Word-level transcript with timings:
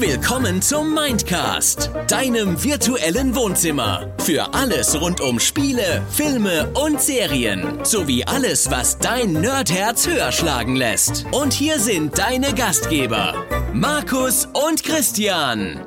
Willkommen 0.00 0.62
zum 0.62 0.94
Mindcast, 0.94 1.90
deinem 2.08 2.64
virtuellen 2.64 3.34
Wohnzimmer. 3.34 4.10
Für 4.20 4.54
alles 4.54 4.98
rund 4.98 5.20
um 5.20 5.38
Spiele, 5.38 6.02
Filme 6.10 6.72
und 6.72 7.02
Serien. 7.02 7.84
Sowie 7.84 8.24
alles, 8.24 8.70
was 8.70 8.96
dein 8.96 9.34
Nerdherz 9.34 10.06
höher 10.06 10.32
schlagen 10.32 10.74
lässt. 10.74 11.26
Und 11.32 11.52
hier 11.52 11.78
sind 11.78 12.16
deine 12.18 12.54
Gastgeber, 12.54 13.34
Markus 13.74 14.46
und 14.46 14.82
Christian. 14.82 15.84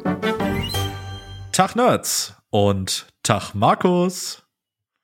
Tag 1.51 1.75
Nerds 1.75 2.35
und 2.51 3.07
Tag 3.23 3.55
Markus. 3.55 4.43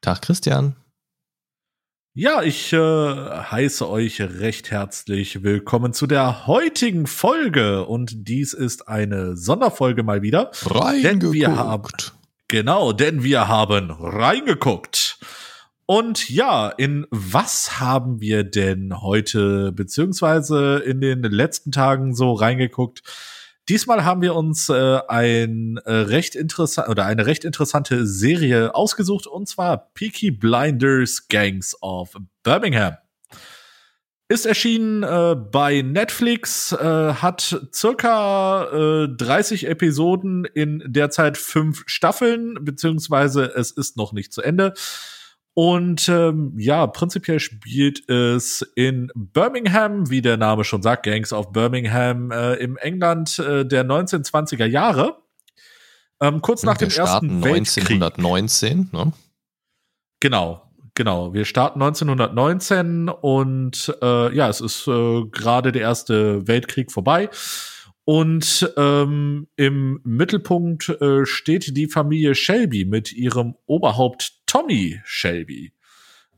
Tag 0.01 0.21
Christian. 0.21 0.75
Ja, 2.21 2.43
ich 2.43 2.73
äh, 2.73 2.77
heiße 2.77 3.89
euch 3.89 4.19
recht 4.19 4.71
herzlich 4.71 5.41
willkommen 5.41 5.93
zu 5.93 6.05
der 6.05 6.47
heutigen 6.47 7.07
Folge 7.07 7.85
und 7.85 8.27
dies 8.27 8.51
ist 8.51 8.89
eine 8.89 9.37
Sonderfolge 9.37 10.03
mal 10.03 10.21
wieder. 10.21 10.51
Reingeguckt. 10.65 11.23
Denn 11.23 11.31
wir 11.31 11.55
haben, 11.55 11.87
genau, 12.49 12.91
denn 12.91 13.23
wir 13.23 13.47
haben 13.47 13.89
reingeguckt. 13.89 15.17
Und 15.85 16.29
ja, 16.29 16.67
in 16.67 17.07
was 17.09 17.79
haben 17.79 18.19
wir 18.19 18.43
denn 18.43 19.01
heute 19.01 19.71
beziehungsweise 19.71 20.79
in 20.79 20.99
den 20.99 21.23
letzten 21.23 21.71
Tagen 21.71 22.13
so 22.13 22.33
reingeguckt? 22.33 23.01
Diesmal 23.69 24.03
haben 24.03 24.23
wir 24.23 24.33
uns 24.33 24.67
äh, 24.69 24.99
ein 25.07 25.77
äh, 25.85 25.91
recht 25.91 26.33
interessant 26.35 26.89
oder 26.89 27.05
eine 27.05 27.27
recht 27.27 27.45
interessante 27.45 28.07
Serie 28.07 28.73
ausgesucht 28.73 29.27
und 29.27 29.47
zwar 29.47 29.91
Peaky 29.93 30.31
Blinders 30.31 31.27
Gangs 31.27 31.79
of 31.83 32.15
Birmingham. 32.41 32.97
Ist 34.27 34.47
erschienen 34.47 35.03
äh, 35.03 35.35
bei 35.35 35.83
Netflix, 35.83 36.71
äh, 36.71 37.13
hat 37.13 37.67
circa 37.71 39.03
äh, 39.03 39.07
30 39.07 39.67
Episoden 39.67 40.45
in 40.45 40.83
derzeit 40.87 41.37
fünf 41.37 41.83
Staffeln, 41.85 42.57
beziehungsweise 42.61 43.53
es 43.55 43.69
ist 43.69 43.97
noch 43.97 44.13
nicht 44.13 44.33
zu 44.33 44.41
Ende. 44.41 44.73
Und 45.61 46.07
ähm, 46.07 46.53
ja, 46.55 46.87
prinzipiell 46.87 47.41
spielt 47.41 48.07
es 48.07 48.61
in 48.75 49.11
Birmingham, 49.13 50.09
wie 50.09 50.21
der 50.21 50.37
Name 50.37 50.63
schon 50.63 50.81
sagt, 50.81 51.03
Gangs 51.03 51.33
of 51.33 51.51
Birmingham, 51.51 52.31
äh, 52.31 52.53
im 52.53 52.77
England 52.77 53.39
äh, 53.39 53.65
der 53.65 53.83
1920er 53.83 54.63
Jahre. 54.63 55.17
Ähm, 56.21 56.41
kurz 56.41 56.63
nach 56.63 56.77
dem 56.77 56.89
Ersten 56.89 57.43
Weltkrieg. 57.43 58.01
1919, 58.01 58.87
ne? 58.93 59.11
Genau, 60.21 60.63
genau. 60.95 61.33
Wir 61.33 61.43
starten 61.43 61.81
1919 61.81 63.09
und 63.09 63.93
äh, 64.01 64.33
ja, 64.33 64.47
es 64.47 64.61
ist 64.61 64.87
äh, 64.87 65.25
gerade 65.25 65.73
der 65.73 65.81
Erste 65.81 66.47
Weltkrieg 66.47 66.89
vorbei. 66.89 67.29
Und 68.09 68.73
ähm, 68.75 69.49
im 69.55 70.01
Mittelpunkt 70.03 70.89
äh, 70.89 71.27
steht 71.27 71.77
die 71.77 71.85
Familie 71.85 72.33
Shelby 72.33 72.83
mit 72.83 73.13
ihrem 73.13 73.53
Oberhaupt 73.67 74.33
Tommy 74.47 74.99
Shelby. 75.05 75.73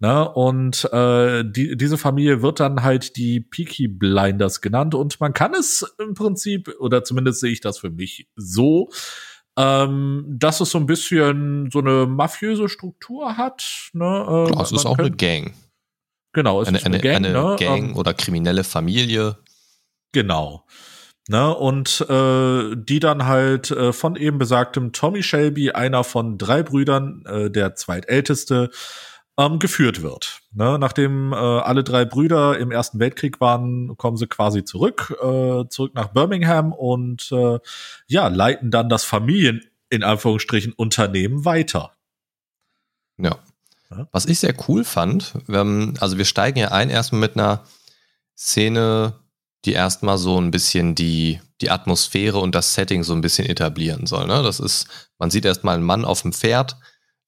Ne? 0.01 0.29
Und 0.33 0.83
äh, 0.91 1.45
die, 1.45 1.77
diese 1.77 1.97
Familie 1.97 2.41
wird 2.41 2.59
dann 2.59 2.83
halt 2.83 3.15
die 3.15 3.39
Peaky 3.39 3.87
Blinders 3.87 4.59
genannt. 4.59 4.95
Und 4.95 5.21
man 5.21 5.31
kann 5.31 5.53
es 5.53 5.89
im 5.97 6.13
Prinzip, 6.13 6.75
oder 6.81 7.05
zumindest 7.05 7.39
sehe 7.39 7.53
ich 7.53 7.61
das 7.61 7.77
für 7.77 7.89
mich 7.89 8.27
so, 8.35 8.89
ähm, 9.57 10.25
dass 10.27 10.59
es 10.59 10.71
so 10.71 10.77
ein 10.77 10.87
bisschen 10.87 11.69
so 11.71 11.79
eine 11.79 12.05
mafiöse 12.05 12.67
Struktur 12.67 13.37
hat. 13.37 13.91
Ne? 13.93 14.03
Äh, 14.03 14.51
Klar, 14.51 14.61
es 14.61 14.73
ist 14.73 14.85
auch 14.85 14.97
eine 14.97 15.11
Gang. 15.11 15.53
Genau, 16.33 16.61
es 16.61 16.67
eine, 16.67 16.79
ist 16.79 16.85
eine, 16.85 16.95
eine 16.95 17.01
Gang, 17.01 17.15
eine 17.15 17.31
ne? 17.31 17.55
Gang 17.57 17.91
Ähm, 17.91 17.95
oder 17.95 18.13
kriminelle 18.13 18.65
Familie. 18.65 19.37
Genau. 20.11 20.65
Ne, 21.31 21.55
und 21.55 22.01
äh, 22.09 22.75
die 22.75 22.99
dann 22.99 23.25
halt 23.25 23.71
äh, 23.71 23.93
von 23.93 24.17
eben 24.17 24.37
besagtem 24.37 24.91
Tommy 24.91 25.23
Shelby, 25.23 25.71
einer 25.71 26.03
von 26.03 26.37
drei 26.37 26.61
Brüdern, 26.61 27.23
äh, 27.25 27.49
der 27.49 27.73
zweitälteste, 27.75 28.69
ähm, 29.37 29.57
geführt 29.57 30.01
wird. 30.01 30.41
Ne, 30.51 30.77
nachdem 30.77 31.31
äh, 31.31 31.37
alle 31.37 31.85
drei 31.85 32.03
Brüder 32.03 32.59
im 32.59 32.69
Ersten 32.69 32.99
Weltkrieg 32.99 33.39
waren, 33.39 33.95
kommen 33.95 34.17
sie 34.17 34.27
quasi 34.27 34.65
zurück, 34.65 35.15
äh, 35.21 35.69
zurück 35.69 35.93
nach 35.93 36.09
Birmingham 36.09 36.73
und 36.73 37.31
äh, 37.31 37.59
ja, 38.07 38.27
leiten 38.27 38.69
dann 38.69 38.89
das 38.89 39.05
Familien, 39.05 39.61
in 39.89 40.03
Anführungsstrichen, 40.03 40.73
Unternehmen 40.73 41.45
weiter. 41.45 41.93
Ja. 43.17 43.37
Ja. 43.89 44.05
Was 44.11 44.25
ich 44.25 44.39
sehr 44.39 44.55
cool 44.67 44.83
fand, 44.83 45.35
ähm, 45.47 45.93
also 46.01 46.17
wir 46.17 46.25
steigen 46.25 46.59
ja 46.59 46.71
ein 46.71 46.89
erstmal 46.89 47.21
mit 47.21 47.37
einer 47.37 47.63
Szene, 48.37 49.13
die 49.65 49.73
erstmal 49.73 50.17
so 50.17 50.39
ein 50.39 50.51
bisschen 50.51 50.95
die, 50.95 51.39
die 51.61 51.69
Atmosphäre 51.69 52.39
und 52.39 52.55
das 52.55 52.73
Setting 52.73 53.03
so 53.03 53.13
ein 53.13 53.21
bisschen 53.21 53.47
etablieren 53.47 54.05
soll. 54.07 54.27
Ne? 54.27 54.41
Das 54.43 54.59
ist, 54.59 54.87
man 55.19 55.29
sieht 55.29 55.45
erstmal 55.45 55.75
einen 55.75 55.85
Mann 55.85 56.05
auf 56.05 56.23
dem 56.23 56.33
Pferd, 56.33 56.77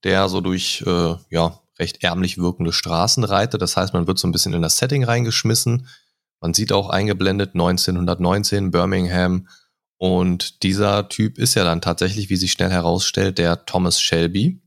der 0.03 0.27
so 0.29 0.41
durch 0.41 0.83
äh, 0.85 1.15
ja, 1.29 1.59
recht 1.79 2.03
ärmlich 2.03 2.37
wirkende 2.37 2.73
Straßen 2.73 3.23
reitet. 3.23 3.61
Das 3.61 3.77
heißt, 3.77 3.93
man 3.93 4.07
wird 4.07 4.19
so 4.19 4.27
ein 4.27 4.31
bisschen 4.31 4.53
in 4.53 4.61
das 4.61 4.77
Setting 4.77 5.03
reingeschmissen. 5.03 5.87
Man 6.41 6.53
sieht 6.53 6.71
auch 6.71 6.89
eingeblendet 6.89 7.51
1919 7.53 8.71
Birmingham. 8.71 9.47
Und 9.97 10.63
dieser 10.63 11.07
Typ 11.07 11.37
ist 11.37 11.55
ja 11.55 11.63
dann 11.63 11.81
tatsächlich, 11.81 12.29
wie 12.29 12.35
sich 12.35 12.51
schnell 12.51 12.71
herausstellt, 12.71 13.37
der 13.37 13.65
Thomas 13.65 14.01
Shelby. 14.01 14.61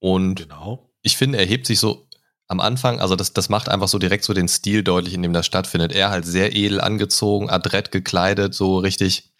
Und 0.00 0.48
Genau. 0.48 0.90
ich 1.02 1.16
finde, 1.16 1.38
er 1.38 1.46
hebt 1.46 1.66
sich 1.66 1.78
so 1.78 2.07
am 2.48 2.60
Anfang, 2.60 2.98
also 3.00 3.14
das, 3.14 3.32
das 3.34 3.48
macht 3.50 3.68
einfach 3.68 3.88
so 3.88 3.98
direkt 3.98 4.24
so 4.24 4.32
den 4.32 4.48
Stil 4.48 4.82
deutlich, 4.82 5.14
in 5.14 5.22
dem 5.22 5.32
das 5.34 5.46
stattfindet. 5.46 5.92
Er 5.92 6.10
halt 6.10 6.24
sehr 6.24 6.56
edel 6.56 6.80
angezogen, 6.80 7.50
adrett 7.50 7.92
gekleidet, 7.92 8.54
so 8.54 8.78
richtig 8.78 9.30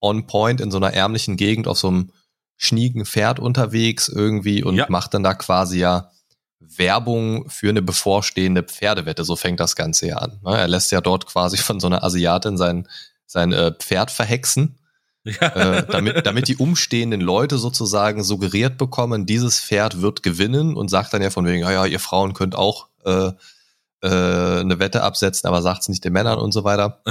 on 0.00 0.26
point 0.26 0.60
in 0.60 0.72
so 0.72 0.76
einer 0.78 0.92
ärmlichen 0.92 1.36
Gegend 1.36 1.68
auf 1.68 1.78
so 1.78 1.88
einem 1.88 2.10
schnieken 2.56 3.06
Pferd 3.06 3.38
unterwegs 3.38 4.08
irgendwie 4.08 4.62
und 4.64 4.74
Ja. 4.74 4.86
macht 4.88 5.14
dann 5.14 5.22
da 5.22 5.34
quasi 5.34 5.78
ja 5.78 6.10
Werbung 6.58 7.48
für 7.48 7.68
eine 7.68 7.82
bevorstehende 7.82 8.62
Pferdewette. 8.62 9.24
So 9.24 9.36
fängt 9.36 9.60
das 9.60 9.76
Ganze 9.76 10.08
ja 10.08 10.16
an. 10.16 10.40
ne? 10.44 10.56
Er 10.58 10.68
lässt 10.68 10.90
ja 10.92 11.00
dort 11.00 11.26
quasi 11.26 11.56
von 11.58 11.80
so 11.80 11.86
einer 11.86 12.02
Asiatin 12.04 12.56
sein, 12.56 12.88
sein 13.26 13.52
äh, 13.52 13.72
Pferd 13.72 14.10
verhexen 14.10 14.78
Ja. 15.24 15.78
äh, 15.78 15.86
damit, 15.86 16.26
damit 16.26 16.48
die 16.48 16.56
umstehenden 16.56 17.20
Leute 17.20 17.56
sozusagen 17.56 18.24
suggeriert 18.24 18.76
bekommen, 18.76 19.24
dieses 19.24 19.60
Pferd 19.60 20.02
wird 20.02 20.22
gewinnen 20.24 20.74
und 20.74 20.88
sagt 20.88 21.14
dann 21.14 21.22
ja 21.22 21.30
von 21.30 21.46
wegen, 21.46 21.60
ja, 21.60 21.70
ja, 21.70 21.86
ihr 21.86 22.00
Frauen 22.00 22.34
könnt 22.34 22.56
auch 22.56 22.88
äh, 23.04 23.30
äh, 24.02 24.60
eine 24.60 24.80
Wette 24.80 25.02
absetzen, 25.02 25.46
aber 25.46 25.62
sagt 25.62 25.82
es 25.82 25.88
nicht 25.88 26.04
den 26.04 26.12
Männern 26.12 26.38
und 26.38 26.52
so 26.52 26.64
weiter. 26.64 27.02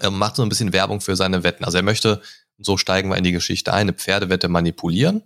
er 0.00 0.10
macht 0.10 0.36
so 0.36 0.42
ein 0.42 0.48
bisschen 0.50 0.72
Werbung 0.72 1.00
für 1.00 1.16
seine 1.16 1.42
Wetten. 1.42 1.64
Also 1.64 1.78
er 1.78 1.82
möchte, 1.82 2.20
so 2.58 2.76
steigen 2.76 3.08
wir 3.08 3.16
in 3.16 3.24
die 3.24 3.32
Geschichte 3.32 3.72
ein, 3.72 3.80
eine 3.80 3.92
Pferdewette 3.94 4.48
manipulieren. 4.48 5.22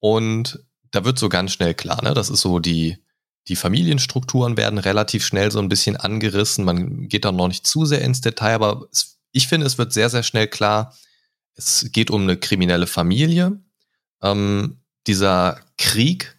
Und 0.00 0.62
da 0.90 1.04
wird 1.06 1.18
so 1.18 1.30
ganz 1.30 1.52
schnell 1.52 1.74
klar, 1.74 2.02
ne? 2.04 2.12
Das 2.12 2.28
ist 2.28 2.42
so 2.42 2.58
die, 2.58 2.98
die 3.48 3.56
Familienstrukturen 3.56 4.58
werden 4.58 4.78
relativ 4.78 5.24
schnell 5.24 5.50
so 5.50 5.58
ein 5.58 5.70
bisschen 5.70 5.96
angerissen. 5.96 6.64
Man 6.64 7.08
geht 7.08 7.24
da 7.24 7.32
noch 7.32 7.48
nicht 7.48 7.66
zu 7.66 7.86
sehr 7.86 8.02
ins 8.02 8.20
Detail, 8.20 8.54
aber 8.54 8.86
es, 8.92 9.18
ich 9.32 9.48
finde, 9.48 9.66
es 9.66 9.78
wird 9.78 9.92
sehr, 9.92 10.10
sehr 10.10 10.22
schnell 10.22 10.46
klar, 10.46 10.94
es 11.56 11.88
geht 11.92 12.10
um 12.10 12.22
eine 12.22 12.36
kriminelle 12.36 12.86
Familie. 12.86 13.60
Ähm, 14.22 14.80
dieser 15.06 15.60
Krieg, 15.76 16.36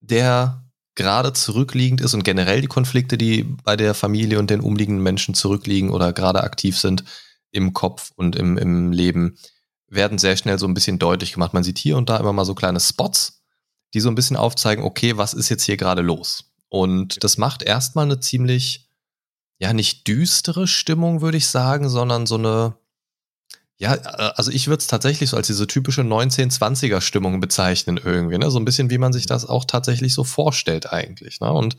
der 0.00 0.64
gerade 0.94 1.32
zurückliegend 1.32 2.00
ist 2.00 2.14
und 2.14 2.24
generell 2.24 2.60
die 2.60 2.68
Konflikte, 2.68 3.18
die 3.18 3.42
bei 3.42 3.76
der 3.76 3.94
Familie 3.94 4.38
und 4.38 4.50
den 4.50 4.60
umliegenden 4.60 5.02
Menschen 5.02 5.34
zurückliegen 5.34 5.90
oder 5.90 6.12
gerade 6.12 6.42
aktiv 6.42 6.78
sind 6.78 7.04
im 7.50 7.72
Kopf 7.72 8.12
und 8.14 8.36
im, 8.36 8.58
im 8.58 8.92
Leben, 8.92 9.36
werden 9.88 10.18
sehr 10.18 10.36
schnell 10.36 10.58
so 10.58 10.66
ein 10.66 10.74
bisschen 10.74 10.98
deutlich 10.98 11.32
gemacht. 11.32 11.54
Man 11.54 11.64
sieht 11.64 11.78
hier 11.78 11.96
und 11.96 12.08
da 12.08 12.16
immer 12.16 12.32
mal 12.32 12.44
so 12.44 12.54
kleine 12.54 12.80
Spots, 12.80 13.42
die 13.92 14.00
so 14.00 14.08
ein 14.08 14.14
bisschen 14.14 14.36
aufzeigen, 14.36 14.84
okay, 14.84 15.16
was 15.16 15.34
ist 15.34 15.48
jetzt 15.48 15.64
hier 15.64 15.76
gerade 15.76 16.02
los? 16.02 16.52
Und 16.68 17.22
das 17.22 17.38
macht 17.38 17.62
erstmal 17.62 18.04
eine 18.04 18.20
ziemlich, 18.20 18.88
ja, 19.58 19.72
nicht 19.72 20.06
düstere 20.08 20.66
Stimmung, 20.66 21.20
würde 21.20 21.36
ich 21.36 21.46
sagen, 21.46 21.88
sondern 21.88 22.26
so 22.26 22.36
eine, 22.36 22.76
ja, 23.76 23.94
äh, 23.94 24.32
also 24.36 24.50
ich 24.50 24.68
würde 24.68 24.80
es 24.80 24.86
tatsächlich 24.86 25.30
so 25.30 25.36
als 25.36 25.46
diese 25.46 25.66
typische 25.66 26.02
1920er 26.02 27.00
Stimmung 27.00 27.40
bezeichnen 27.40 28.00
irgendwie, 28.02 28.38
ne? 28.38 28.50
So 28.50 28.58
ein 28.58 28.64
bisschen, 28.64 28.90
wie 28.90 28.98
man 28.98 29.12
sich 29.12 29.26
das 29.26 29.46
auch 29.46 29.64
tatsächlich 29.64 30.14
so 30.14 30.24
vorstellt 30.24 30.92
eigentlich, 30.92 31.40
ne? 31.40 31.52
Und 31.52 31.76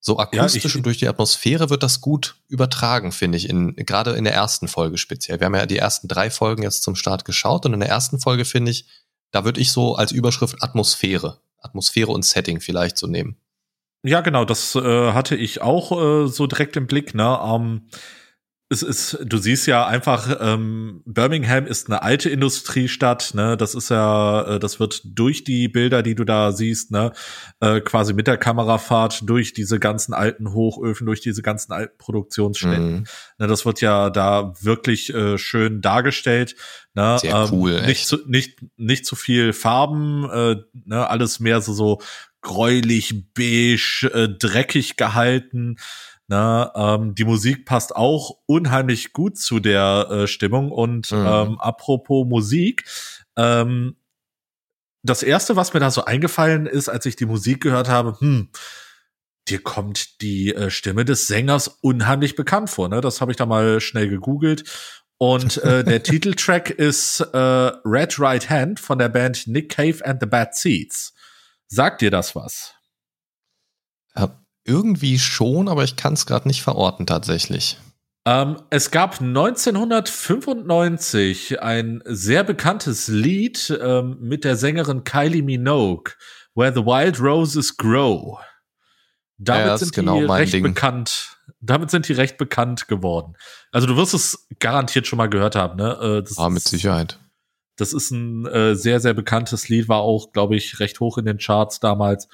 so 0.00 0.18
akustisch 0.18 0.64
ich- 0.64 0.76
und 0.76 0.86
durch 0.86 0.98
die 0.98 1.08
Atmosphäre 1.08 1.68
wird 1.68 1.82
das 1.82 2.00
gut 2.00 2.36
übertragen, 2.48 3.12
finde 3.12 3.38
ich, 3.38 3.48
in, 3.48 3.74
gerade 3.74 4.12
in 4.12 4.24
der 4.24 4.34
ersten 4.34 4.68
Folge 4.68 4.98
speziell. 4.98 5.40
Wir 5.40 5.46
haben 5.46 5.54
ja 5.54 5.66
die 5.66 5.78
ersten 5.78 6.06
drei 6.06 6.30
Folgen 6.30 6.62
jetzt 6.62 6.82
zum 6.82 6.94
Start 6.94 7.24
geschaut 7.24 7.66
und 7.66 7.74
in 7.74 7.80
der 7.80 7.88
ersten 7.88 8.20
Folge 8.20 8.44
finde 8.44 8.70
ich, 8.70 8.86
da 9.32 9.44
würde 9.44 9.60
ich 9.60 9.72
so 9.72 9.96
als 9.96 10.12
Überschrift 10.12 10.62
Atmosphäre, 10.62 11.40
Atmosphäre 11.60 12.12
und 12.12 12.24
Setting 12.24 12.60
vielleicht 12.60 12.96
so 12.98 13.06
nehmen. 13.06 13.36
Ja, 14.04 14.20
genau, 14.20 14.44
das 14.44 14.76
äh, 14.76 15.12
hatte 15.12 15.34
ich 15.34 15.60
auch 15.62 15.90
äh, 15.90 16.28
so 16.28 16.46
direkt 16.46 16.76
im 16.76 16.86
Blick. 16.86 17.14
Ne? 17.14 17.38
Ähm, 17.42 17.88
es 18.68 18.82
ist, 18.82 19.18
du 19.24 19.38
siehst 19.38 19.68
ja 19.68 19.86
einfach, 19.86 20.38
ähm, 20.40 21.02
Birmingham 21.04 21.66
ist 21.66 21.86
eine 21.86 22.02
alte 22.02 22.30
Industriestadt, 22.30 23.32
ne? 23.34 23.56
Das 23.56 23.76
ist 23.76 23.90
ja, 23.90 24.56
äh, 24.56 24.58
das 24.58 24.80
wird 24.80 25.02
durch 25.04 25.44
die 25.44 25.68
Bilder, 25.68 26.02
die 26.02 26.16
du 26.16 26.24
da 26.24 26.50
siehst, 26.50 26.90
ne, 26.90 27.12
äh, 27.60 27.80
quasi 27.80 28.12
mit 28.12 28.26
der 28.26 28.38
Kamerafahrt 28.38 29.20
durch 29.28 29.52
diese 29.52 29.78
ganzen 29.78 30.14
alten 30.14 30.52
Hochöfen, 30.52 31.06
durch 31.06 31.20
diese 31.20 31.42
ganzen 31.42 31.72
alten 31.72 31.96
Produktionsstätten. 31.96 32.92
Mhm. 32.92 33.04
Ne, 33.38 33.46
das 33.46 33.64
wird 33.66 33.80
ja 33.80 34.10
da 34.10 34.52
wirklich 34.60 35.14
äh, 35.14 35.38
schön 35.38 35.80
dargestellt. 35.80 36.56
Ne? 36.94 37.18
Sehr 37.20 37.36
ähm, 37.36 37.48
cool. 37.52 37.86
Nicht 37.86 38.08
zu, 38.08 38.18
nicht 38.26 38.64
nicht 38.76 39.06
zu 39.06 39.14
viel 39.14 39.52
Farben, 39.52 40.28
äh, 40.28 40.56
ne? 40.72 41.08
Alles 41.08 41.38
mehr 41.38 41.60
so 41.60 41.72
so 41.72 42.00
gräulich, 42.40 43.32
beige, 43.34 44.10
äh, 44.12 44.28
dreckig 44.28 44.96
gehalten. 44.96 45.76
Na, 46.28 46.72
ähm, 46.74 47.14
die 47.14 47.24
Musik 47.24 47.66
passt 47.66 47.94
auch 47.94 48.38
unheimlich 48.46 49.12
gut 49.12 49.38
zu 49.38 49.60
der 49.60 50.08
äh, 50.10 50.26
Stimmung. 50.26 50.72
Und 50.72 51.12
mhm. 51.12 51.24
ähm, 51.26 51.60
apropos 51.60 52.26
Musik, 52.26 52.84
ähm, 53.36 53.96
das 55.04 55.22
erste, 55.22 55.54
was 55.54 55.72
mir 55.72 55.80
da 55.80 55.90
so 55.90 56.04
eingefallen 56.04 56.66
ist, 56.66 56.88
als 56.88 57.06
ich 57.06 57.14
die 57.14 57.26
Musik 57.26 57.62
gehört 57.62 57.88
habe, 57.88 58.18
hm, 58.18 58.50
dir 59.48 59.62
kommt 59.62 60.20
die 60.20 60.52
äh, 60.52 60.70
Stimme 60.70 61.04
des 61.04 61.28
Sängers 61.28 61.68
unheimlich 61.68 62.34
bekannt 62.34 62.70
vor. 62.70 62.88
Ne? 62.88 63.00
Das 63.00 63.20
habe 63.20 63.30
ich 63.30 63.36
da 63.36 63.46
mal 63.46 63.80
schnell 63.80 64.08
gegoogelt. 64.08 64.64
Und 65.18 65.58
äh, 65.58 65.84
der 65.84 66.02
Titeltrack 66.02 66.70
ist 66.70 67.20
äh, 67.20 67.38
Red 67.38 68.18
Right 68.18 68.50
Hand 68.50 68.80
von 68.80 68.98
der 68.98 69.08
Band 69.08 69.46
Nick 69.46 69.70
Cave 69.70 70.04
and 70.04 70.20
the 70.20 70.26
Bad 70.26 70.56
Seeds. 70.56 71.14
Sagt 71.68 72.00
dir 72.00 72.10
das 72.10 72.34
was? 72.34 72.75
Irgendwie 74.66 75.18
schon, 75.18 75.68
aber 75.68 75.84
ich 75.84 75.96
kann 75.96 76.14
es 76.14 76.24
gerade 76.26 76.48
nicht 76.48 76.62
verorten 76.62 77.06
tatsächlich. 77.06 77.78
Ähm, 78.26 78.56
es 78.70 78.90
gab 78.90 79.20
1995 79.20 81.62
ein 81.62 82.02
sehr 82.04 82.42
bekanntes 82.42 83.06
Lied 83.06 83.78
ähm, 83.80 84.16
mit 84.20 84.42
der 84.42 84.56
Sängerin 84.56 85.04
Kylie 85.04 85.42
Minogue, 85.42 86.14
Where 86.56 86.74
the 86.74 86.84
Wild 86.84 87.20
Roses 87.20 87.76
Grow. 87.76 88.40
Damit 89.38 89.66
ja, 89.66 89.78
sind 89.78 89.92
genau 89.92 90.18
die 90.18 90.24
recht 90.24 90.54
Ding. 90.54 90.64
bekannt. 90.64 91.36
Damit 91.60 91.92
sind 91.92 92.08
die 92.08 92.14
recht 92.14 92.36
bekannt 92.36 92.88
geworden. 92.88 93.36
Also 93.70 93.86
du 93.86 93.96
wirst 93.96 94.14
es 94.14 94.48
garantiert 94.58 95.06
schon 95.06 95.18
mal 95.18 95.28
gehört 95.28 95.54
haben, 95.54 95.76
ne? 95.76 95.96
Äh, 96.00 96.22
das 96.22 96.36
ah, 96.38 96.48
mit 96.48 96.64
Sicherheit. 96.64 97.20
Das 97.76 97.92
ist 97.92 98.10
ein 98.10 98.44
äh, 98.46 98.74
sehr, 98.74 98.98
sehr 98.98 99.14
bekanntes 99.14 99.68
Lied, 99.68 99.88
war 99.88 100.00
auch, 100.00 100.32
glaube 100.32 100.56
ich, 100.56 100.80
recht 100.80 100.98
hoch 100.98 101.16
in 101.18 101.26
den 101.26 101.38
Charts 101.38 101.78
damals. 101.78 102.26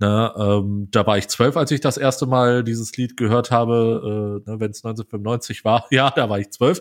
Ne, 0.00 0.32
ähm, 0.34 0.88
da 0.90 1.06
war 1.06 1.18
ich 1.18 1.28
zwölf, 1.28 1.58
als 1.58 1.70
ich 1.72 1.82
das 1.82 1.98
erste 1.98 2.24
Mal 2.24 2.64
dieses 2.64 2.96
Lied 2.96 3.18
gehört 3.18 3.50
habe. 3.50 4.40
Äh, 4.46 4.50
ne, 4.50 4.60
Wenn 4.60 4.70
es 4.70 4.82
1995 4.82 5.62
war, 5.62 5.86
ja, 5.90 6.10
da 6.10 6.30
war 6.30 6.38
ich 6.38 6.50
zwölf. 6.50 6.80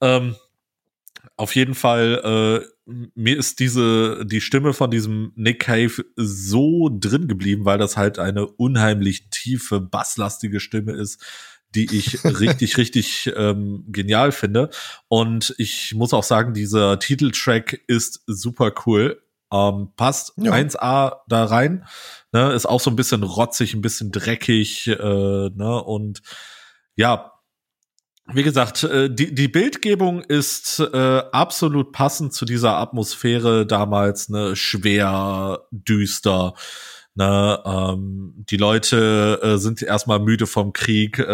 Ähm, 0.00 0.36
auf 1.36 1.56
jeden 1.56 1.74
Fall, 1.74 2.64
äh, 2.86 2.92
mir 3.16 3.36
ist 3.36 3.58
diese, 3.58 4.24
die 4.24 4.40
Stimme 4.40 4.72
von 4.72 4.90
diesem 4.90 5.32
Nick 5.34 5.60
Cave 5.60 6.04
so 6.14 6.88
drin 6.92 7.26
geblieben, 7.26 7.64
weil 7.64 7.78
das 7.78 7.96
halt 7.96 8.20
eine 8.20 8.46
unheimlich 8.46 9.30
tiefe, 9.30 9.80
basslastige 9.80 10.60
Stimme 10.60 10.92
ist, 10.92 11.20
die 11.74 11.92
ich 11.96 12.24
richtig, 12.24 12.76
richtig 12.76 13.32
ähm, 13.36 13.84
genial 13.88 14.30
finde. 14.30 14.70
Und 15.08 15.56
ich 15.58 15.92
muss 15.94 16.14
auch 16.14 16.22
sagen, 16.22 16.54
dieser 16.54 17.00
Titeltrack 17.00 17.80
ist 17.88 18.22
super 18.26 18.72
cool. 18.86 19.20
Ähm, 19.52 19.92
passt 19.96 20.32
ja. 20.36 20.52
1A 20.52 21.20
da 21.26 21.44
rein. 21.44 21.86
Ne, 22.32 22.52
ist 22.52 22.66
auch 22.66 22.80
so 22.80 22.90
ein 22.90 22.96
bisschen 22.96 23.22
rotzig, 23.22 23.74
ein 23.74 23.80
bisschen 23.80 24.12
dreckig, 24.12 24.86
äh, 24.88 24.92
ne, 24.94 25.82
und 25.82 26.20
ja, 26.96 27.32
wie 28.30 28.42
gesagt, 28.42 28.84
äh, 28.84 29.08
die, 29.08 29.34
die 29.34 29.48
Bildgebung 29.48 30.20
ist 30.20 30.80
äh, 30.80 31.22
absolut 31.32 31.92
passend 31.92 32.34
zu 32.34 32.44
dieser 32.44 32.76
Atmosphäre 32.76 33.66
damals, 33.66 34.28
ne, 34.28 34.54
schwer, 34.54 35.62
düster. 35.70 36.54
Ne, 37.14 37.60
ähm, 37.64 38.34
die 38.36 38.58
Leute 38.58 39.40
äh, 39.42 39.56
sind 39.56 39.82
erstmal 39.82 40.20
müde 40.20 40.46
vom 40.46 40.72
Krieg. 40.72 41.18
Äh, 41.18 41.24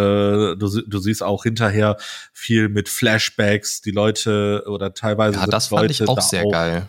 du, 0.57 0.81
du 0.87 0.99
siehst 0.99 1.23
auch 1.23 1.43
hinterher 1.43 1.97
viel 2.33 2.69
mit 2.69 2.89
Flashbacks. 2.89 3.81
Die 3.83 3.91
Leute 3.91 4.65
oder 4.67 4.95
teilweise 4.95 5.41
ja, 5.41 5.47
das 5.47 5.69
fand 5.69 5.83
Leute 5.83 5.93
ich 5.93 6.09
auch 6.09 6.21
sehr 6.23 6.45
auch, 6.45 6.53
geil. 6.53 6.89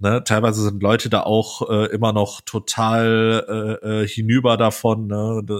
Ne, 0.00 0.22
teilweise 0.22 0.62
sind 0.62 0.80
Leute 0.80 1.10
da 1.10 1.22
auch 1.22 1.68
äh, 1.68 1.86
immer 1.86 2.12
noch 2.12 2.40
total 2.42 3.78
äh, 3.82 4.02
äh 4.02 4.06
hinüber 4.06 4.56
davon. 4.56 5.08
Ne? 5.08 5.42
Da, 5.44 5.54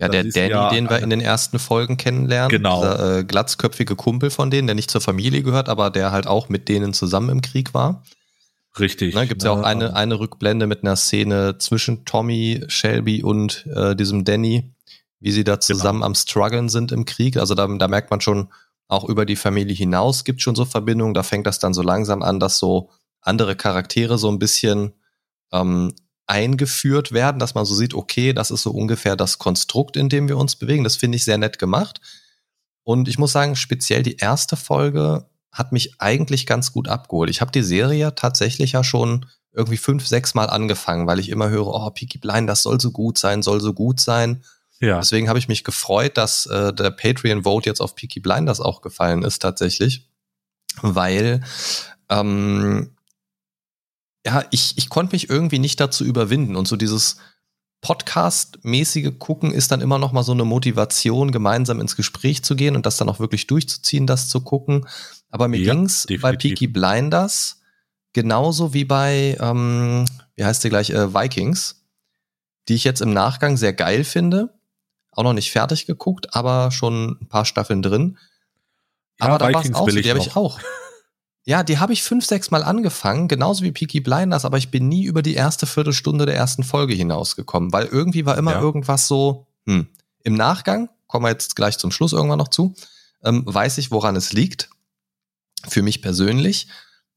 ja, 0.00 0.08
der 0.08 0.24
Danny, 0.24 0.50
ja, 0.50 0.68
den 0.68 0.90
wir 0.90 0.98
in 0.98 1.10
den 1.10 1.20
ersten 1.20 1.60
Folgen 1.60 1.96
kennenlernen, 1.96 2.48
genau. 2.48 2.80
dieser 2.80 3.18
äh, 3.18 3.24
glatzköpfige 3.24 3.94
Kumpel 3.94 4.30
von 4.30 4.50
denen, 4.50 4.66
der 4.66 4.74
nicht 4.74 4.90
zur 4.90 5.00
Familie 5.00 5.44
gehört, 5.44 5.68
aber 5.68 5.90
der 5.90 6.10
halt 6.10 6.26
auch 6.26 6.48
mit 6.48 6.68
denen 6.68 6.92
zusammen 6.92 7.28
im 7.28 7.40
Krieg 7.40 7.72
war. 7.72 8.02
Richtig. 8.80 9.14
Ne, 9.14 9.28
Gibt 9.28 9.42
es 9.42 9.46
ja 9.46 9.52
auch 9.52 9.58
ne, 9.58 9.66
eine, 9.66 9.94
eine 9.94 10.18
Rückblende 10.18 10.66
mit 10.66 10.82
einer 10.82 10.96
Szene 10.96 11.58
zwischen 11.58 12.04
Tommy, 12.04 12.64
Shelby 12.66 13.22
und 13.22 13.64
äh, 13.76 13.94
diesem 13.94 14.24
Danny, 14.24 14.74
wie 15.20 15.30
sie 15.30 15.44
da 15.44 15.52
genau. 15.52 15.60
zusammen 15.60 15.98
genau. 15.98 16.06
am 16.06 16.14
struggeln 16.16 16.68
sind 16.68 16.90
im 16.90 17.04
Krieg. 17.04 17.36
Also 17.36 17.54
da, 17.54 17.68
da 17.68 17.86
merkt 17.86 18.10
man 18.10 18.20
schon, 18.20 18.48
auch 18.88 19.04
über 19.08 19.24
die 19.24 19.36
Familie 19.36 19.74
hinaus 19.74 20.24
gibt 20.24 20.42
schon 20.42 20.54
so 20.54 20.64
Verbindungen. 20.64 21.14
Da 21.14 21.22
fängt 21.22 21.46
das 21.46 21.58
dann 21.58 21.74
so 21.74 21.82
langsam 21.82 22.22
an, 22.22 22.40
dass 22.40 22.58
so 22.58 22.90
andere 23.24 23.56
Charaktere 23.56 24.18
so 24.18 24.30
ein 24.30 24.38
bisschen 24.38 24.92
ähm, 25.52 25.94
eingeführt 26.26 27.12
werden, 27.12 27.38
dass 27.38 27.54
man 27.54 27.64
so 27.64 27.74
sieht, 27.74 27.94
okay, 27.94 28.32
das 28.32 28.50
ist 28.50 28.62
so 28.62 28.70
ungefähr 28.70 29.16
das 29.16 29.38
Konstrukt, 29.38 29.96
in 29.96 30.08
dem 30.08 30.28
wir 30.28 30.38
uns 30.38 30.56
bewegen. 30.56 30.84
Das 30.84 30.96
finde 30.96 31.16
ich 31.16 31.24
sehr 31.24 31.38
nett 31.38 31.58
gemacht. 31.58 32.00
Und 32.82 33.08
ich 33.08 33.18
muss 33.18 33.32
sagen, 33.32 33.56
speziell 33.56 34.02
die 34.02 34.16
erste 34.16 34.56
Folge 34.56 35.26
hat 35.52 35.72
mich 35.72 36.00
eigentlich 36.00 36.46
ganz 36.46 36.72
gut 36.72 36.88
abgeholt. 36.88 37.30
Ich 37.30 37.40
habe 37.40 37.52
die 37.52 37.62
Serie 37.62 38.14
tatsächlich 38.14 38.72
ja 38.72 38.84
schon 38.84 39.26
irgendwie 39.52 39.76
fünf, 39.76 40.06
sechs 40.06 40.34
Mal 40.34 40.46
angefangen, 40.46 41.06
weil 41.06 41.20
ich 41.20 41.28
immer 41.28 41.48
höre, 41.48 41.68
oh, 41.68 41.90
Peaky 41.90 42.18
Blind, 42.18 42.48
das 42.48 42.62
soll 42.62 42.80
so 42.80 42.90
gut 42.90 43.18
sein, 43.18 43.42
soll 43.42 43.60
so 43.60 43.72
gut 43.72 44.00
sein. 44.00 44.42
Ja. 44.80 44.98
Deswegen 44.98 45.28
habe 45.28 45.38
ich 45.38 45.48
mich 45.48 45.62
gefreut, 45.62 46.16
dass 46.16 46.46
äh, 46.46 46.72
der 46.72 46.90
Patreon 46.90 47.44
Vote 47.44 47.70
jetzt 47.70 47.80
auf 47.80 47.94
Peaky 47.94 48.20
Blinders 48.20 48.60
auch 48.60 48.82
gefallen 48.82 49.22
ist 49.22 49.40
tatsächlich, 49.40 50.08
weil 50.82 51.42
ähm, 52.10 52.93
ja, 54.26 54.44
ich, 54.50 54.78
ich 54.78 54.88
konnte 54.88 55.14
mich 55.14 55.28
irgendwie 55.28 55.58
nicht 55.58 55.80
dazu 55.80 56.04
überwinden 56.04 56.56
und 56.56 56.66
so 56.66 56.76
dieses 56.76 57.16
Podcast-mäßige 57.82 59.18
Gucken 59.18 59.52
ist 59.52 59.70
dann 59.70 59.82
immer 59.82 59.98
noch 59.98 60.12
mal 60.12 60.22
so 60.22 60.32
eine 60.32 60.44
Motivation, 60.44 61.32
gemeinsam 61.32 61.80
ins 61.80 61.96
Gespräch 61.96 62.42
zu 62.42 62.56
gehen 62.56 62.76
und 62.76 62.86
das 62.86 62.96
dann 62.96 63.10
auch 63.10 63.20
wirklich 63.20 63.46
durchzuziehen, 63.46 64.06
das 64.06 64.28
zu 64.30 64.40
gucken. 64.40 64.86
Aber 65.30 65.48
mir 65.48 65.60
ja, 65.60 65.74
ging's 65.74 66.04
definitiv. 66.04 66.22
bei 66.22 66.36
Peaky 66.36 66.66
Blinders 66.68 67.60
genauso 68.14 68.72
wie 68.72 68.86
bei, 68.86 69.36
ähm, 69.38 70.06
wie 70.36 70.44
heißt 70.44 70.64
der 70.64 70.70
gleich, 70.70 70.88
äh, 70.90 71.12
Vikings, 71.12 71.84
die 72.68 72.74
ich 72.74 72.84
jetzt 72.84 73.02
im 73.02 73.12
Nachgang 73.12 73.58
sehr 73.58 73.74
geil 73.74 74.04
finde. 74.04 74.54
Auch 75.10 75.24
noch 75.24 75.34
nicht 75.34 75.52
fertig 75.52 75.84
geguckt, 75.84 76.34
aber 76.34 76.70
schon 76.70 77.18
ein 77.20 77.28
paar 77.28 77.44
Staffeln 77.44 77.82
drin. 77.82 78.16
Ja, 79.20 79.26
aber 79.26 79.38
da 79.38 79.48
Vikings 79.48 79.76
auch 79.76 79.88
so, 79.88 80.00
die 80.00 80.08
habe 80.08 80.20
ich 80.20 80.34
auch. 80.34 80.58
Ja, 81.46 81.62
die 81.62 81.78
habe 81.78 81.92
ich 81.92 82.02
fünf, 82.02 82.24
sechs 82.24 82.50
Mal 82.50 82.64
angefangen, 82.64 83.28
genauso 83.28 83.64
wie 83.64 83.72
Peaky 83.72 84.00
Blinders, 84.00 84.44
aber 84.46 84.56
ich 84.56 84.70
bin 84.70 84.88
nie 84.88 85.04
über 85.04 85.22
die 85.22 85.34
erste 85.34 85.66
Viertelstunde 85.66 86.24
der 86.24 86.36
ersten 86.36 86.64
Folge 86.64 86.94
hinausgekommen, 86.94 87.72
weil 87.72 87.86
irgendwie 87.86 88.24
war 88.24 88.38
immer 88.38 88.52
ja. 88.52 88.60
irgendwas 88.60 89.08
so, 89.08 89.46
hm. 89.66 89.88
Im 90.24 90.34
Nachgang, 90.34 90.88
kommen 91.06 91.26
wir 91.26 91.30
jetzt 91.30 91.54
gleich 91.54 91.78
zum 91.78 91.90
Schluss 91.90 92.14
irgendwann 92.14 92.38
noch 92.38 92.48
zu, 92.48 92.74
ähm, 93.22 93.44
weiß 93.46 93.78
ich, 93.78 93.90
woran 93.90 94.16
es 94.16 94.32
liegt. 94.32 94.70
Für 95.68 95.82
mich 95.82 96.02
persönlich. 96.02 96.68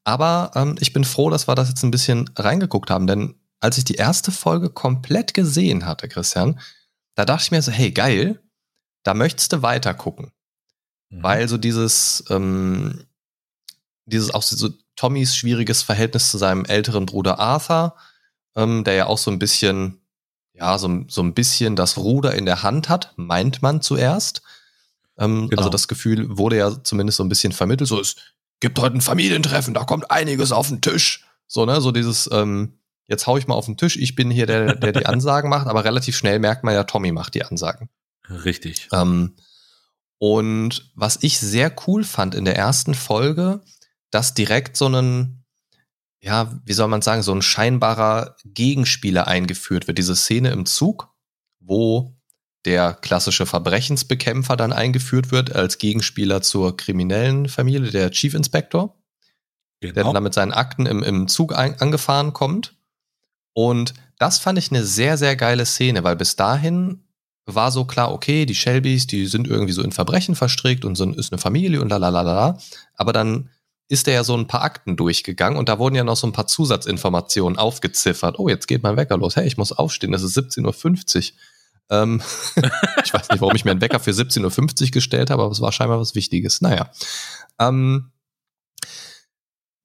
Aber 0.04 0.52
ähm, 0.56 0.76
ich 0.80 0.94
bin 0.94 1.04
froh, 1.04 1.30
dass 1.30 1.48
wir 1.48 1.56
das 1.56 1.70
jetzt 1.70 1.84
ein 1.84 1.92
bisschen 1.92 2.30
reingeguckt 2.36 2.92
haben, 2.92 3.08
denn 3.08 3.36
als 3.60 3.78
ich 3.78 3.86
die 3.86 3.96
erste 3.96 4.32
Folge 4.32 4.70
komplett 4.70 5.34
gesehen 5.34 5.86
hatte, 5.86 6.08
Christian, 6.08 6.60
da 7.16 7.26
dachte 7.26 7.46
ich 7.46 7.52
mir 7.52 7.62
so, 7.62 7.72
hey, 7.72 7.92
geil, 7.92 8.42
da 9.04 9.14
möchtest 9.14 9.54
du 9.54 9.62
weiter 9.62 9.94
gucken. 9.94 10.32
Mhm. 11.10 11.24
Weil 11.24 11.48
so 11.48 11.58
dieses, 11.58 12.24
ähm, 12.30 13.06
dieses 14.08 14.34
auch 14.34 14.44
so 14.44 14.70
Tommys 14.96 15.36
schwieriges 15.36 15.84
Verhältnis 15.84 16.32
zu 16.32 16.38
seinem 16.38 16.66
älteren 16.66 17.06
Bruder 17.06 17.40
Arthur, 17.40 17.96
ähm, 18.56 18.84
der 18.84 18.96
ja 18.96 19.06
auch 19.06 19.18
so 19.18 19.30
ein 19.30 19.40
bisschen, 19.40 20.02
ja, 20.54 20.78
so, 20.78 21.06
so 21.08 21.22
ein 21.22 21.34
bisschen 21.34 21.76
das 21.76 21.98
Ruder 21.98 22.34
in 22.34 22.46
der 22.46 22.64
Hand 22.64 22.90
hat, 22.90 23.14
meint 23.16 23.62
man 23.62 23.82
zuerst. 23.82 24.42
Ähm, 25.18 25.50
genau. 25.50 25.62
Also 25.62 25.70
das 25.70 25.88
Gefühl 25.88 26.38
wurde 26.38 26.58
ja 26.58 26.84
zumindest 26.84 27.18
so 27.18 27.24
ein 27.24 27.30
bisschen 27.30 27.52
vermittelt, 27.52 27.88
so 27.88 28.00
es 28.00 28.16
gibt 28.60 28.80
heute 28.80 28.98
ein 28.98 29.02
Familientreffen, 29.02 29.74
da 29.74 29.84
kommt 29.84 30.10
einiges 30.10 30.52
auf 30.52 30.68
den 30.68 30.82
Tisch. 30.82 31.26
So, 31.48 31.66
ne, 31.66 31.80
so 31.80 31.92
dieses, 31.92 32.30
ähm, 32.32 32.80
jetzt 33.08 33.28
hau 33.28 33.38
ich 33.38 33.48
mal 33.48 33.56
auf 33.56 33.66
den 33.66 33.78
Tisch, 33.78 33.98
ich 33.98 34.16
bin 34.16 34.32
hier 34.32 34.48
der, 34.48 34.76
der 34.76 34.92
die 34.92 35.06
Ansagen 35.06 35.50
macht, 35.50 35.68
aber 35.68 35.86
relativ 35.86 36.18
schnell 36.18 36.40
merkt 36.40 36.64
man 36.64 36.74
ja, 36.74 36.84
Tommy 36.84 37.12
macht 37.12 37.36
die 37.36 37.44
Ansagen. 37.44 37.90
Richtig. 38.30 38.90
Ähm, 38.92 39.36
und 40.20 40.92
was 40.96 41.20
ich 41.22 41.40
sehr 41.40 41.74
cool 41.86 42.04
fand 42.04 42.34
in 42.34 42.46
der 42.46 42.58
ersten 42.58 42.96
Folge, 42.96 43.62
dass 44.12 44.34
direkt 44.34 44.78
so 44.78 44.86
einen, 44.86 45.46
ja, 46.22 46.60
wie 46.66 46.74
soll 46.74 46.88
man 46.88 47.02
sagen, 47.02 47.24
so 47.24 47.34
ein 47.34 47.42
scheinbarer 47.42 48.36
Gegenspieler 48.46 49.28
eingeführt 49.28 49.88
wird. 49.88 49.98
Diese 49.98 50.16
Szene 50.16 50.52
im 50.52 50.66
Zug, 50.66 51.14
wo 51.60 52.18
der 52.66 52.94
klassische 52.94 53.46
Verbrechensbekämpfer 53.46 54.58
dann 54.58 54.74
eingeführt 54.74 55.32
wird 55.32 55.56
als 55.56 55.78
Gegenspieler 55.78 56.42
zur 56.42 56.76
kriminellen 56.76 57.48
Familie, 57.48 57.92
der 57.92 58.12
Chief 58.12 58.34
Inspector, 58.34 58.94
genau. 59.80 59.94
der 59.94 60.04
dann 60.04 60.14
genau. 60.14 60.22
mit 60.22 60.34
seinen 60.34 60.52
Akten 60.52 60.86
im, 60.86 61.04
im 61.04 61.28
Zug 61.28 61.56
ein, 61.56 61.80
angefahren 61.80 62.34
kommt. 62.34 62.76
Und 63.54 63.94
das 64.20 64.38
fand 64.40 64.60
ich 64.60 64.72
eine 64.72 64.84
sehr, 64.84 65.18
sehr 65.18 65.36
geile 65.36 65.66
Szene, 65.66 66.04
weil 66.04 66.16
bis 66.16 66.36
dahin 66.36 67.04
war 67.46 67.72
so 67.72 67.86
klar, 67.86 68.12
okay, 68.12 68.46
die 68.46 68.56
Shelbys, 68.56 69.08
die 69.08 69.26
sind 69.26 69.48
irgendwie 69.48 69.74
so 69.74 69.82
in 69.82 69.94
Verbrechen 69.94 70.36
verstrickt 70.36 70.84
und 70.84 70.96
so 70.96 71.10
ist 71.12 71.32
eine 71.32 71.40
Familie 71.40 71.82
und 71.82 71.90
lalalala. 71.90 72.60
Aber 72.96 73.14
dann 73.14 73.50
ist 73.90 74.08
er 74.08 74.16
ja 74.16 74.24
so 74.24 74.36
ein 74.36 74.48
paar 74.48 74.64
Akten 74.64 74.98
durchgegangen 74.98 75.58
und 75.58 75.70
da 75.70 75.80
wurden 75.80 75.96
ja 75.96 76.04
noch 76.04 76.18
so 76.18 76.28
ein 76.28 76.34
paar 76.34 76.48
Zusatzinformationen 76.48 77.58
aufgeziffert. 77.58 78.38
Oh, 78.38 78.50
jetzt 78.50 78.68
geht 78.68 78.84
mein 78.84 78.98
Wecker 78.98 79.18
los. 79.18 79.36
Hey, 79.36 79.48
ich 79.48 79.58
muss 79.58 79.72
aufstehen, 79.72 80.14
es 80.14 80.24
ist 80.24 80.38
17.50 80.38 81.32
Uhr. 81.32 81.38
Ähm, 81.90 82.22
ich 83.06 83.14
weiß 83.14 83.30
nicht, 83.30 83.40
warum 83.42 83.56
ich 83.56 83.64
mir 83.64 83.72
einen 83.72 83.82
Wecker 83.82 84.00
für 84.00 84.12
17.50 84.12 84.84
Uhr 84.84 84.92
gestellt 84.92 85.30
habe, 85.30 85.44
aber 85.44 85.52
es 85.52 85.62
war 85.62 85.72
scheinbar 85.72 86.00
was 86.00 86.16
Wichtiges. 86.16 86.60
Naja. 86.60 86.92
Ähm, 87.60 88.12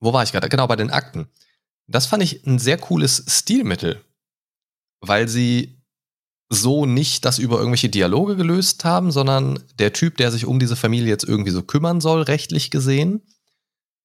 wo 0.01 0.11
war 0.11 0.23
ich 0.23 0.33
gerade? 0.33 0.49
Genau, 0.49 0.67
bei 0.67 0.75
den 0.75 0.91
Akten. 0.91 1.29
Das 1.87 2.05
fand 2.05 2.23
ich 2.23 2.45
ein 2.45 2.59
sehr 2.59 2.77
cooles 2.77 3.23
Stilmittel, 3.27 4.03
weil 4.99 5.29
sie 5.29 5.81
so 6.49 6.85
nicht 6.85 7.23
das 7.23 7.39
über 7.39 7.57
irgendwelche 7.57 7.89
Dialoge 7.89 8.35
gelöst 8.35 8.83
haben, 8.83 9.11
sondern 9.11 9.63
der 9.79 9.93
Typ, 9.93 10.17
der 10.17 10.31
sich 10.31 10.45
um 10.45 10.59
diese 10.59 10.75
Familie 10.75 11.09
jetzt 11.09 11.23
irgendwie 11.23 11.51
so 11.51 11.63
kümmern 11.63 12.01
soll, 12.01 12.21
rechtlich 12.21 12.69
gesehen, 12.69 13.21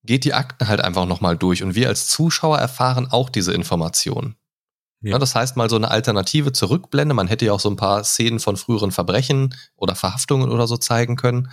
geht 0.03 0.25
die 0.25 0.35
Akten 0.35 0.69
halt 0.69 0.81
einfach 0.81 1.07
nochmal 1.07 1.37
durch 1.37 1.63
und 1.63 1.75
wir 1.75 1.89
als 1.89 2.09
Zuschauer 2.09 2.59
erfahren 2.59 3.09
auch 3.11 3.29
diese 3.29 3.53
Informationen. 3.53 4.37
Ja. 5.01 5.13
ja. 5.13 5.19
das 5.19 5.35
heißt 5.35 5.57
mal 5.57 5.71
so 5.71 5.77
eine 5.77 5.91
Alternative 5.91 6.53
zur 6.53 6.71
Rückblende. 6.71 7.15
Man 7.15 7.29
hätte 7.29 7.47
ja 7.47 7.53
auch 7.53 7.61
so 7.61 7.71
ein 7.71 7.77
paar 7.77 8.05
Szenen 8.05 8.41
von 8.41 8.57
früheren 8.57 8.93
Verbrechen 8.93 9.55
oder 9.77 9.95
Verhaftungen 9.95 10.51
oder 10.51 10.67
so 10.67 10.77
zeigen 10.77 11.17
können. 11.17 11.51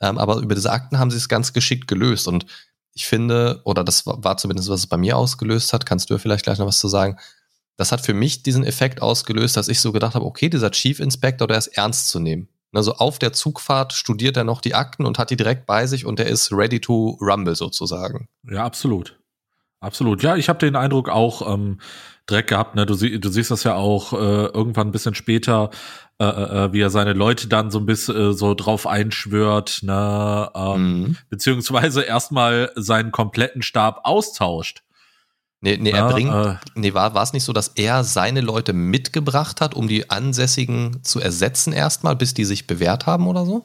Ähm, 0.00 0.18
aber 0.18 0.36
über 0.38 0.54
diese 0.54 0.72
Akten 0.72 0.98
haben 0.98 1.10
sie 1.10 1.16
es 1.16 1.28
ganz 1.28 1.52
geschickt 1.52 1.88
gelöst. 1.88 2.28
Und 2.28 2.46
ich 2.94 3.06
finde, 3.06 3.62
oder 3.64 3.84
das 3.84 4.04
war 4.06 4.36
zumindest, 4.36 4.68
was 4.68 4.80
es 4.80 4.86
bei 4.86 4.96
mir 4.96 5.16
ausgelöst 5.16 5.72
hat, 5.72 5.86
kannst 5.86 6.10
du 6.10 6.14
ja 6.14 6.18
vielleicht 6.18 6.44
gleich 6.44 6.58
noch 6.58 6.66
was 6.66 6.80
zu 6.80 6.88
sagen, 6.88 7.16
das 7.76 7.90
hat 7.90 8.02
für 8.02 8.14
mich 8.14 8.42
diesen 8.42 8.64
Effekt 8.64 9.00
ausgelöst, 9.00 9.56
dass 9.56 9.68
ich 9.68 9.80
so 9.80 9.92
gedacht 9.92 10.14
habe, 10.14 10.26
okay, 10.26 10.50
dieser 10.50 10.70
Chief 10.70 11.00
Inspector, 11.00 11.48
der 11.48 11.58
ist 11.58 11.68
ernst 11.68 12.08
zu 12.08 12.20
nehmen. 12.20 12.48
Also 12.74 12.94
auf 12.94 13.18
der 13.18 13.32
Zugfahrt 13.32 13.92
studiert 13.92 14.36
er 14.36 14.44
noch 14.44 14.60
die 14.60 14.74
Akten 14.74 15.04
und 15.04 15.18
hat 15.18 15.30
die 15.30 15.36
direkt 15.36 15.66
bei 15.66 15.86
sich 15.86 16.06
und 16.06 16.18
er 16.18 16.26
ist 16.26 16.52
ready 16.52 16.80
to 16.80 17.18
rumble 17.20 17.54
sozusagen. 17.54 18.28
Ja, 18.48 18.64
absolut. 18.64 19.18
Absolut. 19.80 20.22
Ja, 20.22 20.36
ich 20.36 20.48
habe 20.48 20.60
den 20.60 20.76
Eindruck 20.76 21.08
auch 21.08 21.52
ähm, 21.52 21.78
direkt 22.30 22.50
gehabt. 22.50 22.76
Ne? 22.76 22.86
Du, 22.86 22.94
sie, 22.94 23.18
du 23.18 23.28
siehst 23.28 23.50
das 23.50 23.64
ja 23.64 23.74
auch 23.74 24.12
äh, 24.12 24.46
irgendwann 24.46 24.88
ein 24.88 24.92
bisschen 24.92 25.16
später, 25.16 25.70
äh, 26.20 26.24
äh, 26.24 26.64
äh 26.66 26.72
wie 26.72 26.80
er 26.80 26.90
seine 26.90 27.14
Leute 27.14 27.48
dann 27.48 27.72
so 27.72 27.80
ein 27.80 27.86
bisschen 27.86 28.16
äh, 28.16 28.32
so 28.32 28.54
drauf 28.54 28.86
einschwört, 28.86 29.80
ne? 29.82 30.48
ähm, 30.54 31.00
mhm. 31.00 31.16
beziehungsweise 31.30 32.02
erstmal 32.02 32.70
seinen 32.76 33.10
kompletten 33.10 33.62
Stab 33.62 34.02
austauscht. 34.04 34.84
Nee, 35.64 35.76
nee, 35.76 35.90
er 35.90 36.08
bringt, 36.08 36.34
äh, 36.34 36.56
nee, 36.74 36.92
war 36.92 37.14
es 37.22 37.32
nicht 37.32 37.44
so, 37.44 37.52
dass 37.52 37.68
er 37.68 38.02
seine 38.02 38.40
Leute 38.40 38.72
mitgebracht 38.72 39.60
hat, 39.60 39.74
um 39.74 39.86
die 39.86 40.10
Ansässigen 40.10 41.04
zu 41.04 41.20
ersetzen 41.20 41.72
erstmal, 41.72 42.16
bis 42.16 42.34
die 42.34 42.44
sich 42.44 42.66
bewährt 42.66 43.06
haben 43.06 43.28
oder 43.28 43.46
so? 43.46 43.64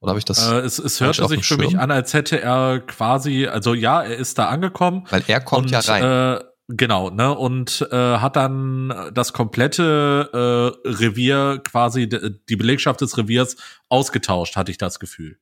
Oder 0.00 0.10
habe 0.10 0.18
ich 0.18 0.26
das? 0.26 0.46
Äh, 0.46 0.58
es 0.58 0.78
es 0.78 1.00
hörte 1.00 1.26
sich 1.28 1.46
für 1.46 1.56
mich 1.56 1.78
an, 1.78 1.90
als 1.90 2.12
hätte 2.12 2.42
er 2.42 2.80
quasi, 2.80 3.46
also 3.46 3.72
ja, 3.72 4.02
er 4.02 4.18
ist 4.18 4.38
da 4.38 4.50
angekommen. 4.50 5.06
Weil 5.08 5.24
er 5.28 5.40
kommt 5.40 5.66
und, 5.66 5.70
ja 5.70 5.80
rein. 5.80 6.02
Äh, 6.02 6.44
genau, 6.68 7.08
ne, 7.08 7.34
und 7.34 7.88
äh, 7.90 8.18
hat 8.18 8.36
dann 8.36 9.10
das 9.14 9.32
komplette 9.32 10.74
äh, 10.84 10.88
Revier, 10.90 11.62
quasi 11.64 12.06
die 12.06 12.56
Belegschaft 12.56 13.00
des 13.00 13.16
Reviers 13.16 13.56
ausgetauscht, 13.88 14.56
hatte 14.56 14.70
ich 14.70 14.78
das 14.78 15.00
Gefühl. 15.00 15.38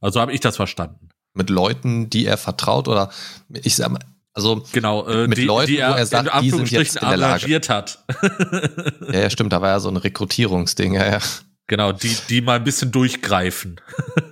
Also 0.00 0.20
habe 0.20 0.32
ich 0.32 0.40
das 0.40 0.56
verstanden. 0.56 1.08
Mit 1.32 1.48
Leuten, 1.48 2.10
die 2.10 2.26
er 2.26 2.36
vertraut 2.36 2.86
oder 2.86 3.10
ich 3.48 3.76
sag 3.76 3.90
mal, 3.90 4.00
also 4.34 4.64
genau, 4.72 5.06
äh, 5.06 5.26
mit 5.26 5.38
die, 5.38 5.44
Leuten, 5.44 5.72
die 5.72 5.78
er, 5.78 5.92
wo 5.92 5.94
er 5.96 6.06
sagt, 6.06 6.30
die 6.42 6.50
sind 6.50 6.70
jetzt 6.70 6.96
in 6.96 7.08
der 7.08 7.16
Lage. 7.16 7.60
hat. 7.68 8.04
ja, 9.12 9.20
ja, 9.20 9.30
stimmt, 9.30 9.52
da 9.52 9.60
war 9.60 9.70
ja 9.70 9.80
so 9.80 9.88
ein 9.88 9.96
Rekrutierungsding, 9.96 10.94
ja, 10.94 11.10
ja. 11.10 11.18
Genau, 11.66 11.92
die, 11.92 12.16
die 12.28 12.40
mal 12.40 12.56
ein 12.56 12.64
bisschen 12.64 12.92
durchgreifen. 12.92 13.80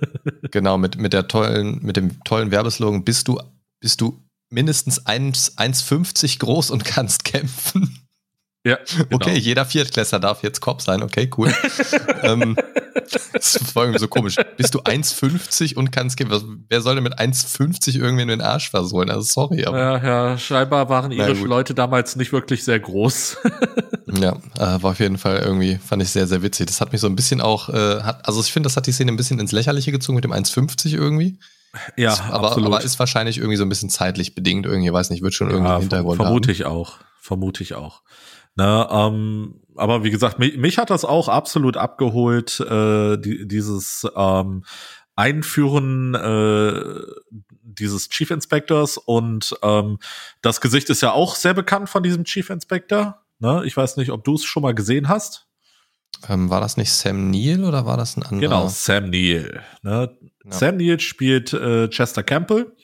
genau, 0.51 0.77
mit, 0.77 0.97
mit 0.97 1.13
der 1.13 1.27
tollen, 1.27 1.79
mit 1.83 1.95
dem 1.95 2.23
tollen 2.23 2.51
Werbeslogan, 2.51 3.03
bist 3.03 3.27
du, 3.27 3.39
bist 3.79 4.01
du 4.01 4.23
mindestens 4.49 5.05
1,50 5.05 6.39
groß 6.39 6.71
und 6.71 6.83
kannst 6.83 7.23
kämpfen. 7.23 8.07
Ja. 8.65 8.77
Genau. 8.97 9.15
Okay, 9.15 9.37
jeder 9.37 9.65
Viertklässler 9.65 10.19
darf 10.19 10.43
jetzt 10.43 10.59
Kopf 10.59 10.83
sein. 10.83 11.01
Okay, 11.01 11.29
cool. 11.37 11.53
ähm, 12.23 12.57
das 13.33 13.75
war 13.75 13.83
irgendwie 13.83 13.99
so 13.99 14.07
komisch. 14.07 14.35
Bist 14.57 14.73
du 14.73 14.79
1,50 14.79 15.75
und 15.75 15.91
kannst 15.91 16.17
kämpfen? 16.17 16.65
Wer 16.69 16.81
soll 16.81 16.95
denn 16.95 17.03
mit 17.03 17.19
1,50 17.19 17.97
irgendwie 17.97 18.23
in 18.23 18.27
den 18.27 18.41
Arsch 18.41 18.69
versohlen? 18.69 19.09
Also 19.09 19.21
sorry. 19.21 19.65
Aber 19.65 19.77
ja, 19.77 20.03
ja, 20.03 20.37
scheinbar 20.37 20.89
waren 20.89 21.11
irische 21.11 21.45
Leute 21.45 21.73
damals 21.73 22.15
nicht 22.15 22.31
wirklich 22.31 22.63
sehr 22.63 22.79
groß. 22.79 23.37
ja, 24.19 24.37
äh, 24.55 24.81
war 24.81 24.91
auf 24.91 24.99
jeden 24.99 25.17
Fall 25.17 25.37
irgendwie, 25.37 25.77
fand 25.77 26.01
ich 26.01 26.09
sehr, 26.09 26.27
sehr 26.27 26.41
witzig. 26.41 26.67
Das 26.67 26.81
hat 26.81 26.91
mich 26.91 27.01
so 27.01 27.07
ein 27.07 27.15
bisschen 27.15 27.41
auch, 27.41 27.69
äh, 27.69 28.01
hat, 28.01 28.27
also 28.27 28.41
ich 28.41 28.51
finde, 28.51 28.67
das 28.67 28.77
hat 28.77 28.87
die 28.87 28.91
Szene 28.91 29.11
ein 29.11 29.17
bisschen 29.17 29.39
ins 29.39 29.51
Lächerliche 29.51 29.91
gezogen 29.91 30.15
mit 30.15 30.23
dem 30.23 30.33
1,50 30.33 30.93
irgendwie. 30.93 31.39
Ja, 31.95 32.17
aber, 32.31 32.47
absolut. 32.47 32.73
aber 32.73 32.83
ist 32.83 32.97
wahrscheinlich 32.99 33.37
irgendwie 33.37 33.57
so 33.57 33.63
ein 33.63 33.69
bisschen 33.69 33.89
zeitlich 33.89 34.35
bedingt 34.35 34.65
irgendwie, 34.65 34.91
weiß 34.91 35.09
nicht, 35.09 35.21
wird 35.21 35.33
schon 35.33 35.49
irgendwie 35.49 35.69
ja, 35.69 35.79
Hintergrund 35.79 36.17
vermute 36.17 36.47
haben. 36.47 36.53
ich 36.53 36.65
auch, 36.65 36.97
vermute 37.19 37.61
ich 37.63 37.75
auch. 37.75 38.01
Na, 38.55 39.07
ähm, 39.07 39.61
aber 39.77 40.03
wie 40.03 40.11
gesagt, 40.11 40.39
mich, 40.39 40.57
mich 40.57 40.77
hat 40.77 40.89
das 40.89 41.05
auch 41.05 41.29
absolut 41.29 41.77
abgeholt, 41.77 42.59
äh, 42.59 43.17
die, 43.17 43.47
dieses 43.47 44.05
ähm, 44.15 44.63
Einführen 45.15 46.13
äh, 46.13 47.01
dieses 47.61 48.09
Chief 48.09 48.29
Inspectors 48.31 48.97
und 48.97 49.55
ähm, 49.63 49.99
das 50.41 50.61
Gesicht 50.61 50.89
ist 50.89 51.01
ja 51.01 51.11
auch 51.11 51.35
sehr 51.35 51.53
bekannt 51.53 51.89
von 51.89 52.03
diesem 52.03 52.23
Chief 52.23 52.49
Inspector. 52.49 53.21
Ne? 53.39 53.63
Ich 53.65 53.75
weiß 53.75 53.97
nicht, 53.97 54.11
ob 54.11 54.23
du 54.23 54.35
es 54.35 54.43
schon 54.43 54.63
mal 54.63 54.73
gesehen 54.73 55.09
hast. 55.09 55.47
Ähm, 56.27 56.49
war 56.49 56.61
das 56.61 56.77
nicht 56.77 56.91
Sam 56.91 57.29
Neill 57.29 57.63
oder 57.63 57.85
war 57.85 57.97
das 57.97 58.17
ein 58.17 58.23
anderer? 58.23 58.39
Genau, 58.41 58.67
Sam 58.67 59.09
Neill. 59.09 59.61
Ne? 59.83 60.17
Ja. 60.43 60.51
Sam 60.51 60.77
Neill 60.77 60.99
spielt 60.99 61.53
äh, 61.53 61.89
Chester 61.89 62.23
Campbell. 62.23 62.75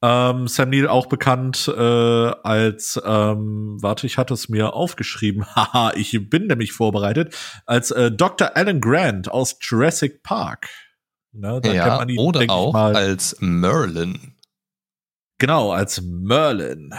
Ähm, 0.00 0.46
Sam 0.46 0.70
Neill 0.70 0.86
auch 0.86 1.06
bekannt 1.06 1.66
äh, 1.76 1.80
als, 1.80 3.00
ähm, 3.04 3.78
warte, 3.80 4.06
ich 4.06 4.16
hatte 4.16 4.34
es 4.34 4.48
mir 4.48 4.72
aufgeschrieben, 4.74 5.44
haha, 5.56 5.92
ich 5.96 6.30
bin 6.30 6.46
nämlich 6.46 6.72
vorbereitet, 6.72 7.34
als 7.66 7.90
äh, 7.90 8.12
Dr. 8.12 8.56
Alan 8.56 8.80
Grant 8.80 9.30
aus 9.30 9.56
Jurassic 9.60 10.22
Park. 10.22 10.68
Ne, 11.32 11.60
da 11.60 11.72
ja, 11.72 12.02
ihn, 12.04 12.18
oder 12.18 12.44
auch 12.48 12.74
als 12.74 13.36
Merlin. 13.40 14.34
Genau, 15.38 15.72
als 15.72 16.00
Merlin. 16.02 16.94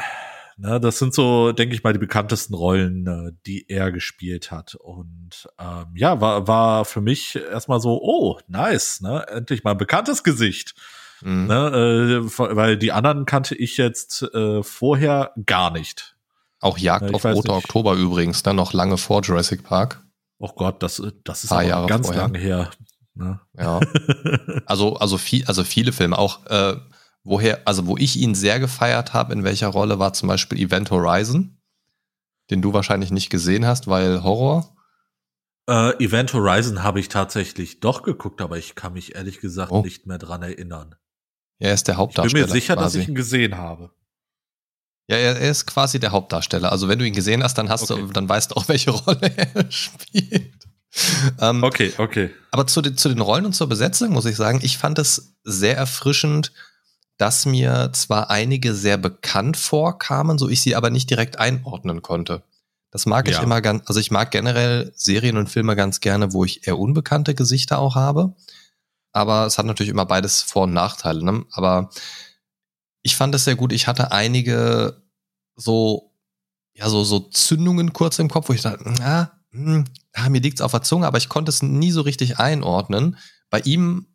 Ne, 0.58 0.80
das 0.80 1.00
sind 1.00 1.14
so, 1.14 1.54
denke 1.54 1.74
ich 1.74 1.84
mal, 1.84 1.94
die 1.94 2.00
bekanntesten 2.00 2.54
Rollen, 2.54 3.08
äh, 3.08 3.32
die 3.46 3.70
er 3.70 3.94
gespielt 3.94 4.52
hat. 4.52 4.76
Und 4.76 5.48
ähm, 5.58 5.86
ja, 5.96 6.20
war, 6.20 6.48
war 6.50 6.84
für 6.84 7.00
mich 7.00 7.38
erstmal 7.38 7.80
so, 7.80 8.00
oh, 8.02 8.40
nice, 8.48 9.00
ne? 9.00 9.26
Endlich 9.30 9.64
mal 9.64 9.72
ein 9.72 9.78
bekanntes 9.78 10.22
Gesicht. 10.22 10.76
Mhm. 11.22 11.48
Ne, 11.48 12.22
äh, 12.26 12.40
weil 12.56 12.78
die 12.78 12.92
anderen 12.92 13.26
kannte 13.26 13.56
ich 13.56 13.78
jetzt 13.78 14.24
äh, 14.34 14.64
vorher 14.64 15.34
gar 15.46 15.72
nicht. 15.72 16.16
Auch 16.62 16.78
Jagd 16.78 17.10
ich 17.10 17.16
auf 17.16 17.26
Roter 17.26 17.56
Oktober 17.56 17.94
übrigens, 17.94 18.44
dann 18.44 18.58
noch 18.58 18.74
lange 18.74 18.98
vor 18.98 19.22
Jurassic 19.22 19.64
Park. 19.64 20.04
Oh 20.40 20.50
Gott, 20.56 20.82
das, 20.84 21.02
das 21.24 21.44
ist 21.44 21.52
aber 21.52 21.88
ganz 21.88 22.08
vorher. 22.08 22.24
lange 22.24 22.40
her. 22.40 22.70
Ne? 23.16 23.40
Ja. 23.58 23.80
Also, 24.66 24.96
also, 24.98 25.18
viel, 25.18 25.46
also 25.46 25.64
viele 25.64 25.92
Filme, 25.92 26.18
auch 26.18 26.46
äh, 26.46 26.76
woher, 27.24 27.68
also 27.68 27.88
wo 27.88 27.98
ich 27.98 28.18
ihn 28.18 28.36
sehr 28.36 28.60
gefeiert 28.60 29.14
habe, 29.14 29.34
in 29.34 29.44
welcher 29.44 29.68
Rolle 29.68 30.00
war 30.00 30.14
zum 30.14 30.30
Beispiel 30.30 30.60
Event 30.60 30.92
Horizon, 30.92 31.58
den 32.52 32.62
du 32.62 32.74
wahrscheinlich 32.74 33.12
nicht 33.12 33.30
gesehen 33.30 33.66
hast, 33.66 33.88
weil 33.88 34.24
Horror. 34.24 34.76
Äh, 35.68 36.04
Event 36.04 36.34
Horizon 36.34 36.84
habe 36.84 37.00
ich 37.00 37.10
tatsächlich 37.10 37.80
doch 37.80 38.04
geguckt, 38.04 38.42
aber 38.42 38.58
ich 38.58 38.76
kann 38.76 38.94
mich 38.94 39.16
ehrlich 39.16 39.40
gesagt 39.40 39.72
oh. 39.72 39.82
nicht 39.82 40.06
mehr 40.06 40.20
dran 40.20 40.44
erinnern. 40.44 40.96
Ja, 41.60 41.70
er 41.70 41.74
ist 41.74 41.88
der 41.88 41.98
Hauptdarsteller. 41.98 42.46
Ich 42.46 42.48
bin 42.48 42.56
mir 42.56 42.62
sicher, 42.62 42.76
quasi. 42.76 42.98
dass 42.98 43.04
ich 43.04 43.10
ihn 43.10 43.16
gesehen 43.16 43.58
habe. 43.58 43.92
Ja, 45.10 45.18
er, 45.18 45.40
ist 45.40 45.66
quasi 45.66 46.00
der 46.00 46.12
Hauptdarsteller. 46.12 46.72
Also 46.72 46.88
wenn 46.88 47.00
du 47.00 47.06
ihn 47.06 47.16
gesehen 47.16 47.44
hast, 47.44 47.58
dann 47.58 47.70
hast 47.70 47.90
okay. 47.90 48.02
du, 48.02 48.08
dann 48.14 48.30
weißt 48.30 48.52
du 48.52 48.56
auch, 48.56 48.68
welche 48.68 48.92
Rolle 48.92 49.32
er 49.36 49.72
spielt. 49.72 50.54
ähm, 51.40 51.64
okay, 51.64 51.94
okay. 51.98 52.30
Aber 52.52 52.68
zu, 52.68 52.82
den, 52.82 52.98
zu 52.98 53.10
den 53.10 53.20
Rollen 53.20 53.46
und 53.46 53.54
zur 53.54 53.68
Besetzung 53.68 54.12
muss 54.12 54.26
ich 54.26 54.36
sagen, 54.36 54.60
ich 54.64 54.78
fand 54.78 55.00
es 55.00 55.36
sehr 55.44 55.78
erfrischend, 55.78 56.52
dass 57.18 57.46
mir 57.46 57.90
zwar 57.94 58.30
einige 58.30 58.74
sehr 58.74 58.98
bekannt 58.98 59.58
vorkamen, 59.58 60.38
so 60.38 60.48
ich 60.48 60.62
sie 60.62 60.76
aber 60.76 60.90
nicht 60.90 61.10
direkt 61.10 61.38
einordnen 61.38 62.02
konnte. 62.02 62.44
Das 62.92 63.06
mag 63.06 63.28
ja. 63.28 63.36
ich 63.36 63.44
immer 63.44 63.62
ganz, 63.62 63.84
also 63.88 64.00
ich 64.00 64.10
mag 64.10 64.32
generell 64.32 64.92
Serien 64.96 65.38
und 65.38 65.50
Filme 65.50 65.76
ganz 65.76 66.00
gerne, 66.00 66.34
wo 66.34 66.46
ich 66.46 66.68
eher 66.68 66.80
unbekannte 66.80 67.36
Gesichter 67.36 67.80
auch 67.80 67.96
habe 67.96 68.34
aber 69.12 69.46
es 69.46 69.58
hat 69.58 69.66
natürlich 69.66 69.90
immer 69.90 70.06
beides 70.06 70.42
Vor- 70.42 70.64
und 70.64 70.74
Nachteile. 70.74 71.24
Ne? 71.24 71.46
Aber 71.52 71.90
ich 73.02 73.16
fand 73.16 73.34
es 73.36 73.46
sehr 73.46 73.56
gut. 73.56 73.72
Ich 73.72 73.88
hatte 73.88 74.12
einige 74.12 75.02
so, 75.56 76.14
ja, 76.74 76.90
so, 76.90 77.04
so 77.04 77.20
Zündungen 77.20 77.94
kurz 77.94 78.20
im 78.20 78.30
Kopf, 78.30 78.50
wo 78.50 78.54
ich 78.54 78.62
dachte, 78.62 78.84
na, 79.00 79.32
hm, 79.52 79.86
ah, 80.14 80.30
mir 80.30 80.42
liegt's 80.42 80.62
auf 80.62 80.72
der 80.72 80.84
Zunge, 80.84 81.08
aber 81.08 81.18
ich 81.18 81.30
konnte 81.30 81.50
es 81.50 81.62
nie 81.62 81.92
so 81.92 82.02
richtig 82.02 82.40
einordnen. 82.40 83.18
Bei 83.50 83.60
ihm, 83.62 84.08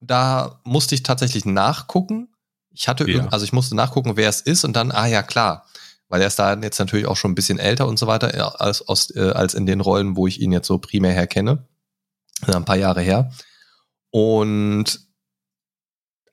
da 0.00 0.60
musste 0.64 0.94
ich 0.94 1.02
tatsächlich 1.04 1.44
nachgucken. 1.44 2.28
Ich 2.70 2.88
hatte, 2.88 3.08
Ja. 3.10 3.28
also 3.28 3.44
ich 3.44 3.52
musste 3.52 3.76
nachgucken, 3.76 4.16
wer 4.16 4.28
es 4.28 4.40
ist 4.40 4.64
und 4.64 4.74
dann, 4.74 4.90
ah 4.90 5.06
ja, 5.06 5.22
klar. 5.22 5.66
Weil 6.08 6.20
er 6.20 6.26
ist 6.26 6.38
da 6.38 6.54
jetzt 6.54 6.78
natürlich 6.78 7.06
auch 7.06 7.16
schon 7.16 7.30
ein 7.32 7.34
bisschen 7.36 7.58
älter 7.58 7.86
und 7.86 7.98
so 7.98 8.06
weiter, 8.06 8.36
ja, 8.36 8.48
als, 8.48 8.86
aus, 8.86 9.10
äh, 9.14 9.30
als 9.30 9.54
in 9.54 9.64
den 9.64 9.80
Rollen, 9.80 10.16
wo 10.16 10.26
ich 10.26 10.40
ihn 10.40 10.52
jetzt 10.52 10.66
so 10.66 10.78
primär 10.78 11.12
herkenne. 11.12 11.66
Also 12.42 12.58
ein 12.58 12.64
paar 12.64 12.76
Jahre 12.76 13.00
her. 13.00 13.30
Und 14.12 15.00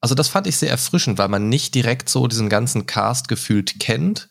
also 0.02 0.14
das 0.14 0.28
fand 0.28 0.48
ich 0.48 0.58
sehr 0.58 0.70
erfrischend, 0.70 1.18
weil 1.18 1.30
man 1.30 1.50
nicht 1.50 1.74
direkt 1.74 2.10
so 2.10 2.28
diesen 2.28 2.50
ganzen 2.50 2.86
Cast 2.86 3.28
gefühlt 3.28 3.80
kennt 3.80 4.30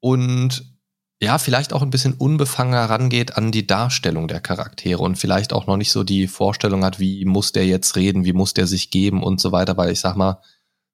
und 0.00 0.72
ja, 1.20 1.38
vielleicht 1.38 1.72
auch 1.72 1.82
ein 1.82 1.90
bisschen 1.90 2.14
unbefangener 2.14 2.90
rangeht 2.90 3.36
an 3.36 3.52
die 3.52 3.66
Darstellung 3.66 4.26
der 4.26 4.40
Charaktere 4.40 5.00
und 5.00 5.16
vielleicht 5.16 5.52
auch 5.52 5.68
noch 5.68 5.76
nicht 5.76 5.92
so 5.92 6.02
die 6.02 6.26
Vorstellung 6.26 6.84
hat, 6.84 6.98
wie 6.98 7.24
muss 7.24 7.52
der 7.52 7.64
jetzt 7.64 7.94
reden, 7.94 8.24
wie 8.24 8.32
muss 8.32 8.54
der 8.54 8.66
sich 8.66 8.90
geben 8.90 9.22
und 9.22 9.40
so 9.40 9.52
weiter, 9.52 9.76
weil 9.76 9.92
ich 9.92 10.00
sag 10.00 10.16
mal, 10.16 10.42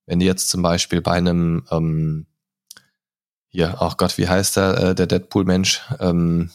wenn 0.05 0.19
du 0.19 0.27
jetzt 0.27 0.51
zum 0.51 0.61
Beispiel 0.61 1.01
bei 1.01 1.13
einem, 1.13 1.65
ähm, 1.71 2.27
hier, 3.49 3.81
ach 3.81 3.97
Gott, 3.97 4.19
wie 4.19 4.29
heißt 4.29 4.59
der, 4.59 4.79
äh, 4.79 4.95
der 4.95 5.07
Deadpool-Mensch, 5.07 5.81
ähm, 5.99 6.51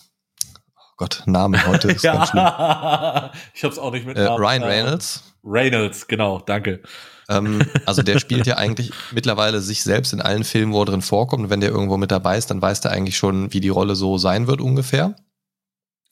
Gott, 0.98 1.24
Name 1.26 1.66
heute 1.68 1.88
ist 1.92 2.02
ganz 2.04 2.30
schlimm. 2.30 2.44
ja, 2.44 3.32
ich 3.54 3.64
hab's 3.64 3.78
auch 3.78 3.92
nicht 3.92 4.06
mit 4.06 4.18
Äh, 4.18 4.26
Namen. 4.26 4.44
Ryan 4.44 4.64
Reynolds, 4.64 5.24
Reynolds, 5.44 6.08
genau, 6.08 6.40
danke. 6.40 6.82
Ähm, 7.30 7.64
also 7.86 8.02
der 8.04 8.20
spielt 8.20 8.46
ja 8.48 8.58
eigentlich 8.58 8.92
mittlerweile 9.12 9.62
sich 9.62 9.84
selbst 9.84 10.14
in 10.14 10.22
allen 10.22 10.44
Filmen, 10.44 10.74
wo 10.74 10.82
er 10.82 10.86
drin 10.86 11.02
vorkommt. 11.02 11.44
Und 11.46 11.50
wenn 11.50 11.62
der 11.62 11.70
irgendwo 11.72 11.98
mit 11.98 12.12
dabei 12.12 12.38
ist, 12.38 12.50
dann 12.50 12.62
weiß 12.62 12.82
der 12.82 12.92
eigentlich 12.92 13.18
schon, 13.18 13.54
wie 13.54 13.62
die 13.62 13.70
Rolle 13.70 13.96
so 13.96 14.18
sein 14.18 14.48
wird 14.48 14.62
ungefähr. 14.62 15.16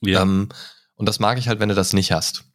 Ja, 0.02 0.22
Ähm, 0.22 0.50
und 0.96 1.08
das 1.08 1.20
mag 1.20 1.38
ich 1.38 1.48
halt, 1.48 1.60
wenn 1.60 1.70
du 1.70 1.76
das 1.76 1.94
nicht 1.94 2.12
hast. 2.12 2.46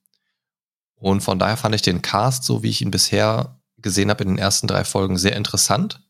Und 0.94 1.20
von 1.20 1.38
daher 1.38 1.56
fand 1.58 1.74
ich 1.74 1.82
den 1.82 2.00
Cast, 2.00 2.44
so 2.44 2.62
wie 2.62 2.70
ich 2.70 2.80
ihn 2.80 2.90
bisher 2.90 3.60
gesehen 3.78 4.08
habe 4.08 4.24
in 4.24 4.30
den 4.30 4.38
ersten 4.38 4.66
drei 4.66 4.84
Folgen, 4.84 5.18
sehr 5.18 5.36
interessant. 5.36 6.00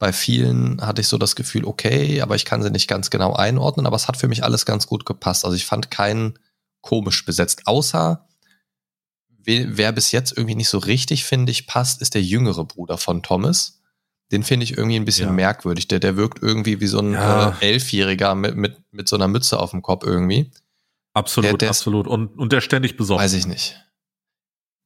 Bei 0.00 0.12
vielen 0.12 0.80
hatte 0.80 1.00
ich 1.02 1.06
so 1.08 1.16
das 1.18 1.36
Gefühl, 1.36 1.64
okay, 1.64 2.20
aber 2.22 2.34
ich 2.34 2.44
kann 2.44 2.62
sie 2.62 2.70
nicht 2.70 2.88
ganz 2.88 3.10
genau 3.10 3.34
einordnen, 3.34 3.86
aber 3.86 3.94
es 3.96 4.08
hat 4.08 4.16
für 4.16 4.26
mich 4.28 4.42
alles 4.42 4.66
ganz 4.66 4.86
gut 4.88 5.06
gepasst. 5.06 5.44
Also 5.44 5.54
ich 5.56 5.66
fand 5.66 5.90
keinen 5.92 6.38
komisch 6.80 7.24
besetzt, 7.24 7.62
außer 7.66 8.26
wer, 9.44 9.92
bis 9.92 10.12
jetzt 10.12 10.36
irgendwie 10.36 10.54
nicht 10.54 10.68
so 10.68 10.78
richtig, 10.78 11.24
finde 11.24 11.52
ich, 11.52 11.66
passt, 11.66 12.00
ist 12.02 12.14
der 12.14 12.22
jüngere 12.22 12.64
Bruder 12.64 12.98
von 12.98 13.22
Thomas. 13.22 13.80
Den 14.32 14.42
finde 14.44 14.64
ich 14.64 14.76
irgendwie 14.76 14.96
ein 14.96 15.04
bisschen 15.04 15.26
Ja. 15.28 15.32
merkwürdig. 15.32 15.88
Der, 15.88 15.98
der 15.98 16.16
wirkt 16.16 16.42
irgendwie 16.42 16.80
wie 16.80 16.86
so 16.86 17.00
ein 17.00 17.12
Ja. 17.14 17.50
äh, 17.60 17.72
Elfjähriger 17.72 18.34
mit, 18.34 18.56
mit, 18.56 18.76
mit 18.92 19.08
so 19.08 19.16
einer 19.16 19.28
Mütze 19.28 19.58
auf 19.58 19.70
dem 19.72 19.82
Kopf 19.82 20.04
irgendwie. 20.04 20.50
absolut, 21.14 21.50
der- 21.50 21.58
der 21.58 21.68
absolut. 21.70 22.06
Und, 22.06 22.38
und 22.38 22.52
der 22.52 22.60
ständig 22.60 22.96
besorgt. 22.96 23.22
Weiß 23.22 23.32
ich 23.32 23.46
nicht. 23.46 23.76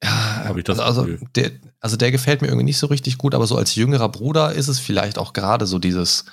Ja, 0.02 0.44
Hab 0.44 0.56
ich 0.56 0.64
das 0.64 0.78
also, 0.80 1.04
Gefühl. 1.04 1.28
der, 1.34 1.50
also 1.80 1.96
der 1.96 2.10
gefällt 2.10 2.42
mir 2.42 2.48
irgendwie 2.48 2.64
nicht 2.64 2.78
so 2.78 2.86
richtig 2.88 3.16
gut, 3.18 3.34
aber 3.34 3.46
so 3.46 3.56
als 3.56 3.74
jüngerer 3.74 4.08
Bruder 4.08 4.52
ist 4.52 4.68
es 4.68 4.78
vielleicht 4.78 5.18
auch 5.18 5.32
gerade 5.32 5.66
so 5.66 5.78
dieses, 5.78 6.24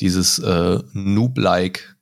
dieses 0.00 0.38
äh, 0.38 0.80
Noob-like 0.92 1.96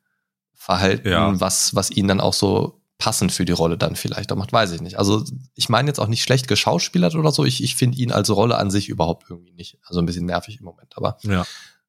Verhalten, 0.55 1.09
Ja. 1.09 1.41
was, 1.41 1.75
was 1.75 1.91
ihn 1.91 2.09
dann 2.09 2.21
auch 2.21 2.35
so 2.35 2.81
passend 2.99 3.31
für 3.31 3.45
die 3.45 3.53
Rolle 3.53 3.79
dann 3.79 3.95
vielleicht 3.95 4.33
auch 4.33 4.37
macht, 4.37 4.53
weiß 4.53 4.73
ich 4.73 4.81
nicht. 4.81 4.99
Also 4.99 5.25
ich 5.55 5.69
meine 5.69 5.89
jetzt 5.89 6.01
auch 6.01 6.09
nicht 6.09 6.23
schlecht 6.23 6.49
geschauspielert 6.49 7.15
oder 7.15 7.31
so, 7.31 7.45
ich, 7.45 7.63
ich 7.63 7.77
finde 7.77 7.97
ihn 7.99 8.11
als 8.11 8.29
Rolle 8.29 8.59
an 8.59 8.71
sich 8.73 8.89
überhaupt 8.89 9.27
irgendwie 9.31 9.53
nicht. 9.53 9.79
Also 9.87 10.01
ein 10.01 10.07
bisschen 10.07 10.27
nervig 10.27 10.59
im 10.59 10.65
Moment, 10.65 10.97
aber 10.97 11.17
Ja. 11.23 11.47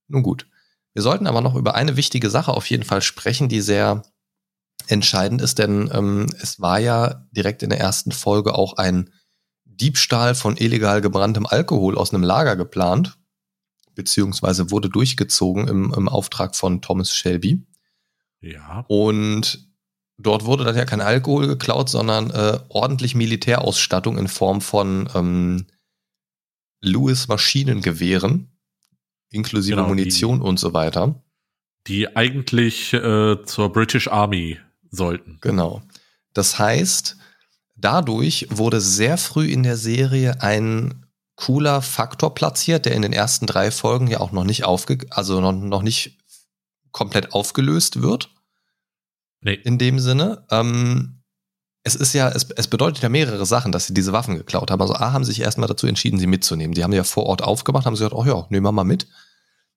nun 0.08 0.22
gut. 0.22 0.46
Wir 0.94 1.02
sollten 1.02 1.26
aber 1.26 1.42
noch 1.42 1.56
über 1.56 1.74
eine 1.76 1.98
wichtige 1.98 2.30
Sache 2.30 2.52
auf 2.54 2.70
jeden 2.70 2.84
Fall 2.84 3.02
sprechen, 3.02 3.50
die 3.50 3.62
sehr 3.62 4.04
entscheidend 4.90 5.42
ist, 5.42 5.60
denn 5.60 5.90
ähm, 5.94 6.26
es 6.42 6.60
war 6.60 6.80
ja 6.80 7.26
direkt 7.32 7.64
in 7.64 7.70
der 7.70 7.80
ersten 7.80 8.12
Folge 8.12 8.56
auch 8.56 8.78
ein 8.78 9.12
Diebstahl 9.66 10.36
von 10.36 10.58
illegal 10.58 11.00
gebranntem 11.02 11.46
Alkohol 11.46 11.98
aus 11.98 12.14
einem 12.14 12.24
Lager 12.24 12.56
geplant, 12.56 13.18
beziehungsweise 13.96 14.72
wurde 14.72 14.90
durchgezogen 14.90 15.68
im, 15.68 15.94
im 15.94 16.10
Auftrag 16.10 16.56
von 16.56 16.82
Thomas 16.82 17.14
Shelby. 17.14 17.66
Ja. 18.42 18.84
Und 18.88 19.70
dort 20.18 20.46
wurde 20.46 20.64
dann 20.66 20.76
ja 20.76 20.86
kein 20.86 21.02
Alkohol 21.02 21.48
geklaut, 21.48 21.90
sondern 21.90 22.32
äh, 22.32 22.60
ordentlich 22.70 23.16
Militärausstattung 23.16 24.18
in 24.18 24.28
Form 24.28 24.60
von 24.62 25.08
ähm, 25.14 25.68
Lewis 26.82 27.28
Maschinengewehren, 27.28 28.52
inklusive 29.30 29.76
Genau, 29.76 29.88
die- 29.88 29.90
Munition 29.90 30.42
und 30.42 30.60
so 30.60 30.74
weiter. 30.74 31.22
Die 31.88 32.16
eigentlich 32.16 32.94
äh, 32.94 33.44
zur 33.46 33.72
British 33.72 34.08
Army 34.10 34.60
sollten. 34.92 35.38
Genau. 35.42 35.82
Das 36.34 36.60
heißt, 36.60 37.18
dadurch 37.76 38.48
wurde 38.50 38.82
sehr 38.82 39.18
früh 39.18 39.48
in 39.48 39.64
der 39.64 39.78
Serie 39.78 40.42
ein 40.42 41.06
cooler 41.36 41.82
Faktor 41.82 42.36
platziert, 42.36 42.86
der 42.86 42.96
in 42.96 43.02
den 43.02 43.14
ersten 43.14 43.46
drei 43.46 43.72
Folgen 43.72 44.08
ja 44.08 44.20
auch 44.20 44.32
noch 44.32 44.44
nicht 44.44 44.66
aufge 44.66 45.06
also 45.10 45.40
noch, 45.40 45.54
noch 45.54 45.82
nicht 45.82 46.18
komplett 46.92 47.34
aufgelöst 47.34 48.02
wird. 48.02 48.30
Nee. 49.42 49.54
in 49.54 49.78
dem 49.78 50.00
Sinne. 50.00 50.46
Ähm, 50.52 51.22
es 51.84 51.96
ist 51.96 52.14
ja, 52.14 52.28
es, 52.30 52.50
es 52.52 52.68
bedeutet 52.68 53.02
ja 53.02 53.10
mehrere 53.10 53.46
Sachen, 53.46 53.72
dass 53.72 53.88
sie 53.88 53.94
diese 53.94 54.12
Waffen 54.12 54.36
geklaut 54.36 54.70
haben. 54.70 54.82
Also 54.82 54.96
A, 54.96 55.14
haben 55.14 55.24
sie 55.24 55.32
sich 55.32 55.42
erstmal 55.42 55.70
dazu 55.70 55.88
entschieden, 55.88 56.20
sie 56.20 56.28
mitzunehmen. 56.28 56.74
Die 56.74 56.84
haben 56.84 56.92
ja 56.92 57.06
vor 57.06 57.26
Ort 57.26 57.42
aufgemacht, 57.42 57.86
haben 57.86 57.96
sie 57.96 58.04
gesagt, 58.04 58.16
oh 58.16 58.26
ja, 58.26 58.46
nehmen 58.50 58.66
wir 58.66 58.74
mal 58.74 58.84
mit. 58.84 59.08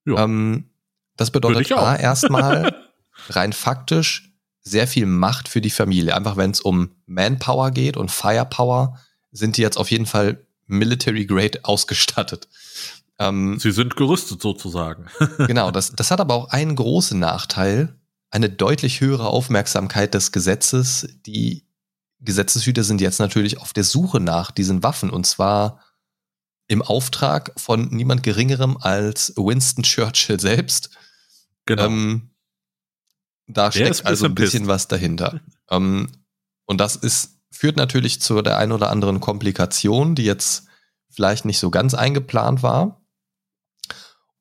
Ja. 0.04 0.24
Ähm, 0.24 0.70
das 1.16 1.30
bedeutet. 1.30 1.70
A, 1.72 1.94
erstmal 1.94 2.74
rein 3.28 3.52
faktisch 3.52 4.31
sehr 4.62 4.86
viel 4.86 5.06
Macht 5.06 5.48
für 5.48 5.60
die 5.60 5.70
Familie. 5.70 6.16
Einfach 6.16 6.36
wenn 6.36 6.50
es 6.50 6.60
um 6.60 6.90
Manpower 7.06 7.70
geht 7.70 7.96
und 7.96 8.10
Firepower, 8.10 8.98
sind 9.32 9.56
die 9.56 9.62
jetzt 9.62 9.76
auf 9.76 9.90
jeden 9.90 10.06
Fall 10.06 10.46
military 10.66 11.26
grade 11.26 11.60
ausgestattet. 11.64 12.48
Ähm, 13.18 13.58
Sie 13.58 13.72
sind 13.72 13.96
gerüstet 13.96 14.40
sozusagen. 14.40 15.06
genau, 15.38 15.70
das, 15.70 15.92
das 15.92 16.10
hat 16.10 16.20
aber 16.20 16.34
auch 16.34 16.48
einen 16.50 16.76
großen 16.76 17.18
Nachteil, 17.18 17.94
eine 18.30 18.48
deutlich 18.48 19.00
höhere 19.00 19.28
Aufmerksamkeit 19.28 20.14
des 20.14 20.32
Gesetzes. 20.32 21.08
Die 21.26 21.64
Gesetzeshüter 22.20 22.84
sind 22.84 23.00
jetzt 23.00 23.18
natürlich 23.18 23.58
auf 23.58 23.72
der 23.72 23.84
Suche 23.84 24.20
nach 24.20 24.50
diesen 24.50 24.82
Waffen 24.82 25.10
und 25.10 25.26
zwar 25.26 25.80
im 26.68 26.80
Auftrag 26.80 27.52
von 27.56 27.88
niemand 27.90 28.22
Geringerem 28.22 28.78
als 28.80 29.34
Winston 29.36 29.82
Churchill 29.82 30.40
selbst. 30.40 30.90
Genau. 31.66 31.86
Ähm, 31.86 32.31
da 33.52 33.70
Der 33.70 33.86
steckt 33.86 34.00
ein 34.00 34.06
also 34.06 34.26
ein 34.26 34.34
bisschen 34.34 34.52
bisschen 34.52 34.68
was 34.68 34.88
dahinter. 34.88 35.40
ähm, 35.70 36.10
und 36.66 36.80
das 36.80 36.96
ist, 36.96 37.38
führt 37.50 37.76
natürlich 37.76 38.20
zu 38.20 38.40
der 38.42 38.58
ein 38.58 38.72
oder 38.72 38.90
anderen 38.90 39.20
Komplikation, 39.20 40.14
die 40.14 40.24
jetzt 40.24 40.66
vielleicht 41.10 41.44
nicht 41.44 41.58
so 41.58 41.70
ganz 41.70 41.94
eingeplant 41.94 42.62
war. 42.62 43.02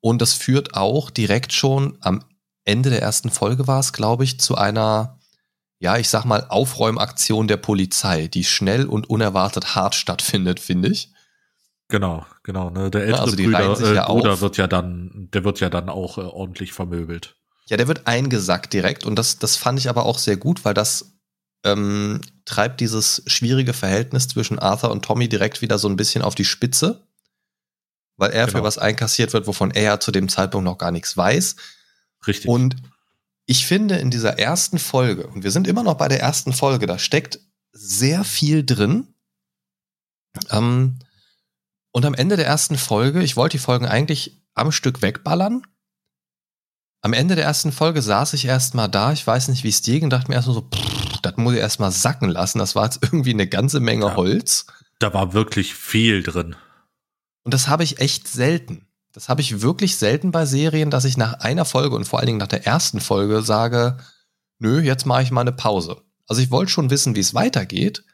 Und 0.00 0.20
das 0.20 0.32
führt 0.32 0.74
auch 0.74 1.10
direkt 1.10 1.52
schon 1.52 1.96
am 2.00 2.24
Ende 2.64 2.90
der 2.90 3.02
ersten 3.02 3.30
Folge 3.30 3.66
war 3.66 3.80
es, 3.80 3.92
glaube 3.92 4.24
ich, 4.24 4.40
zu 4.40 4.56
einer, 4.56 5.18
ja, 5.78 5.96
ich 5.96 6.08
sag 6.08 6.24
mal, 6.24 6.46
Aufräumaktion 6.48 7.48
der 7.48 7.56
Polizei, 7.56 8.28
die 8.28 8.44
schnell 8.44 8.86
und 8.86 9.10
unerwartet 9.10 9.74
hart 9.74 9.94
stattfindet, 9.94 10.60
finde 10.60 10.88
ich. 10.88 11.12
genau, 11.88 12.24
genau. 12.42 12.70
Ne? 12.70 12.90
Der 12.90 13.02
ältere 13.02 13.20
also 13.22 13.36
die 13.36 13.44
Brüder, 13.44 13.80
äh, 13.80 13.94
ja 13.94 14.06
Bruder 14.06 14.40
wird 14.40 14.56
ja 14.56 14.66
dann, 14.66 15.28
der 15.32 15.44
wird 15.44 15.60
ja 15.60 15.70
dann 15.70 15.88
auch 15.88 16.18
äh, 16.18 16.22
ordentlich 16.22 16.72
vermöbelt. 16.72 17.36
Ja, 17.72 17.78
der 17.78 17.88
wird 17.88 18.06
eingesackt 18.06 18.74
direkt 18.74 19.06
und 19.06 19.16
das, 19.16 19.38
das 19.38 19.56
fand 19.56 19.78
ich 19.78 19.88
aber 19.88 20.04
auch 20.04 20.18
sehr 20.18 20.36
gut, 20.36 20.66
weil 20.66 20.74
das 20.74 21.16
ähm, 21.64 22.20
treibt 22.44 22.80
dieses 22.82 23.22
schwierige 23.26 23.72
Verhältnis 23.72 24.28
zwischen 24.28 24.58
Arthur 24.58 24.90
und 24.90 25.06
Tommy 25.06 25.26
direkt 25.26 25.62
wieder 25.62 25.78
so 25.78 25.88
ein 25.88 25.96
bisschen 25.96 26.20
auf 26.20 26.34
die 26.34 26.44
Spitze, 26.44 27.06
weil 28.18 28.30
er 28.30 28.46
für 28.46 28.56
Genau. 28.56 28.64
was 28.64 28.76
einkassiert 28.76 29.32
wird, 29.32 29.46
wovon 29.46 29.70
er 29.70 30.00
zu 30.00 30.12
dem 30.12 30.28
Zeitpunkt 30.28 30.66
noch 30.66 30.76
gar 30.76 30.90
nichts 30.90 31.16
weiß. 31.16 31.56
Richtig. 32.26 32.46
Und 32.46 32.76
ich 33.46 33.66
finde 33.66 33.96
in 33.96 34.10
dieser 34.10 34.38
ersten 34.38 34.78
Folge, 34.78 35.26
und 35.28 35.42
wir 35.42 35.50
sind 35.50 35.66
immer 35.66 35.82
noch 35.82 35.94
bei 35.94 36.08
der 36.08 36.20
ersten 36.20 36.52
Folge, 36.52 36.84
da 36.84 36.98
steckt 36.98 37.40
sehr 37.72 38.22
viel 38.22 38.66
drin. 38.66 39.14
Ähm, 40.50 40.98
und 41.90 42.04
am 42.04 42.12
Ende 42.12 42.36
der 42.36 42.46
ersten 42.46 42.76
Folge, 42.76 43.22
ich 43.22 43.36
wollte 43.36 43.56
die 43.56 43.62
Folgen 43.64 43.86
eigentlich 43.86 44.42
am 44.52 44.72
Stück 44.72 45.00
wegballern. 45.00 45.62
Am 47.04 47.12
Ende 47.12 47.34
der 47.34 47.44
ersten 47.44 47.72
Folge 47.72 48.00
saß 48.00 48.32
ich 48.34 48.44
erstmal 48.44 48.88
da, 48.88 49.12
ich 49.12 49.26
weiß 49.26 49.48
nicht, 49.48 49.64
wie 49.64 49.68
es 49.68 49.82
dir 49.82 49.98
ging, 49.98 50.08
dachte 50.08 50.28
mir 50.28 50.36
erstmal 50.36 50.54
so, 50.54 50.62
pff, 50.62 51.18
das 51.20 51.36
muss 51.36 51.54
ich 51.54 51.58
erstmal 51.58 51.90
sacken 51.90 52.28
lassen. 52.28 52.60
Das 52.60 52.76
war 52.76 52.84
jetzt 52.84 53.00
irgendwie 53.02 53.32
eine 53.32 53.48
ganze 53.48 53.80
Menge 53.80 54.06
Ja. 54.06 54.16
Holz. 54.16 54.66
da 55.00 55.12
war 55.12 55.32
wirklich 55.32 55.74
viel 55.74 56.22
drin. 56.22 56.54
Und 57.42 57.52
das 57.52 57.66
habe 57.66 57.82
ich 57.82 57.98
echt 57.98 58.28
selten. 58.28 58.86
Das 59.12 59.28
habe 59.28 59.40
ich 59.40 59.60
wirklich 59.62 59.96
selten 59.96 60.30
bei 60.30 60.46
Serien, 60.46 60.90
dass 60.90 61.04
ich 61.04 61.16
nach 61.16 61.34
einer 61.40 61.64
Folge 61.64 61.96
und 61.96 62.06
vor 62.06 62.20
allen 62.20 62.26
Dingen 62.26 62.38
nach 62.38 62.46
der 62.46 62.66
ersten 62.66 63.00
Folge 63.00 63.42
sage, 63.42 63.98
nö, 64.60 64.80
jetzt 64.80 65.04
mache 65.04 65.22
ich 65.24 65.32
mal 65.32 65.40
eine 65.40 65.52
Pause. 65.52 66.00
Also 66.28 66.40
ich 66.40 66.52
wollte 66.52 66.70
schon 66.70 66.88
wissen, 66.90 67.16
wie 67.16 67.20
es 67.20 67.34
weitergeht, 67.34 68.04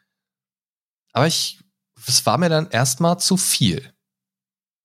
aber 1.12 1.26
ich, 1.26 1.60
es 2.06 2.24
war 2.24 2.38
mir 2.38 2.48
dann 2.48 2.70
erstmal 2.70 3.18
zu 3.20 3.36
viel. 3.36 3.92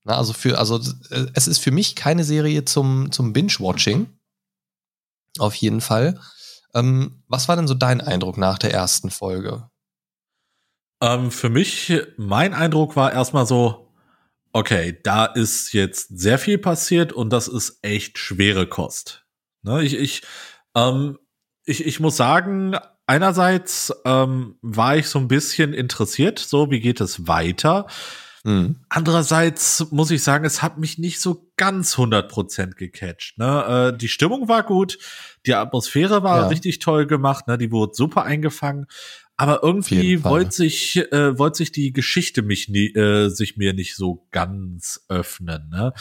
Na, 0.04 0.18
also 0.18 0.34
für, 0.34 0.58
also 0.58 0.80
äh, 1.10 1.28
es 1.34 1.48
ist 1.48 1.60
für 1.60 1.72
mich 1.72 1.96
keine 1.96 2.24
Serie 2.24 2.66
zum, 2.66 3.12
zum 3.12 3.34
Binge-Watching. 3.34 4.08
Auf 5.40 5.56
jeden 5.56 5.82
Fall. 5.82 6.20
Ähm, 6.74 7.24
was 7.28 7.48
war 7.48 7.56
denn 7.56 7.68
so 7.68 7.74
dein 7.74 8.02
Eindruck 8.02 8.38
nach 8.38 8.58
der 8.58 8.74
ersten 8.74 9.10
Folge? 9.10 9.70
Ähm, 11.02 11.32
für 11.32 11.50
mich, 11.50 11.94
mein 12.18 12.54
Eindruck 12.54 12.96
war 12.96 13.12
erstmal 13.12 13.46
so, 13.46 13.94
okay, 14.54 15.00
da 15.04 15.26
ist 15.26 15.74
jetzt 15.74 16.18
sehr 16.18 16.38
viel 16.38 16.58
passiert 16.58 17.14
und 17.14 17.32
das 17.32 17.48
ist 17.48 17.80
echt 17.82 18.18
schwere 18.18 18.68
Kost. 18.68 19.26
Ne, 19.64 19.84
ich, 19.84 19.96
ich, 19.96 20.22
ähm, 20.76 21.18
ich, 21.66 21.86
ich 21.86 22.00
muss 22.00 22.18
sagen, 22.18 22.78
einerseits 23.06 23.94
ähm, 24.06 24.58
war 24.62 24.98
ich 24.98 25.08
so 25.08 25.20
ein 25.20 25.28
bisschen 25.28 25.74
interessiert, 25.74 26.40
so 26.40 26.70
wie 26.72 26.80
geht 26.80 27.02
es 27.02 27.28
weiter. 27.28 27.88
Mhm. 28.44 28.76
Andererseits 28.90 29.88
muss 29.92 30.12
ich 30.12 30.22
sagen, 30.22 30.44
es 30.44 30.62
hat 30.62 30.78
mich 30.78 30.98
nicht 30.98 31.22
so 31.22 31.50
ganz 31.56 31.96
100% 31.96 32.76
gecatcht. 32.76 33.38
Ne? 33.38 33.94
Äh, 33.94 33.98
die 33.98 34.10
Stimmung 34.10 34.50
war 34.50 34.64
gut, 34.64 34.98
die 35.46 35.56
Atmosphäre 35.56 36.24
war 36.24 36.42
ja. 36.42 36.48
richtig 36.48 36.80
toll 36.80 37.08
gemacht, 37.08 37.48
ne? 37.48 37.58
die 37.58 37.72
wurde 37.72 37.94
super 37.96 38.24
eingefangen. 38.24 38.86
Aber 39.36 39.64
irgendwie 39.64 40.24
wollte 40.24 40.52
sich, 40.52 40.98
äh, 41.12 41.40
wollte 41.40 41.58
sich 41.58 41.72
die 41.72 41.92
Geschichte 41.92 42.44
mich 42.44 42.70
nie, 42.70 42.94
äh, 42.94 43.30
sich 43.30 43.58
mir 43.58 43.74
nicht 43.74 43.96
so 43.96 44.28
ganz 44.32 45.06
öffnen. 45.10 45.70
Ne? 45.70 45.94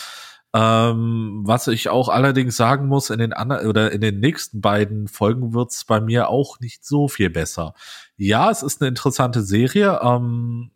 Ähm, 0.55 1.41
was 1.45 1.67
ich 1.69 1.89
auch 1.89 2.11
allerdings 2.11 2.57
sagen 2.57 2.87
muss, 2.87 3.09
in 3.09 3.19
den 3.19 3.33
anderen 3.33 3.67
oder 3.69 3.91
in 3.91 4.03
den 4.03 4.21
nächsten 4.21 4.61
beiden 4.61 5.09
Folgen 5.09 5.55
wird's 5.55 5.87
bei 5.87 5.99
mir 6.01 6.29
auch 6.29 6.61
nicht 6.61 6.85
so 6.85 7.09
viel 7.09 7.31
besser. 7.31 7.73
Ja, 8.19 8.51
es 8.51 8.63
ist 8.63 8.83
eine 8.83 8.89
interessante 8.89 9.43
Serie, 9.43 10.01
ähm, 10.03 10.73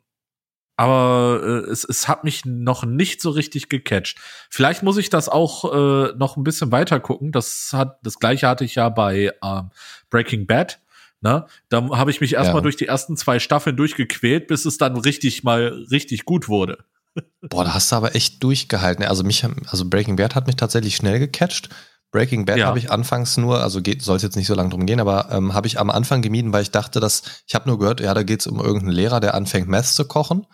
aber 0.77 1.41
äh, 1.43 1.71
es, 1.71 1.85
es 1.85 2.07
hat 2.07 2.25
mich 2.25 2.45
noch 2.45 2.85
nicht 2.85 3.23
so 3.23 3.31
richtig 3.31 3.69
gecatcht. 3.69 4.19
Vielleicht 4.51 4.83
muss 4.83 4.99
ich 4.99 5.09
das 5.09 5.29
auch 5.29 5.65
äh, 5.73 6.13
noch 6.17 6.37
ein 6.37 6.45
bisschen 6.45 6.73
weiter 6.73 7.01
gucken. 7.01 7.33
Das 7.33 7.71
hat 7.73 7.99
das 8.03 8.19
gleiche 8.19 8.49
hatte 8.49 8.65
ich 8.65 8.75
ja 8.75 8.89
bei 8.89 9.33
ähm, 9.43 9.71
Breaking 10.11 10.47
Bad. 10.47 10.81
Ne? 11.23 11.47
Da 11.71 11.89
habe 11.91 12.11
ich 12.11 12.21
mich 12.21 12.35
erstmal 12.35 12.57
ja. 12.57 12.63
durch 12.63 12.77
die 12.77 12.87
ersten 12.87 13.17
zwei 13.17 13.39
Staffeln 13.39 13.77
durchgequält, 13.77 14.49
bis 14.49 14.67
es 14.67 14.77
dann 14.77 14.97
richtig 14.97 15.45
mal 15.45 15.87
richtig 15.91 16.27
gut 16.27 16.49
wurde. 16.49 16.85
Boah, 17.41 17.65
da 17.65 17.73
hast 17.75 17.91
du 17.91 17.97
aber 17.97 18.15
echt 18.15 18.43
durchgehalten. 18.43 19.05
Also 19.05 19.25
mich, 19.25 19.45
also 19.69 19.89
Breaking 19.89 20.17
Bad 20.17 20.35
hat 20.35 20.47
mich 20.47 20.57
tatsächlich 20.57 20.97
schnell 20.97 21.19
gecatcht. 21.19 21.71
Breaking 22.13 22.45
Bad 22.45 22.59
ja. 22.59 22.67
habe 22.67 22.79
ich 22.79 22.91
anfangs 22.91 23.37
nur, 23.39 23.63
also 23.63 23.81
soll 23.99 24.17
es 24.17 24.23
jetzt 24.23 24.37
nicht 24.37 24.47
so 24.47 24.55
lange 24.55 24.71
drum 24.71 24.87
gehen, 24.87 25.01
aber 25.01 25.29
ähm, 25.33 25.55
habe 25.55 25.67
ich 25.67 25.81
am 25.81 25.91
Anfang 25.91 26.23
gemieden, 26.23 26.53
weil 26.53 26.63
ich 26.63 26.71
dachte, 26.71 27.01
dass, 27.01 27.23
ich 27.47 27.55
habe 27.55 27.69
nur 27.69 27.79
gehört, 27.79 28.01
ja, 28.01 28.15
da 28.15 28.23
geht 28.23 28.41
es 28.41 28.47
um 28.47 28.61
irgendeinen 28.61 28.93
Lehrer, 28.93 29.21
der 29.21 29.35
anfängt 29.35 29.69
Mess 29.69 29.95
zu 29.95 30.07
kochen. 30.07 30.47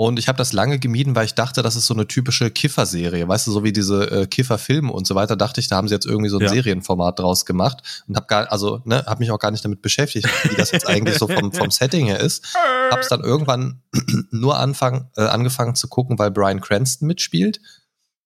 Und 0.00 0.20
ich 0.20 0.28
habe 0.28 0.38
das 0.38 0.52
lange 0.52 0.78
gemieden, 0.78 1.16
weil 1.16 1.24
ich 1.24 1.34
dachte, 1.34 1.60
das 1.60 1.74
ist 1.74 1.86
so 1.86 1.92
eine 1.92 2.06
typische 2.06 2.52
Kiffer-Serie. 2.52 3.26
Weißt 3.26 3.48
du, 3.48 3.50
so 3.50 3.64
wie 3.64 3.72
diese 3.72 4.08
äh, 4.12 4.26
Kiffer-Filme 4.28 4.92
und 4.92 5.08
so 5.08 5.16
weiter, 5.16 5.34
dachte 5.34 5.58
ich, 5.60 5.66
da 5.66 5.74
haben 5.74 5.88
sie 5.88 5.94
jetzt 5.94 6.06
irgendwie 6.06 6.28
so 6.28 6.38
ein 6.38 6.44
ja. 6.44 6.50
Serienformat 6.50 7.18
draus 7.18 7.44
gemacht 7.44 8.04
und 8.06 8.14
habe 8.14 8.28
gar, 8.28 8.52
also, 8.52 8.80
ne, 8.84 9.04
habe 9.06 9.18
mich 9.18 9.32
auch 9.32 9.40
gar 9.40 9.50
nicht 9.50 9.64
damit 9.64 9.82
beschäftigt, 9.82 10.28
wie 10.44 10.54
das 10.54 10.70
jetzt 10.70 10.86
eigentlich 10.86 11.18
so 11.18 11.26
vom, 11.26 11.52
vom 11.52 11.72
Setting 11.72 12.06
her 12.06 12.20
ist. 12.20 12.46
Hab's 12.92 13.08
dann 13.08 13.24
irgendwann 13.24 13.82
nur 14.30 14.56
anfang, 14.56 15.10
äh, 15.16 15.22
angefangen 15.22 15.74
zu 15.74 15.88
gucken, 15.88 16.16
weil 16.16 16.30
Brian 16.30 16.60
Cranston 16.60 17.08
mitspielt 17.08 17.60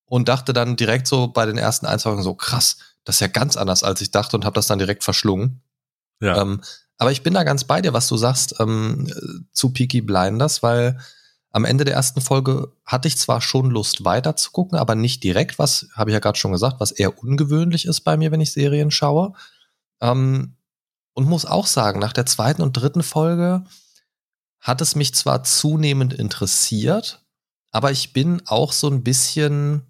und 0.05 0.29
dachte 0.29 0.53
dann 0.53 0.75
direkt 0.75 1.07
so 1.07 1.29
bei 1.29 1.47
den 1.47 1.57
ersten 1.57 1.87
ein, 1.87 1.97
zwei 1.97 2.11
Folgen 2.11 2.21
so, 2.21 2.35
krass, 2.35 2.77
das 3.03 3.15
ist 3.15 3.21
ja 3.21 3.27
ganz 3.29 3.57
anders, 3.57 3.81
als 3.81 3.99
ich 3.99 4.11
dachte 4.11 4.37
und 4.37 4.45
habe 4.45 4.53
das 4.53 4.67
dann 4.67 4.77
direkt 4.77 5.03
verschlungen. 5.03 5.63
Ja. 6.21 6.39
Ähm, 6.39 6.61
aber 6.99 7.11
ich 7.11 7.23
bin 7.23 7.33
da 7.33 7.43
ganz 7.43 7.63
bei 7.63 7.81
dir, 7.81 7.93
was 7.93 8.07
du 8.07 8.15
sagst, 8.15 8.57
ähm, 8.59 9.11
zu 9.53 9.73
Peaky 9.73 10.01
Blinders, 10.01 10.61
weil 10.61 10.99
am 11.53 11.65
Ende 11.65 11.85
der 11.85 11.93
ersten 11.93 12.19
Folge 12.19 12.73
hatte 12.83 13.07
ich 13.07 13.17
zwar 13.17 13.39
schon 13.39 13.69
Lust 13.69 14.03
weiter 14.03 14.35
zu 14.35 14.51
gucken, 14.51 14.77
aber 14.77 14.95
nicht 14.95 15.23
direkt, 15.23 15.59
was 15.59 15.87
habe 15.93 16.09
ich 16.09 16.13
ja 16.13 16.19
gerade 16.19 16.37
schon 16.37 16.51
gesagt, 16.51 16.79
was 16.79 16.91
eher 16.91 17.19
ungewöhnlich 17.19 17.85
ist 17.85 18.01
bei 18.01 18.17
mir, 18.17 18.31
wenn 18.31 18.41
ich 18.41 18.51
Serien 18.51 18.89
schaue. 18.89 19.33
Ähm, 20.01 20.55
und 21.13 21.29
muss 21.29 21.45
auch 21.45 21.67
sagen, 21.67 21.99
nach 21.99 22.11
der 22.11 22.25
zweiten 22.25 22.63
und 22.63 22.73
dritten 22.73 23.03
Folge 23.03 23.63
hat 24.59 24.81
es 24.81 24.95
mich 24.95 25.13
zwar 25.13 25.43
zunehmend 25.43 26.13
interessiert, 26.13 27.23
aber 27.71 27.91
ich 27.91 28.13
bin 28.13 28.41
auch 28.47 28.71
so 28.71 28.89
ein 28.89 29.03
bisschen, 29.03 29.83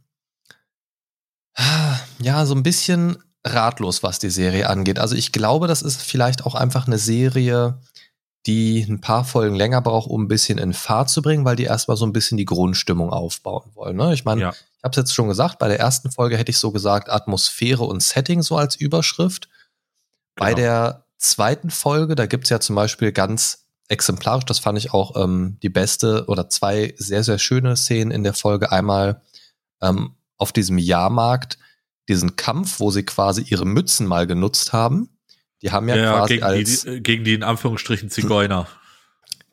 ja, 2.19 2.45
so 2.45 2.55
ein 2.55 2.63
bisschen 2.63 3.23
ratlos, 3.45 4.03
was 4.03 4.19
die 4.19 4.29
Serie 4.29 4.69
angeht. 4.69 4.99
Also 4.99 5.15
ich 5.15 5.31
glaube, 5.31 5.67
das 5.67 5.81
ist 5.81 6.01
vielleicht 6.01 6.45
auch 6.45 6.55
einfach 6.55 6.87
eine 6.87 6.97
Serie, 6.97 7.79
die 8.45 8.85
ein 8.87 8.99
paar 8.99 9.23
Folgen 9.23 9.55
länger 9.55 9.81
braucht, 9.81 10.09
um 10.09 10.23
ein 10.23 10.27
bisschen 10.27 10.57
in 10.57 10.73
Fahrt 10.73 11.09
zu 11.09 11.21
bringen, 11.21 11.45
weil 11.45 11.55
die 11.55 11.63
erstmal 11.63 11.95
so 11.95 12.05
ein 12.05 12.13
bisschen 12.13 12.37
die 12.37 12.45
Grundstimmung 12.45 13.09
aufbauen 13.09 13.71
wollen. 13.73 13.95
Ne? 13.95 14.13
Ich 14.13 14.25
meine, 14.25 14.41
ja. 14.41 14.49
ich 14.49 14.83
habe 14.83 14.91
es 14.91 14.97
jetzt 14.97 15.13
schon 15.13 15.29
gesagt, 15.29 15.59
bei 15.59 15.69
der 15.69 15.79
ersten 15.79 16.11
Folge 16.11 16.37
hätte 16.37 16.51
ich 16.51 16.57
so 16.57 16.71
gesagt, 16.71 17.09
Atmosphäre 17.09 17.83
und 17.83 18.03
Setting 18.03 18.41
so 18.41 18.57
als 18.57 18.75
Überschrift. 18.75 19.47
Genau. 20.35 20.47
Bei 20.49 20.53
der 20.53 21.05
zweiten 21.17 21.69
Folge, 21.69 22.15
da 22.15 22.25
gibt's 22.25 22.49
ja 22.49 22.59
zum 22.59 22.75
Beispiel 22.75 23.13
ganz 23.13 23.65
exemplarisch, 23.87 24.45
das 24.45 24.59
fand 24.59 24.77
ich 24.77 24.93
auch 24.93 25.15
ähm, 25.15 25.57
die 25.61 25.69
beste 25.69 26.25
oder 26.27 26.49
zwei 26.49 26.93
sehr, 26.97 27.23
sehr 27.23 27.39
schöne 27.39 27.77
Szenen 27.77 28.11
in 28.11 28.23
der 28.23 28.33
Folge. 28.33 28.71
Einmal 28.71 29.21
ähm, 29.81 30.15
auf 30.37 30.51
diesem 30.51 30.77
Jahrmarkt, 30.77 31.57
diesen 32.09 32.35
Kampf, 32.35 32.81
wo 32.81 32.91
sie 32.91 33.03
quasi 33.03 33.43
ihre 33.43 33.65
Mützen 33.65 34.05
mal 34.05 34.27
genutzt 34.27 34.73
haben 34.73 35.12
die 35.63 35.71
haben 35.71 35.87
ja, 35.87 35.95
ja 35.95 36.11
quasi 36.11 36.33
gegen 36.33 36.43
als 36.43 36.81
die, 36.81 37.01
gegen 37.01 37.23
die 37.23 37.33
in 37.33 37.43
Anführungsstrichen 37.43 38.09
Zigeuner. 38.09 38.67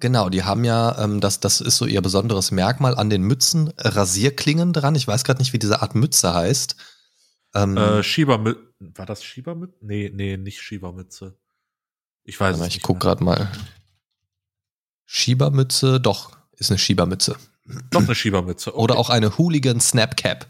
Genau, 0.01 0.29
die 0.29 0.43
haben 0.43 0.65
ja, 0.65 0.99
ähm, 0.99 1.21
das, 1.21 1.41
das 1.41 1.61
ist 1.61 1.77
so 1.77 1.87
ihr 1.87 2.03
besonderes 2.03 2.51
Merkmal 2.51 2.97
an 2.97 3.11
den 3.11 3.23
Mützen, 3.23 3.73
Rasierklingen 3.77 4.73
dran. 4.73 4.95
Ich 4.95 5.07
weiß 5.07 5.25
gerade 5.25 5.39
nicht, 5.39 5.53
wie 5.53 5.59
diese 5.59 5.83
Art 5.83 5.95
Mütze 5.95 6.35
heißt. 6.35 6.75
Ähm, 7.55 7.77
äh, 7.77 8.03
Schiebermütze. 8.03 8.61
War 8.81 9.07
das 9.07 9.23
Schiebermütze? 9.23 9.77
Nee, 9.83 10.11
nee, 10.13 10.37
nicht 10.37 10.63
Schiebermütze. 10.63 11.37
Ich 12.25 12.41
weiß 12.41 12.57
es 12.57 12.63
nicht. 12.63 12.77
Ich 12.79 12.83
guck 12.83 12.99
gerade 12.99 13.23
mal. 13.23 13.51
Schiebermütze, 15.05 16.01
doch, 16.01 16.37
ist 16.57 16.71
eine 16.71 16.79
Schiebermütze. 16.79 17.37
Doch 17.91 18.03
eine 18.03 18.15
Schiebermütze. 18.15 18.71
Okay. 18.71 18.83
Oder 18.83 18.97
auch 18.97 19.11
eine 19.11 19.37
Hooligan 19.37 19.81
Snapcap. 19.81 20.47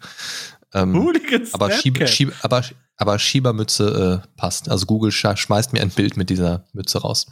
Ähm, 0.73 0.95
Hooligan 0.95 1.47
Snapcap. 1.47 1.55
Aber, 1.55 1.73
Schieb, 1.73 2.09
Schieb, 2.09 2.33
aber 2.43 2.63
aber 3.01 3.19
Schiebermütze 3.19 4.23
äh, 4.23 4.29
passt. 4.37 4.69
Also 4.69 4.85
Google 4.85 5.11
schmeißt 5.11 5.73
mir 5.73 5.81
ein 5.81 5.89
Bild 5.89 6.19
mit 6.19 6.29
dieser 6.29 6.67
Mütze 6.75 6.99
raus. 6.99 7.27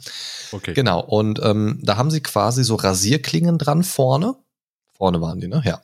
Okay. 0.51 0.73
Genau. 0.73 0.99
Und 0.99 1.39
ähm, 1.43 1.79
da 1.83 1.95
haben 1.95 2.09
sie 2.09 2.21
quasi 2.21 2.63
so 2.63 2.73
Rasierklingen 2.73 3.59
dran 3.59 3.83
vorne. 3.83 4.35
Vorne 4.97 5.21
waren 5.21 5.39
die, 5.39 5.47
ne? 5.47 5.61
Ja. 5.63 5.83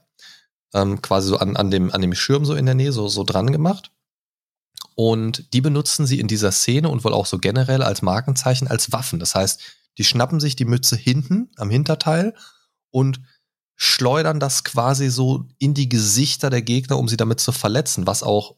Ähm, 0.73 1.03
quasi 1.03 1.27
so 1.27 1.37
an, 1.37 1.55
an, 1.55 1.69
dem, 1.69 1.93
an 1.93 2.01
dem 2.01 2.15
Schirm 2.15 2.45
so 2.45 2.55
in 2.55 2.65
der 2.65 2.73
Nähe, 2.73 2.91
so, 2.91 3.07
so 3.07 3.23
dran 3.23 3.51
gemacht. 3.51 3.91
Und 4.95 5.53
die 5.53 5.61
benutzen 5.61 6.07
sie 6.07 6.19
in 6.19 6.27
dieser 6.27 6.51
Szene 6.51 6.89
und 6.89 7.03
wohl 7.03 7.13
auch 7.13 7.27
so 7.27 7.37
generell 7.37 7.83
als 7.83 8.01
Markenzeichen 8.01 8.67
als 8.67 8.91
Waffen. 8.91 9.19
Das 9.19 9.35
heißt, 9.35 9.61
die 9.99 10.03
schnappen 10.03 10.39
sich 10.39 10.55
die 10.55 10.65
Mütze 10.65 10.95
hinten 10.95 11.51
am 11.57 11.69
Hinterteil 11.69 12.33
und 12.89 13.21
schleudern 13.75 14.39
das 14.39 14.63
quasi 14.63 15.09
so 15.09 15.45
in 15.59 15.73
die 15.73 15.89
Gesichter 15.89 16.49
der 16.49 16.61
Gegner, 16.61 16.97
um 16.97 17.07
sie 17.07 17.17
damit 17.17 17.39
zu 17.39 17.51
verletzen, 17.51 18.07
was 18.07 18.23
auch 18.23 18.55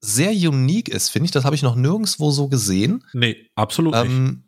sehr 0.00 0.30
unique 0.30 0.88
ist, 0.88 1.08
finde 1.08 1.26
ich. 1.26 1.30
Das 1.32 1.44
habe 1.44 1.56
ich 1.56 1.62
noch 1.62 1.74
nirgendwo 1.74 2.30
so 2.30 2.48
gesehen. 2.48 3.04
Nee, 3.12 3.48
absolut 3.54 3.94
ähm, 3.96 4.24
nicht. 4.24 4.38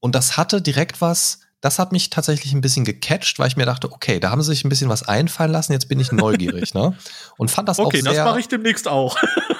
Und 0.00 0.14
das 0.14 0.36
hatte 0.36 0.62
direkt 0.62 1.00
was, 1.00 1.40
das 1.60 1.78
hat 1.78 1.92
mich 1.92 2.10
tatsächlich 2.10 2.52
ein 2.52 2.60
bisschen 2.60 2.84
gecatcht, 2.84 3.38
weil 3.38 3.48
ich 3.48 3.56
mir 3.56 3.66
dachte, 3.66 3.90
okay, 3.92 4.20
da 4.20 4.30
haben 4.30 4.42
sie 4.42 4.50
sich 4.50 4.64
ein 4.64 4.68
bisschen 4.68 4.88
was 4.88 5.02
einfallen 5.02 5.50
lassen, 5.50 5.72
jetzt 5.72 5.88
bin 5.88 6.00
ich 6.00 6.12
neugierig, 6.12 6.74
ne? 6.74 6.96
Und 7.36 7.50
fand 7.50 7.68
das 7.68 7.78
okay, 7.78 7.86
auch 7.86 7.92
sehr. 7.92 8.02
Okay, 8.02 8.16
das 8.16 8.24
mache 8.24 8.40
ich 8.40 8.48
demnächst 8.48 8.88
auch. 8.88 9.16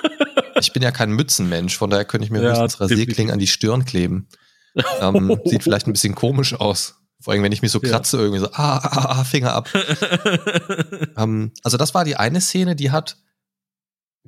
ich 0.60 0.72
bin 0.72 0.82
ja 0.82 0.90
kein 0.90 1.10
Mützenmensch, 1.10 1.76
von 1.76 1.90
daher 1.90 2.04
könnte 2.04 2.24
ich 2.24 2.30
mir 2.30 2.42
ja, 2.42 2.50
höchstens 2.50 2.80
Rasierklingen 2.80 3.32
an 3.32 3.38
die 3.38 3.46
Stirn 3.46 3.84
kleben. 3.84 4.28
Ähm, 5.00 5.40
sieht 5.44 5.64
vielleicht 5.64 5.88
ein 5.88 5.92
bisschen 5.92 6.14
komisch 6.14 6.54
aus. 6.54 7.00
Vor 7.20 7.32
allem, 7.32 7.42
wenn 7.42 7.52
ich 7.52 7.62
mich 7.62 7.72
so 7.72 7.80
kratze, 7.80 8.16
ja. 8.16 8.22
irgendwie 8.22 8.40
so, 8.40 8.46
ah, 8.52 8.76
ah, 8.76 8.90
ah, 8.92 9.20
ah 9.20 9.24
Finger 9.24 9.52
ab. 9.52 9.68
ähm, 11.16 11.52
also, 11.64 11.76
das 11.76 11.94
war 11.94 12.04
die 12.04 12.16
eine 12.16 12.40
Szene, 12.40 12.76
die 12.76 12.90
hat 12.90 13.16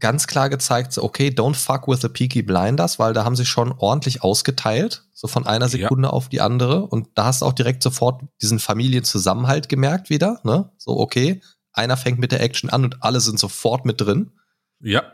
ganz 0.01 0.27
klar 0.27 0.49
gezeigt, 0.49 0.93
so, 0.93 1.03
okay, 1.05 1.29
don't 1.29 1.55
fuck 1.55 1.87
with 1.87 2.01
the 2.01 2.09
Peaky 2.09 2.43
Blinders, 2.43 2.99
weil 2.99 3.13
da 3.13 3.25
haben 3.25 3.37
sie 3.37 3.47
schon 3.47 3.73
ordentlich 3.77 4.23
ausgeteilt, 4.23 5.05
so 5.13 5.29
von 5.29 5.47
einer 5.47 5.69
Sekunde 5.69 6.09
ja. 6.09 6.13
auf 6.13 6.29
die 6.29 6.41
andere. 6.41 6.87
Und 6.87 7.09
da 7.15 7.27
hast 7.27 7.43
du 7.43 7.47
auch 7.47 7.53
direkt 7.53 7.83
sofort 7.83 8.23
diesen 8.43 8.59
Familienzusammenhalt 8.59 9.69
gemerkt 9.69 10.11
wieder, 10.11 10.41
ne? 10.43 10.73
So, 10.79 10.99
okay, 10.99 11.41
einer 11.73 11.97
fängt 11.97 12.19
mit 12.19 12.33
der 12.33 12.41
Action 12.41 12.71
an 12.71 12.85
und 12.85 13.03
alle 13.03 13.21
sind 13.21 13.39
sofort 13.39 13.85
mit 13.85 14.01
drin. 14.01 14.33
Ja. 14.81 15.05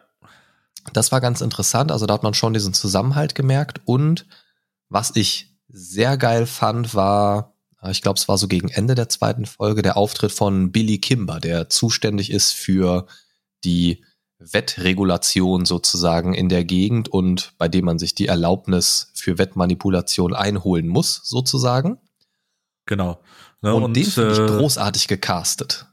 Das 0.93 1.13
war 1.13 1.21
ganz 1.21 1.41
interessant, 1.41 1.93
also 1.93 2.07
da 2.07 2.15
hat 2.15 2.23
man 2.23 2.35
schon 2.35 2.55
diesen 2.55 2.73
Zusammenhalt 2.73 3.35
gemerkt. 3.35 3.81
Und 3.85 4.27
was 4.89 5.15
ich 5.17 5.57
sehr 5.69 6.17
geil 6.17 6.47
fand, 6.47 6.95
war, 6.95 7.56
ich 7.91 8.03
glaube, 8.03 8.19
es 8.19 8.29
war 8.29 8.39
so 8.39 8.49
gegen 8.49 8.69
Ende 8.69 8.95
der 8.95 9.09
zweiten 9.09 9.47
Folge, 9.47 9.83
der 9.83 9.97
Auftritt 9.97 10.33
von 10.33 10.73
Billy 10.73 10.99
Kimber, 10.99 11.41
der 11.41 11.69
zuständig 11.69 12.31
ist 12.31 12.53
für 12.53 13.07
die 13.65 14.05
Wettregulation 14.39 15.65
sozusagen 15.65 16.35
in 16.35 16.49
der 16.49 16.65
Gegend 16.65 17.09
und 17.09 17.55
bei 17.59 17.69
dem 17.69 17.87
man 17.87 17.99
sich 17.99 18.15
die 18.15 18.27
Erlaubnis 18.27 19.13
für 19.15 19.39
Wettmanipulation 19.39 20.35
einholen 20.35 20.89
muss, 20.89 21.23
sozusagen. 21.25 21.99
Genau. 22.85 23.21
Ne, 23.63 23.75
und, 23.75 23.85
und, 23.85 23.97
den 23.97 24.05
finde 24.05 24.33
ich 24.33 24.39
äh, 24.39 24.47
großartig 24.47 25.09
gecastet. 25.09 25.87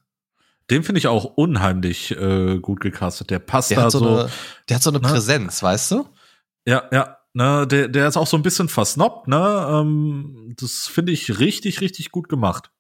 Den 0.70 0.84
finde 0.84 1.00
ich 1.00 1.08
auch 1.08 1.26
unheimlich 1.26 2.12
äh, 2.12 2.60
gut 2.60 2.82
gecastet. 2.82 3.30
Der 3.30 3.40
passt 3.40 3.72
der 3.72 3.82
da 3.82 3.92
so. 3.92 4.06
Eine, 4.06 4.30
der 4.70 4.76
hat 4.76 4.84
so 4.84 4.90
eine 4.90 5.00
ne? 5.00 5.08
Präsenz, 5.08 5.64
weißt 5.64 5.92
du? 5.92 6.08
Ja, 6.66 6.84
ja. 6.92 7.18
Ne, 7.34 7.68
der, 7.68 7.88
der 7.88 8.08
ist 8.08 8.18
auch 8.18 8.28
so 8.28 8.38
ein 8.38 8.44
bisschen 8.44 8.70
versnobbt, 8.70 9.28
ne? 9.28 9.68
Ähm, 9.70 10.56
das 10.60 10.88
finde 10.88 11.12
ich 11.12 11.40
richtig, 11.40 11.82
richtig 11.82 12.12
gut 12.12 12.30
gemacht. 12.30 12.72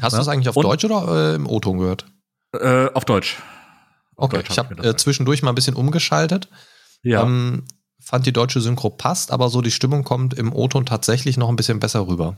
Hast 0.00 0.12
du 0.12 0.18
das 0.18 0.28
eigentlich 0.28 0.48
auf 0.48 0.56
Und, 0.56 0.64
Deutsch 0.64 0.84
oder 0.84 1.32
äh, 1.32 1.34
im 1.34 1.46
O-Ton 1.46 1.78
gehört? 1.78 2.06
Äh, 2.52 2.90
auf 2.92 3.04
Deutsch. 3.04 3.36
Auf 4.16 4.26
okay, 4.26 4.36
Deutsch 4.36 4.50
ich 4.50 4.58
habe 4.58 4.74
äh, 4.82 4.96
zwischendurch 4.96 5.42
mal 5.42 5.50
ein 5.50 5.54
bisschen 5.54 5.74
umgeschaltet. 5.74 6.48
Ja. 7.02 7.22
Ähm, 7.22 7.64
fand 8.00 8.26
die 8.26 8.32
deutsche 8.32 8.60
Synchro 8.60 8.90
passt, 8.90 9.30
aber 9.30 9.48
so 9.48 9.62
die 9.62 9.70
Stimmung 9.70 10.04
kommt 10.04 10.34
im 10.34 10.52
O-Ton 10.52 10.86
tatsächlich 10.86 11.36
noch 11.36 11.48
ein 11.48 11.56
bisschen 11.56 11.80
besser 11.80 12.06
rüber. 12.06 12.36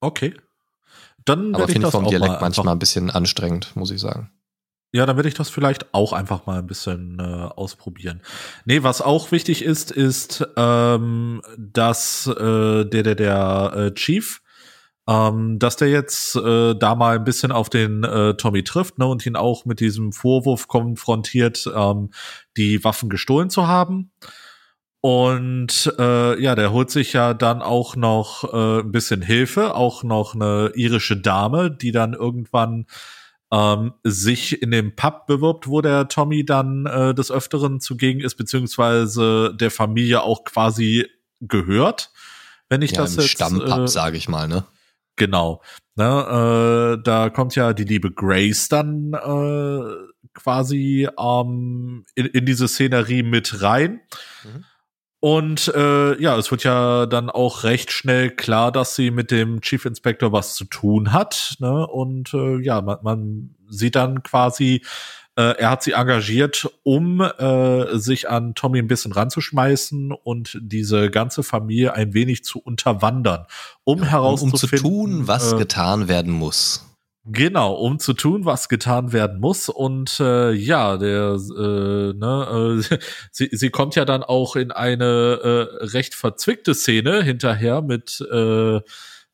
Okay. 0.00 0.34
Dann 1.24 1.54
aber 1.54 1.68
finde 1.68 1.88
ich 1.88 1.92
vom 1.92 2.06
Dialekt 2.06 2.40
manchmal 2.40 2.68
ein 2.68 2.78
bisschen 2.78 3.10
anstrengend, 3.10 3.74
muss 3.74 3.90
ich 3.90 4.00
sagen. 4.00 4.30
Ja, 4.92 5.04
dann 5.04 5.16
werde 5.16 5.28
ich 5.28 5.34
das 5.34 5.50
vielleicht 5.50 5.92
auch 5.92 6.14
einfach 6.14 6.46
mal 6.46 6.60
ein 6.60 6.66
bisschen 6.66 7.18
äh, 7.20 7.22
ausprobieren. 7.22 8.22
Nee, 8.64 8.82
was 8.82 9.02
auch 9.02 9.30
wichtig 9.32 9.62
ist, 9.62 9.90
ist, 9.90 10.46
ähm, 10.56 11.42
dass 11.58 12.26
äh, 12.26 12.86
der, 12.86 13.02
der, 13.02 13.14
der 13.14 13.72
äh, 13.76 13.94
Chief, 13.94 14.40
ähm, 15.06 15.58
dass 15.58 15.76
der 15.76 15.88
jetzt 15.88 16.36
äh, 16.36 16.74
da 16.74 16.94
mal 16.94 17.16
ein 17.16 17.24
bisschen 17.24 17.52
auf 17.52 17.68
den 17.68 18.02
äh, 18.02 18.34
Tommy 18.34 18.64
trifft 18.64 18.98
ne, 18.98 19.06
und 19.06 19.26
ihn 19.26 19.36
auch 19.36 19.66
mit 19.66 19.80
diesem 19.80 20.12
Vorwurf 20.12 20.68
konfrontiert, 20.68 21.70
ähm, 21.74 22.10
die 22.56 22.82
Waffen 22.82 23.10
gestohlen 23.10 23.50
zu 23.50 23.66
haben. 23.66 24.10
Und 25.02 25.94
äh, 25.98 26.42
ja, 26.42 26.54
der 26.54 26.72
holt 26.72 26.90
sich 26.90 27.12
ja 27.12 27.34
dann 27.34 27.62
auch 27.62 27.94
noch 27.94 28.52
äh, 28.52 28.80
ein 28.80 28.90
bisschen 28.90 29.22
Hilfe, 29.22 29.74
auch 29.74 30.02
noch 30.02 30.34
eine 30.34 30.72
irische 30.74 31.16
Dame, 31.16 31.70
die 31.70 31.92
dann 31.92 32.14
irgendwann 32.14 32.86
ähm, 33.52 33.94
sich 34.04 34.62
in 34.62 34.70
dem 34.70 34.94
Pub 34.94 35.26
bewirbt, 35.26 35.68
wo 35.68 35.80
der 35.80 36.08
Tommy 36.08 36.44
dann 36.44 36.86
äh, 36.86 37.14
des 37.14 37.30
Öfteren 37.30 37.80
zugegen 37.80 38.20
ist, 38.20 38.34
beziehungsweise 38.36 39.54
der 39.58 39.70
Familie 39.70 40.22
auch 40.22 40.44
quasi 40.44 41.06
gehört, 41.40 42.10
wenn 42.68 42.82
ich 42.82 42.92
ja, 42.92 43.02
das 43.02 43.16
jetzt. 43.16 43.28
Stammpub, 43.28 43.78
äh, 43.78 43.88
sage 43.88 44.16
ich 44.16 44.28
mal, 44.28 44.48
ne? 44.48 44.64
Genau. 45.16 45.62
Ne, 45.96 46.96
äh, 46.96 47.02
da 47.02 47.28
kommt 47.28 47.56
ja 47.56 47.72
die 47.72 47.84
liebe 47.84 48.12
Grace 48.12 48.68
dann 48.68 49.14
äh, 49.14 50.30
quasi 50.32 51.08
ähm, 51.18 52.04
in, 52.14 52.26
in 52.26 52.46
diese 52.46 52.68
Szenerie 52.68 53.24
mit 53.24 53.62
rein. 53.62 54.00
Mhm. 54.44 54.64
Und 55.20 55.72
äh, 55.74 56.20
ja, 56.22 56.36
es 56.36 56.50
wird 56.52 56.62
ja 56.62 57.06
dann 57.06 57.28
auch 57.28 57.64
recht 57.64 57.90
schnell 57.90 58.30
klar, 58.30 58.70
dass 58.70 58.94
sie 58.94 59.10
mit 59.10 59.32
dem 59.32 59.60
Chief 59.60 59.84
Inspector 59.84 60.32
was 60.32 60.54
zu 60.54 60.64
tun 60.64 61.12
hat. 61.12 61.56
Ne? 61.58 61.86
Und 61.86 62.32
äh, 62.34 62.58
ja, 62.60 62.80
man, 62.80 62.98
man 63.02 63.54
sieht 63.68 63.96
dann 63.96 64.22
quasi, 64.22 64.84
äh, 65.34 65.56
er 65.58 65.70
hat 65.70 65.82
sie 65.82 65.92
engagiert, 65.92 66.68
um 66.84 67.20
äh, 67.20 67.98
sich 67.98 68.28
an 68.28 68.54
Tommy 68.54 68.78
ein 68.78 68.86
bisschen 68.86 69.10
ranzuschmeißen 69.10 70.12
und 70.12 70.56
diese 70.60 71.10
ganze 71.10 71.42
Familie 71.42 71.94
ein 71.94 72.14
wenig 72.14 72.44
zu 72.44 72.60
unterwandern, 72.60 73.46
um 73.82 74.00
ja, 74.00 74.06
herauszufinden, 74.06 74.52
um 74.52 74.58
zu 74.58 74.76
tun, 74.76 75.28
was 75.28 75.52
äh, 75.52 75.56
getan 75.56 76.06
werden 76.06 76.32
muss. 76.32 76.84
Genau, 77.30 77.74
um 77.74 77.98
zu 77.98 78.14
tun, 78.14 78.44
was 78.44 78.68
getan 78.68 79.12
werden 79.12 79.40
muss. 79.40 79.68
Und 79.68 80.18
äh, 80.20 80.52
ja, 80.52 80.96
der, 80.96 81.34
äh, 81.36 82.12
ne, 82.14 82.80
äh, 82.90 82.98
sie, 83.30 83.48
sie 83.52 83.70
kommt 83.70 83.94
ja 83.96 84.04
dann 84.04 84.22
auch 84.22 84.56
in 84.56 84.72
eine 84.72 85.04
äh, 85.42 85.84
recht 85.84 86.14
verzwickte 86.14 86.74
Szene 86.74 87.22
hinterher 87.22 87.82
mit, 87.82 88.26
äh, 88.32 88.80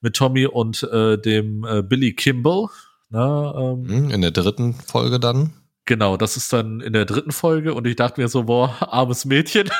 mit 0.00 0.16
Tommy 0.16 0.46
und 0.46 0.82
äh, 0.82 1.18
dem 1.18 1.64
äh, 1.64 1.82
Billy 1.82 2.14
Kimball. 2.14 2.68
Ne, 3.10 3.54
ähm, 3.56 3.88
hm, 3.88 4.10
in 4.10 4.20
der 4.22 4.32
dritten 4.32 4.74
Folge 4.74 5.20
dann. 5.20 5.52
Genau, 5.84 6.16
das 6.16 6.36
ist 6.36 6.52
dann 6.52 6.80
in 6.80 6.94
der 6.94 7.04
dritten 7.04 7.32
Folge 7.32 7.74
und 7.74 7.86
ich 7.86 7.96
dachte 7.96 8.20
mir 8.20 8.28
so, 8.28 8.44
boah, 8.44 8.74
armes 8.80 9.24
Mädchen. 9.24 9.70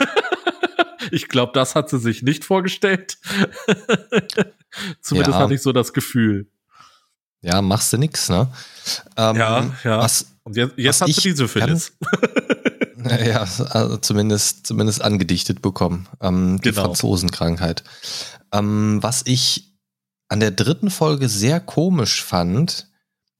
ich 1.11 1.29
glaube, 1.29 1.53
das 1.55 1.74
hat 1.74 1.88
sie 1.88 1.98
sich 1.98 2.22
nicht 2.22 2.44
vorgestellt. 2.44 3.18
Zumindest 5.00 5.37
ja. 5.37 5.42
hatte 5.42 5.55
ich 5.55 5.62
so 5.62 5.72
das 5.72 5.92
Gefühl. 5.92 6.46
Ja, 7.44 7.61
machst 7.61 7.92
du 7.92 7.98
nix, 7.98 8.30
ne? 8.30 8.48
Ähm, 9.16 9.37
ja, 9.37 9.70
ja. 9.85 9.98
Was, 9.98 10.26
Und 10.44 10.57
jetzt, 10.57 10.74
jetzt 10.78 11.02
hast 11.02 11.16
du 11.16 11.20
diese 11.20 11.46
Phyllis. 11.46 11.92
ja, 13.26 13.46
also 13.70 13.98
zumindest, 13.98 14.66
zumindest 14.66 15.02
angedichtet 15.02 15.61
bekommen. 15.61 16.09
Ähm, 16.22 16.59
die 16.64 16.70
genau. 16.70 16.85
Franzosenkrankheit. 16.85 17.85
Ähm, 18.50 18.98
was 19.02 19.22
ich 19.26 19.74
an 20.28 20.40
der 20.40 20.52
dritten 20.52 20.90
Folge 20.90 21.28
sehr 21.28 21.61
komisch 21.61 22.24
fand, 22.24 22.88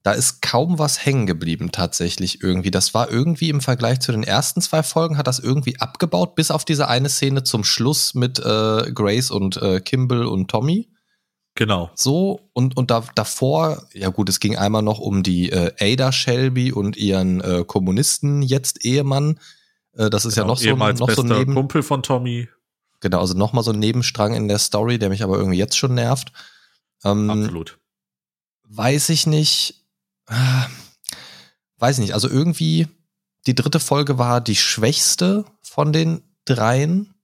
da 0.03 0.13
ist 0.13 0.43
kaum 0.43 0.79
was 0.79 1.07
hängen 1.07 1.27
geblieben 1.27 1.73
tatsächlich 1.73 2.43
irgendwie. 2.43 2.71
Das 2.71 2.93
war 2.93 3.11
irgendwie 3.11 3.49
im 3.49 3.63
Vergleich 3.63 4.01
zu 4.01 4.13
den 4.13 4.23
ersten 4.23 4.61
zwei 4.61 4.83
Folgen, 4.83 5.17
hat 5.17 5.27
das 5.27 5.39
irgendwie 5.39 5.81
abgebaut, 5.81 6.35
bis 6.35 6.51
auf 6.51 6.67
diese 6.67 6.89
eine 6.89 7.09
Szene 7.09 7.43
zum 7.43 7.65
Schluss 7.65 8.15
mit 8.15 8.39
äh, 8.39 8.93
Grace 8.93 9.31
und 9.31 9.57
äh, 9.57 9.81
Kimball 9.81 10.27
und 10.27 10.51
Tommy. 10.51 10.91
Genau. 11.57 11.91
So, 11.95 12.41
und, 12.53 12.77
und 12.77 12.91
da, 12.91 13.05
davor, 13.15 13.87
ja 13.93 14.09
gut, 14.09 14.29
es 14.29 14.41
ging 14.41 14.57
einmal 14.57 14.83
noch 14.83 14.99
um 14.99 15.23
die 15.23 15.51
äh, 15.51 15.73
Ada 15.79 16.11
Shelby 16.11 16.73
und 16.73 16.97
ihren 16.97 17.41
äh, 17.41 17.65
Kommunisten, 17.65 18.43
jetzt 18.43 18.85
Ehemann. 18.85 19.39
Äh, 19.93 20.11
das 20.11 20.25
ist 20.25 20.35
genau, 20.35 20.47
ja 20.47 20.49
noch 20.49 20.59
so, 20.59 20.85
ein, 20.85 20.97
noch 20.97 21.11
so 21.11 21.23
ein 21.23 21.29
Neben 21.29 21.55
Kumpel 21.55 21.83
von 21.85 22.03
Tommy. 22.03 22.49
Genau, 23.01 23.21
also 23.21 23.35
nochmal 23.35 23.63
so 23.63 23.71
ein 23.71 23.79
Nebenstrang 23.79 24.35
in 24.35 24.49
der 24.49 24.59
Story, 24.59 24.99
der 24.99 25.11
mich 25.11 25.23
aber 25.23 25.37
irgendwie 25.37 25.59
jetzt 25.59 25.77
schon 25.77 25.95
nervt. 25.95 26.33
Ähm, 27.05 27.31
Absolut. 27.31 27.79
Weiß 28.65 29.11
ich 29.11 29.27
nicht. 29.27 29.85
Äh, 30.27 30.35
weiß 31.79 31.99
ich 31.99 32.03
nicht. 32.03 32.15
Also 32.15 32.29
irgendwie, 32.29 32.89
die 33.47 33.55
dritte 33.55 33.79
Folge 33.79 34.19
war 34.19 34.41
die 34.41 34.57
schwächste 34.57 35.45
von 35.61 35.93
den 35.93 36.23
dreien. 36.47 37.15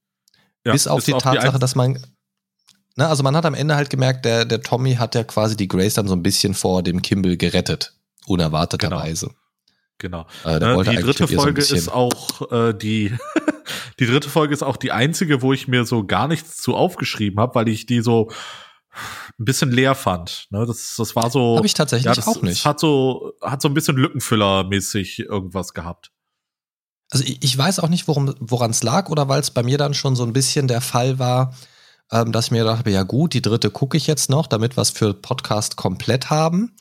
Ja, 0.65 0.71
bis 0.71 0.87
auf 0.87 1.03
die 1.03 1.13
Tatsache, 1.13 1.53
die 1.53 1.59
dass 1.59 1.75
man 1.75 1.99
Ne, 3.01 3.07
also 3.07 3.23
man 3.23 3.35
hat 3.35 3.47
am 3.47 3.55
Ende 3.55 3.75
halt 3.75 3.89
gemerkt, 3.89 4.25
der, 4.25 4.45
der 4.45 4.61
Tommy 4.61 4.93
hat 4.93 5.15
ja 5.15 5.23
quasi 5.23 5.57
die 5.57 5.67
Grace 5.67 5.95
dann 5.95 6.07
so 6.07 6.13
ein 6.13 6.21
bisschen 6.21 6.53
vor 6.53 6.83
dem 6.83 7.01
Kimball 7.01 7.35
gerettet. 7.35 7.95
Unerwarteterweise. 8.27 9.31
Genau. 9.97 10.27
genau. 10.43 10.81
Äh, 10.81 10.83
die 10.91 11.01
dritte 11.01 11.27
Folge 11.27 11.63
so 11.63 11.73
ist 11.73 11.89
auch 11.89 12.51
äh, 12.51 12.73
die 12.73 13.17
die 13.99 14.05
dritte 14.05 14.29
Folge 14.29 14.53
ist 14.53 14.61
auch 14.61 14.77
die 14.77 14.91
einzige, 14.91 15.41
wo 15.41 15.51
ich 15.51 15.67
mir 15.67 15.83
so 15.83 16.05
gar 16.05 16.27
nichts 16.27 16.57
zu 16.57 16.75
aufgeschrieben 16.75 17.39
habe, 17.39 17.55
weil 17.55 17.69
ich 17.69 17.87
die 17.87 18.01
so 18.01 18.29
ein 19.39 19.45
bisschen 19.45 19.71
leer 19.71 19.95
fand. 19.95 20.45
Ne, 20.51 20.67
das, 20.67 20.93
das 20.95 21.15
war 21.15 21.31
so. 21.31 21.57
Habe 21.57 21.65
ich 21.65 21.73
tatsächlich 21.73 22.05
ja, 22.05 22.13
das, 22.13 22.27
auch 22.27 22.43
nicht. 22.43 22.65
Hat 22.65 22.79
so, 22.79 23.33
hat 23.41 23.63
so 23.63 23.67
ein 23.67 23.73
bisschen 23.73 23.97
Lückenfüller-mäßig 23.97 25.21
irgendwas 25.21 25.73
gehabt. 25.73 26.11
Also 27.09 27.25
ich, 27.25 27.43
ich 27.43 27.57
weiß 27.57 27.79
auch 27.79 27.89
nicht, 27.89 28.07
woran 28.07 28.69
es 28.69 28.83
lag 28.83 29.09
oder 29.09 29.27
weil 29.27 29.41
es 29.41 29.49
bei 29.49 29.63
mir 29.63 29.79
dann 29.79 29.95
schon 29.95 30.15
so 30.15 30.23
ein 30.23 30.33
bisschen 30.33 30.67
der 30.67 30.81
Fall 30.81 31.17
war, 31.17 31.55
ähm, 32.11 32.31
dass 32.31 32.45
ich 32.45 32.51
mir 32.51 32.63
dachte, 32.63 32.89
ja 32.89 33.03
gut, 33.03 33.33
die 33.33 33.41
dritte 33.41 33.69
gucke 33.69 33.97
ich 33.97 34.07
jetzt 34.07 34.29
noch, 34.29 34.47
damit 34.47 34.77
wir 34.77 34.81
es 34.81 34.89
für 34.89 35.13
Podcast 35.13 35.77
komplett 35.77 36.29
haben. 36.29 36.75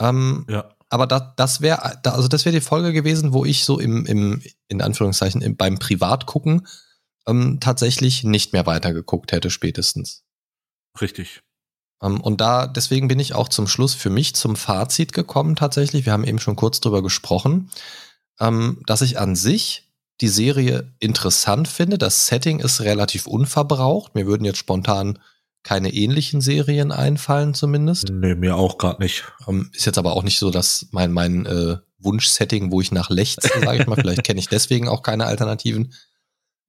Ähm, 0.00 0.46
ja. 0.48 0.70
Aber 0.90 1.06
da, 1.06 1.34
das 1.36 1.60
wäre, 1.60 1.98
da, 2.02 2.12
also 2.12 2.28
das 2.28 2.44
wäre 2.44 2.54
die 2.54 2.62
Folge 2.62 2.92
gewesen, 2.92 3.32
wo 3.32 3.44
ich 3.44 3.64
so 3.64 3.78
im, 3.78 4.06
im 4.06 4.42
in 4.68 4.80
Anführungszeichen, 4.80 5.42
im, 5.42 5.56
beim 5.56 5.78
Privatgucken 5.78 6.66
ähm, 7.26 7.58
tatsächlich 7.60 8.24
nicht 8.24 8.52
mehr 8.52 8.66
weitergeguckt 8.66 9.32
hätte, 9.32 9.50
spätestens. 9.50 10.24
Richtig. 11.00 11.42
Ähm, 12.02 12.20
und 12.20 12.40
da, 12.40 12.66
deswegen 12.66 13.08
bin 13.08 13.20
ich 13.20 13.34
auch 13.34 13.48
zum 13.48 13.66
Schluss 13.66 13.94
für 13.94 14.10
mich 14.10 14.34
zum 14.34 14.56
Fazit 14.56 15.12
gekommen, 15.12 15.56
tatsächlich. 15.56 16.06
Wir 16.06 16.12
haben 16.12 16.24
eben 16.24 16.38
schon 16.38 16.56
kurz 16.56 16.80
drüber 16.80 17.02
gesprochen, 17.02 17.70
ähm, 18.40 18.82
dass 18.86 19.02
ich 19.02 19.18
an 19.18 19.36
sich 19.36 19.87
die 20.20 20.28
Serie 20.28 20.92
interessant 20.98 21.68
finde. 21.68 21.98
Das 21.98 22.26
Setting 22.26 22.60
ist 22.60 22.80
relativ 22.80 23.26
unverbraucht. 23.26 24.14
Mir 24.14 24.26
würden 24.26 24.44
jetzt 24.44 24.58
spontan 24.58 25.18
keine 25.62 25.92
ähnlichen 25.92 26.40
Serien 26.40 26.92
einfallen, 26.92 27.54
zumindest. 27.54 28.10
Nee, 28.10 28.34
mir 28.34 28.56
auch 28.56 28.78
gerade 28.78 29.02
nicht. 29.02 29.24
Ähm, 29.46 29.70
ist 29.74 29.86
jetzt 29.86 29.98
aber 29.98 30.14
auch 30.14 30.22
nicht 30.22 30.38
so, 30.38 30.50
dass 30.50 30.88
mein, 30.92 31.12
mein 31.12 31.46
äh, 31.46 31.76
Wunschsetting, 31.98 32.70
wo 32.70 32.80
ich 32.80 32.92
nach 32.92 33.10
lechze, 33.10 33.48
sage 33.62 33.82
ich 33.82 33.86
mal, 33.86 33.96
vielleicht 33.96 34.24
kenne 34.24 34.40
ich 34.40 34.48
deswegen 34.48 34.88
auch 34.88 35.02
keine 35.02 35.26
Alternativen. 35.26 35.92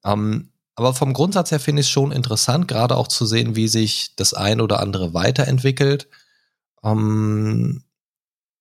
Ähm, 0.03 0.51
aber 0.75 0.93
vom 0.93 1.13
Grundsatz 1.13 1.51
her 1.51 1.59
finde 1.59 1.81
ich 1.81 1.87
es 1.87 1.91
schon 1.91 2.11
interessant, 2.11 2.67
gerade 2.67 2.95
auch 2.95 3.07
zu 3.07 3.25
sehen, 3.25 3.55
wie 3.55 3.67
sich 3.67 4.15
das 4.15 4.33
ein 4.33 4.61
oder 4.61 4.79
andere 4.79 5.13
weiterentwickelt. 5.13 6.07
Ähm, 6.83 7.83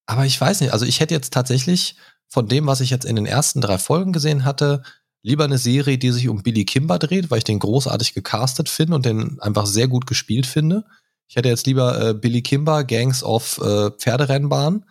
aber 0.06 0.24
ich 0.26 0.40
weiß 0.40 0.60
nicht, 0.60 0.72
also 0.72 0.84
ich 0.84 1.00
hätte 1.00 1.14
jetzt 1.14 1.32
tatsächlich 1.32 1.96
von 2.28 2.46
dem, 2.46 2.66
was 2.66 2.80
ich 2.80 2.90
jetzt 2.90 3.06
in 3.06 3.16
den 3.16 3.26
ersten 3.26 3.60
drei 3.60 3.78
Folgen 3.78 4.12
gesehen 4.12 4.44
hatte, 4.44 4.82
lieber 5.22 5.44
eine 5.44 5.58
Serie, 5.58 5.98
die 5.98 6.12
sich 6.12 6.28
um 6.28 6.42
Billy 6.42 6.64
Kimber 6.64 6.98
dreht, 6.98 7.30
weil 7.30 7.38
ich 7.38 7.44
den 7.44 7.58
großartig 7.58 8.14
gecastet 8.14 8.68
finde 8.68 8.94
und 8.96 9.06
den 9.06 9.40
einfach 9.40 9.66
sehr 9.66 9.88
gut 9.88 10.06
gespielt 10.06 10.46
finde. 10.46 10.84
Ich 11.28 11.36
hätte 11.36 11.48
jetzt 11.48 11.66
lieber 11.66 12.00
äh, 12.00 12.14
Billy 12.14 12.42
Kimber, 12.42 12.84
Gangs 12.84 13.22
of 13.22 13.58
äh, 13.58 13.90
Pferderennbahn, 13.90 14.84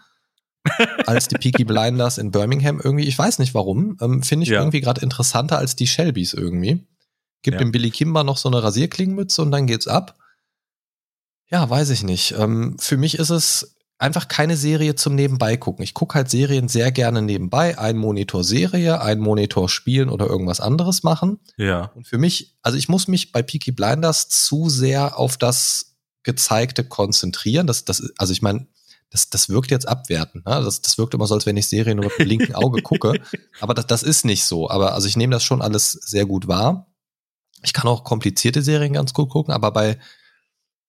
als 1.05 1.27
die 1.27 1.37
Peaky 1.37 1.63
Blinders 1.63 2.17
in 2.17 2.31
Birmingham 2.31 2.79
irgendwie. 2.83 3.07
Ich 3.07 3.17
weiß 3.17 3.39
nicht 3.39 3.53
warum. 3.53 3.97
Ähm, 4.01 4.21
finde 4.21 4.43
ich 4.43 4.49
ja. 4.49 4.59
irgendwie 4.59 4.81
gerade 4.81 5.01
interessanter 5.01 5.57
als 5.57 5.75
die 5.75 5.87
Shelbys 5.87 6.33
irgendwie. 6.33 6.85
Gibt 7.41 7.55
ja. 7.55 7.59
dem 7.59 7.71
Billy 7.71 7.91
Kimber 7.91 8.23
noch 8.23 8.37
so 8.37 8.49
eine 8.49 8.61
Rasierklingenmütze 8.61 9.41
und 9.41 9.51
dann 9.51 9.67
geht's 9.67 9.87
ab. 9.87 10.17
Ja, 11.49 11.69
weiß 11.69 11.91
ich 11.91 12.03
nicht. 12.03 12.35
Ähm, 12.37 12.75
für 12.77 12.97
mich 12.97 13.17
ist 13.17 13.29
es 13.29 13.76
einfach 13.99 14.27
keine 14.27 14.57
Serie 14.57 14.95
zum 14.95 15.15
Nebenbei 15.15 15.57
gucken. 15.57 15.83
Ich 15.83 15.93
gucke 15.93 16.15
halt 16.15 16.29
Serien 16.29 16.67
sehr 16.67 16.91
gerne 16.91 17.21
nebenbei. 17.21 17.77
Ein 17.77 17.97
Monitor 17.97 18.43
Serie, 18.43 19.01
ein 19.01 19.19
Monitor 19.19 19.69
spielen 19.69 20.09
oder 20.09 20.27
irgendwas 20.27 20.59
anderes 20.59 21.03
machen. 21.03 21.39
Ja. 21.57 21.91
Und 21.95 22.07
für 22.07 22.17
mich, 22.17 22.55
also 22.61 22.77
ich 22.77 22.89
muss 22.89 23.07
mich 23.07 23.31
bei 23.31 23.41
Peaky 23.41 23.71
Blinders 23.71 24.29
zu 24.29 24.69
sehr 24.69 25.17
auf 25.17 25.37
das 25.37 25.95
Gezeigte 26.23 26.83
konzentrieren. 26.83 27.65
Das, 27.65 27.85
das, 27.85 28.11
also 28.17 28.33
ich 28.33 28.41
meine, 28.41 28.67
das, 29.09 29.29
das 29.29 29.49
wirkt 29.49 29.71
jetzt 29.71 29.87
abwertend. 29.87 30.45
Ne? 30.45 30.61
Das, 30.63 30.81
das 30.81 30.97
wirkt 30.97 31.13
immer 31.13 31.25
so, 31.25 31.33
als 31.33 31.45
wenn 31.45 31.57
ich 31.57 31.67
Serien 31.67 31.97
nur 31.97 32.05
mit 32.05 32.19
dem 32.19 32.27
linken 32.27 32.55
Auge 32.55 32.81
gucke. 32.81 33.19
Aber 33.59 33.73
das, 33.73 33.87
das 33.87 34.03
ist 34.03 34.25
nicht 34.25 34.45
so. 34.45 34.69
Aber 34.69 34.93
also 34.93 35.07
ich 35.07 35.17
nehme 35.17 35.31
das 35.31 35.43
schon 35.43 35.61
alles 35.61 35.91
sehr 35.91 36.25
gut 36.25 36.47
wahr. 36.47 36.87
Ich 37.63 37.73
kann 37.73 37.87
auch 37.87 38.03
komplizierte 38.03 38.61
Serien 38.61 38.93
ganz 38.93 39.13
gut 39.13 39.29
gucken, 39.29 39.51
aber 39.51 39.71
bei 39.71 39.97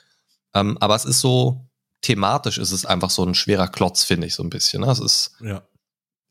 Ähm, 0.54 0.78
aber 0.80 0.94
es 0.94 1.04
ist 1.04 1.20
so, 1.20 1.68
thematisch 2.00 2.58
ist 2.58 2.72
es 2.72 2.86
einfach 2.86 3.10
so 3.10 3.24
ein 3.24 3.34
schwerer 3.34 3.68
Klotz, 3.68 4.04
finde 4.04 4.26
ich 4.26 4.34
so 4.34 4.42
ein 4.42 4.50
bisschen. 4.50 4.82
Ne? 4.82 4.90
Es 4.90 5.00
ist 5.00 5.32
ja 5.40 5.62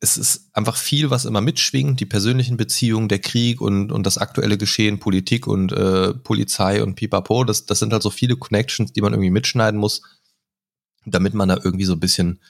es 0.03 0.17
ist 0.17 0.49
einfach 0.51 0.75
viel, 0.75 1.11
was 1.11 1.23
immer 1.23 1.39
mitschwingt, 1.39 1.97
die 1.97 2.05
persönlichen 2.05 2.57
Beziehungen, 2.57 3.07
der 3.07 3.19
Krieg 3.19 3.61
und, 3.61 3.89
und 3.89 4.05
das 4.05 4.17
aktuelle 4.17 4.57
Geschehen, 4.57 4.99
Politik 4.99 5.47
und 5.47 5.71
äh, 5.71 6.13
Polizei 6.13 6.83
und 6.83 6.95
Pipapo, 6.95 7.45
das, 7.45 7.65
das 7.65 7.79
sind 7.79 7.93
halt 7.93 8.03
so 8.03 8.09
viele 8.09 8.35
Connections, 8.35 8.91
die 8.91 8.99
man 8.99 9.13
irgendwie 9.13 9.29
mitschneiden 9.29 9.79
muss, 9.79 10.01
damit 11.05 11.33
man 11.33 11.47
da 11.47 11.57
irgendwie 11.63 11.85
so 11.85 11.93
ein 11.93 12.01
bisschen 12.01 12.41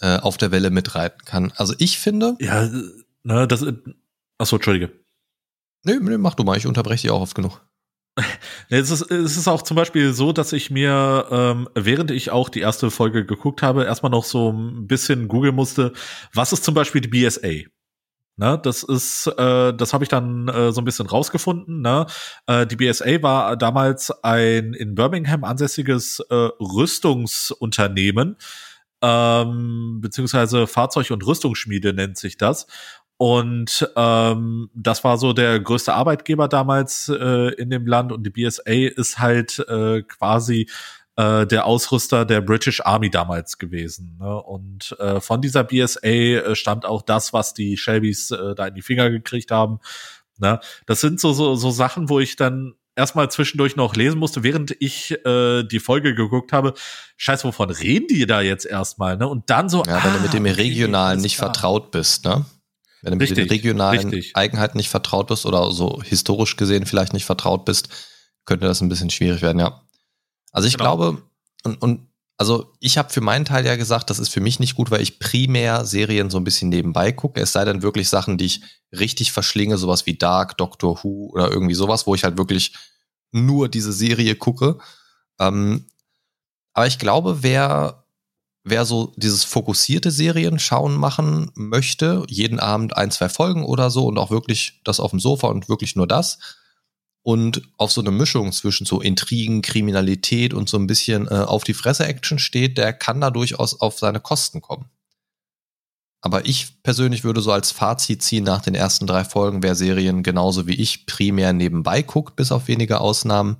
äh, 0.00 0.18
auf 0.18 0.36
der 0.36 0.50
Welle 0.50 0.70
mitreiten 0.70 1.24
kann. 1.24 1.52
Also 1.54 1.74
ich 1.78 2.00
finde. 2.00 2.34
Ja, 2.40 2.68
ne, 3.22 3.46
das. 3.46 3.64
Achso, 4.38 4.56
Entschuldige. 4.56 4.90
Nö, 5.84 6.00
nee, 6.00 6.18
mach 6.18 6.34
du 6.34 6.42
mal, 6.42 6.58
ich 6.58 6.66
unterbreche 6.66 7.02
dich 7.02 7.10
auch 7.12 7.20
oft 7.20 7.36
genug. 7.36 7.60
Es 8.68 8.90
ist, 8.90 9.10
es 9.10 9.36
ist 9.36 9.48
auch 9.48 9.62
zum 9.62 9.76
Beispiel 9.76 10.12
so, 10.12 10.32
dass 10.32 10.52
ich 10.52 10.70
mir, 10.70 11.26
ähm, 11.30 11.68
während 11.74 12.10
ich 12.10 12.30
auch 12.30 12.48
die 12.48 12.60
erste 12.60 12.90
Folge 12.90 13.26
geguckt 13.26 13.62
habe, 13.62 13.84
erstmal 13.84 14.10
noch 14.10 14.24
so 14.24 14.50
ein 14.50 14.86
bisschen 14.86 15.28
googeln 15.28 15.54
musste, 15.54 15.92
was 16.32 16.52
ist 16.52 16.64
zum 16.64 16.74
Beispiel 16.74 17.00
die 17.00 17.08
BSA? 17.08 17.68
Ne, 18.38 18.60
das 18.62 18.82
ist, 18.82 19.28
äh, 19.28 19.72
das 19.72 19.94
habe 19.94 20.04
ich 20.04 20.10
dann 20.10 20.48
äh, 20.48 20.70
so 20.70 20.82
ein 20.82 20.84
bisschen 20.84 21.06
rausgefunden. 21.06 21.80
Ne? 21.80 22.04
Äh, 22.46 22.66
die 22.66 22.76
BSA 22.76 23.22
war 23.22 23.56
damals 23.56 24.10
ein 24.22 24.74
in 24.74 24.94
Birmingham 24.94 25.42
ansässiges 25.42 26.20
äh, 26.28 26.34
Rüstungsunternehmen, 26.34 28.36
ähm, 29.00 30.00
beziehungsweise 30.02 30.66
Fahrzeug- 30.66 31.12
und 31.12 31.26
Rüstungsschmiede 31.26 31.94
nennt 31.94 32.18
sich 32.18 32.36
das. 32.36 32.66
Und 33.18 33.88
ähm, 33.96 34.70
das 34.74 35.02
war 35.02 35.16
so 35.16 35.32
der 35.32 35.58
größte 35.60 35.94
Arbeitgeber 35.94 36.48
damals 36.48 37.08
äh, 37.08 37.54
in 37.54 37.70
dem 37.70 37.86
Land 37.86 38.12
und 38.12 38.24
die 38.24 38.30
BSA 38.30 38.72
ist 38.94 39.18
halt 39.18 39.58
äh, 39.68 40.02
quasi 40.02 40.68
äh, 41.16 41.46
der 41.46 41.64
Ausrüster 41.64 42.26
der 42.26 42.42
British 42.42 42.82
Army 42.84 43.10
damals 43.10 43.56
gewesen. 43.56 44.18
Ne? 44.20 44.42
Und 44.42 44.94
äh, 44.98 45.20
von 45.20 45.40
dieser 45.40 45.64
BSA 45.64 46.06
äh, 46.06 46.54
stammt 46.54 46.84
auch 46.84 47.00
das, 47.00 47.32
was 47.32 47.54
die 47.54 47.78
Shelbys 47.78 48.32
äh, 48.32 48.54
da 48.54 48.66
in 48.66 48.74
die 48.74 48.82
Finger 48.82 49.08
gekriegt 49.08 49.50
haben. 49.50 49.80
Ne? 50.38 50.60
Das 50.84 51.00
sind 51.00 51.18
so, 51.18 51.32
so, 51.32 51.54
so 51.54 51.70
Sachen, 51.70 52.10
wo 52.10 52.20
ich 52.20 52.36
dann 52.36 52.74
erstmal 52.96 53.30
zwischendurch 53.30 53.76
noch 53.76 53.96
lesen 53.96 54.18
musste, 54.18 54.42
während 54.42 54.76
ich 54.78 55.12
äh, 55.24 55.62
die 55.62 55.80
Folge 55.80 56.14
geguckt 56.14 56.52
habe. 56.52 56.74
Scheiß, 57.16 57.44
wovon 57.44 57.70
reden 57.70 58.08
die 58.08 58.26
da 58.26 58.42
jetzt 58.42 58.66
erstmal? 58.66 59.16
Ne? 59.16 59.26
Und 59.26 59.48
dann 59.48 59.70
so. 59.70 59.84
Ja, 59.84 60.04
wenn 60.04 60.12
ah, 60.12 60.16
du 60.16 60.22
mit 60.22 60.34
dem 60.34 60.44
ah, 60.44 60.50
Regionalen 60.50 61.20
nicht 61.20 61.36
vertraut 61.36 61.90
bist, 61.90 62.26
ne? 62.26 62.44
Wenn 63.02 63.12
du 63.12 63.16
mit 63.16 63.30
richtig, 63.30 63.46
den 63.46 63.48
regionalen 63.48 64.10
richtig. 64.10 64.36
Eigenheiten 64.36 64.76
nicht 64.78 64.88
vertraut 64.88 65.28
bist 65.28 65.46
oder 65.46 65.70
so 65.72 66.02
historisch 66.02 66.56
gesehen 66.56 66.86
vielleicht 66.86 67.12
nicht 67.12 67.24
vertraut 67.24 67.64
bist, 67.64 67.88
könnte 68.44 68.66
das 68.66 68.80
ein 68.80 68.88
bisschen 68.88 69.10
schwierig 69.10 69.42
werden, 69.42 69.58
ja. 69.58 69.82
Also 70.52 70.68
ich 70.68 70.78
genau. 70.78 70.96
glaube, 70.96 71.22
und, 71.64 71.82
und 71.82 72.08
also 72.38 72.72
ich 72.80 72.98
habe 72.98 73.12
für 73.12 73.20
meinen 73.20 73.44
Teil 73.44 73.64
ja 73.64 73.76
gesagt, 73.76 74.10
das 74.10 74.18
ist 74.18 74.28
für 74.28 74.40
mich 74.40 74.60
nicht 74.60 74.74
gut, 74.74 74.90
weil 74.90 75.00
ich 75.00 75.18
primär 75.18 75.84
Serien 75.86 76.28
so 76.28 76.38
ein 76.38 76.44
bisschen 76.44 76.68
nebenbei 76.68 77.12
gucke. 77.12 77.40
Es 77.40 77.52
sei 77.52 77.64
denn 77.64 77.82
wirklich 77.82 78.08
Sachen, 78.08 78.36
die 78.36 78.46
ich 78.46 78.62
richtig 78.92 79.32
verschlinge, 79.32 79.78
sowas 79.78 80.06
wie 80.06 80.18
Dark, 80.18 80.58
Doctor 80.58 81.02
Who 81.02 81.30
oder 81.32 81.50
irgendwie 81.50 81.74
sowas, 81.74 82.06
wo 82.06 82.14
ich 82.14 82.24
halt 82.24 82.36
wirklich 82.36 82.74
nur 83.32 83.68
diese 83.68 83.92
Serie 83.92 84.34
gucke. 84.34 84.78
Ähm, 85.38 85.86
aber 86.74 86.86
ich 86.86 86.98
glaube, 86.98 87.42
wer 87.42 88.05
wer 88.68 88.84
so 88.84 89.12
dieses 89.16 89.44
fokussierte 89.44 90.10
Serien 90.10 90.58
schauen 90.58 90.96
machen 90.96 91.52
möchte, 91.54 92.24
jeden 92.28 92.58
Abend 92.58 92.96
ein, 92.96 93.12
zwei 93.12 93.28
Folgen 93.28 93.64
oder 93.64 93.90
so 93.90 94.06
und 94.06 94.18
auch 94.18 94.30
wirklich 94.30 94.80
das 94.82 94.98
auf 94.98 95.12
dem 95.12 95.20
Sofa 95.20 95.46
und 95.46 95.68
wirklich 95.68 95.94
nur 95.94 96.08
das 96.08 96.38
und 97.22 97.62
auf 97.76 97.92
so 97.92 98.00
eine 98.00 98.10
Mischung 98.10 98.50
zwischen 98.50 98.84
so 98.84 99.00
Intrigen, 99.00 99.62
Kriminalität 99.62 100.52
und 100.52 100.68
so 100.68 100.78
ein 100.78 100.88
bisschen 100.88 101.28
äh, 101.28 101.34
auf 101.34 101.62
die 101.62 101.74
Fresse 101.74 102.06
Action 102.06 102.40
steht, 102.40 102.76
der 102.76 102.92
kann 102.92 103.20
da 103.20 103.30
durchaus 103.30 103.80
auf 103.80 104.00
seine 104.00 104.18
Kosten 104.18 104.60
kommen. 104.60 104.90
Aber 106.20 106.44
ich 106.44 106.82
persönlich 106.82 107.22
würde 107.22 107.42
so 107.42 107.52
als 107.52 107.70
Fazit 107.70 108.20
ziehen 108.20 108.42
nach 108.42 108.62
den 108.62 108.74
ersten 108.74 109.06
drei 109.06 109.22
Folgen, 109.24 109.62
wer 109.62 109.76
Serien 109.76 110.24
genauso 110.24 110.66
wie 110.66 110.74
ich 110.74 111.06
primär 111.06 111.52
nebenbei 111.52 112.02
guckt, 112.02 112.34
bis 112.34 112.50
auf 112.50 112.66
wenige 112.66 113.00
Ausnahmen, 113.00 113.58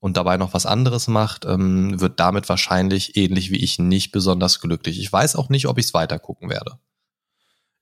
und 0.00 0.16
dabei 0.16 0.36
noch 0.36 0.54
was 0.54 0.66
anderes 0.66 1.08
macht, 1.08 1.44
ähm, 1.44 2.00
wird 2.00 2.20
damit 2.20 2.48
wahrscheinlich 2.48 3.16
ähnlich 3.16 3.50
wie 3.50 3.62
ich 3.62 3.78
nicht 3.78 4.12
besonders 4.12 4.60
glücklich. 4.60 5.00
Ich 5.00 5.12
weiß 5.12 5.36
auch 5.36 5.48
nicht, 5.48 5.66
ob 5.66 5.78
ich 5.78 5.86
es 5.86 5.94
weiter 5.94 6.18
gucken 6.18 6.50
werde. 6.50 6.78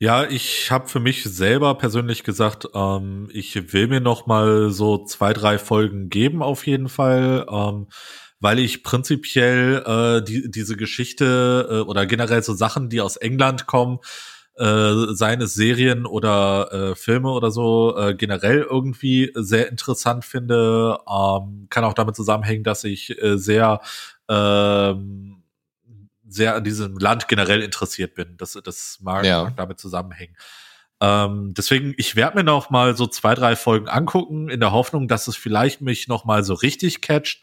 Ja, 0.00 0.24
ich 0.24 0.70
habe 0.70 0.88
für 0.88 1.00
mich 1.00 1.22
selber 1.24 1.77
persönlich 1.77 2.24
gesagt, 2.24 2.68
ähm, 2.74 3.29
ich 3.33 3.72
will 3.72 3.87
mir 3.87 4.00
noch 4.00 4.27
mal 4.27 4.70
so 4.70 5.05
zwei, 5.05 5.33
drei 5.33 5.58
Folgen 5.58 6.08
geben 6.10 6.42
auf 6.42 6.67
jeden 6.67 6.88
Fall, 6.88 7.46
ähm, 7.50 7.87
weil 8.40 8.58
ich 8.58 8.83
prinzipiell 8.83 9.83
äh, 9.87 10.25
die, 10.25 10.50
diese 10.50 10.77
Geschichte 10.77 11.69
äh, 11.71 11.88
oder 11.88 12.06
generell 12.06 12.42
so 12.42 12.54
Sachen, 12.54 12.90
die 12.90 13.00
aus 13.00 13.17
England 13.17 13.67
kommen, 13.67 13.98
äh, 14.57 14.92
seien 15.15 15.40
es 15.40 15.55
Serien 15.55 16.07
oder 16.07 16.73
äh, 16.73 16.94
Filme 16.94 17.31
oder 17.31 17.50
so, 17.50 17.96
äh, 17.98 18.15
generell 18.15 18.63
irgendwie 18.69 19.31
sehr 19.35 19.69
interessant 19.69 20.25
finde. 20.25 20.98
Ähm, 21.09 21.67
kann 21.71 21.85
auch 21.85 21.94
damit 21.94 22.17
zusammenhängen, 22.17 22.65
dass 22.65 22.85
ich 22.85 23.21
äh, 23.23 23.37
sehr 23.38 23.81
ähm, 24.29 25.42
sehr 26.27 26.57
an 26.57 26.65
diesem 26.65 26.96
Land 26.98 27.29
generell 27.29 27.63
interessiert 27.63 28.15
bin. 28.15 28.37
Das, 28.38 28.59
das 28.65 28.98
mag, 29.00 29.25
Ja. 29.25 29.44
mag 29.44 29.57
damit 29.57 29.79
zusammenhängen. 29.79 30.37
Ähm, 31.00 31.55
deswegen, 31.57 31.94
ich 31.96 32.17
werde 32.17 32.38
mir 32.38 32.44
noch 32.44 32.71
mal 32.71 32.96
so 32.96 33.07
zwei, 33.07 33.35
drei 33.35 33.57
Folgen 33.57 33.88
angucken, 33.88 34.48
in 34.48 34.61
der 34.61 34.73
Hoffnung, 34.73 35.07
dass 35.07 35.29
es 35.29 35.37
vielleicht 35.37 35.81
mich 35.81 36.09
noch 36.09 36.25
mal 36.25 36.42
so 36.42 36.55
richtig 36.55 37.00
catcht. 37.02 37.42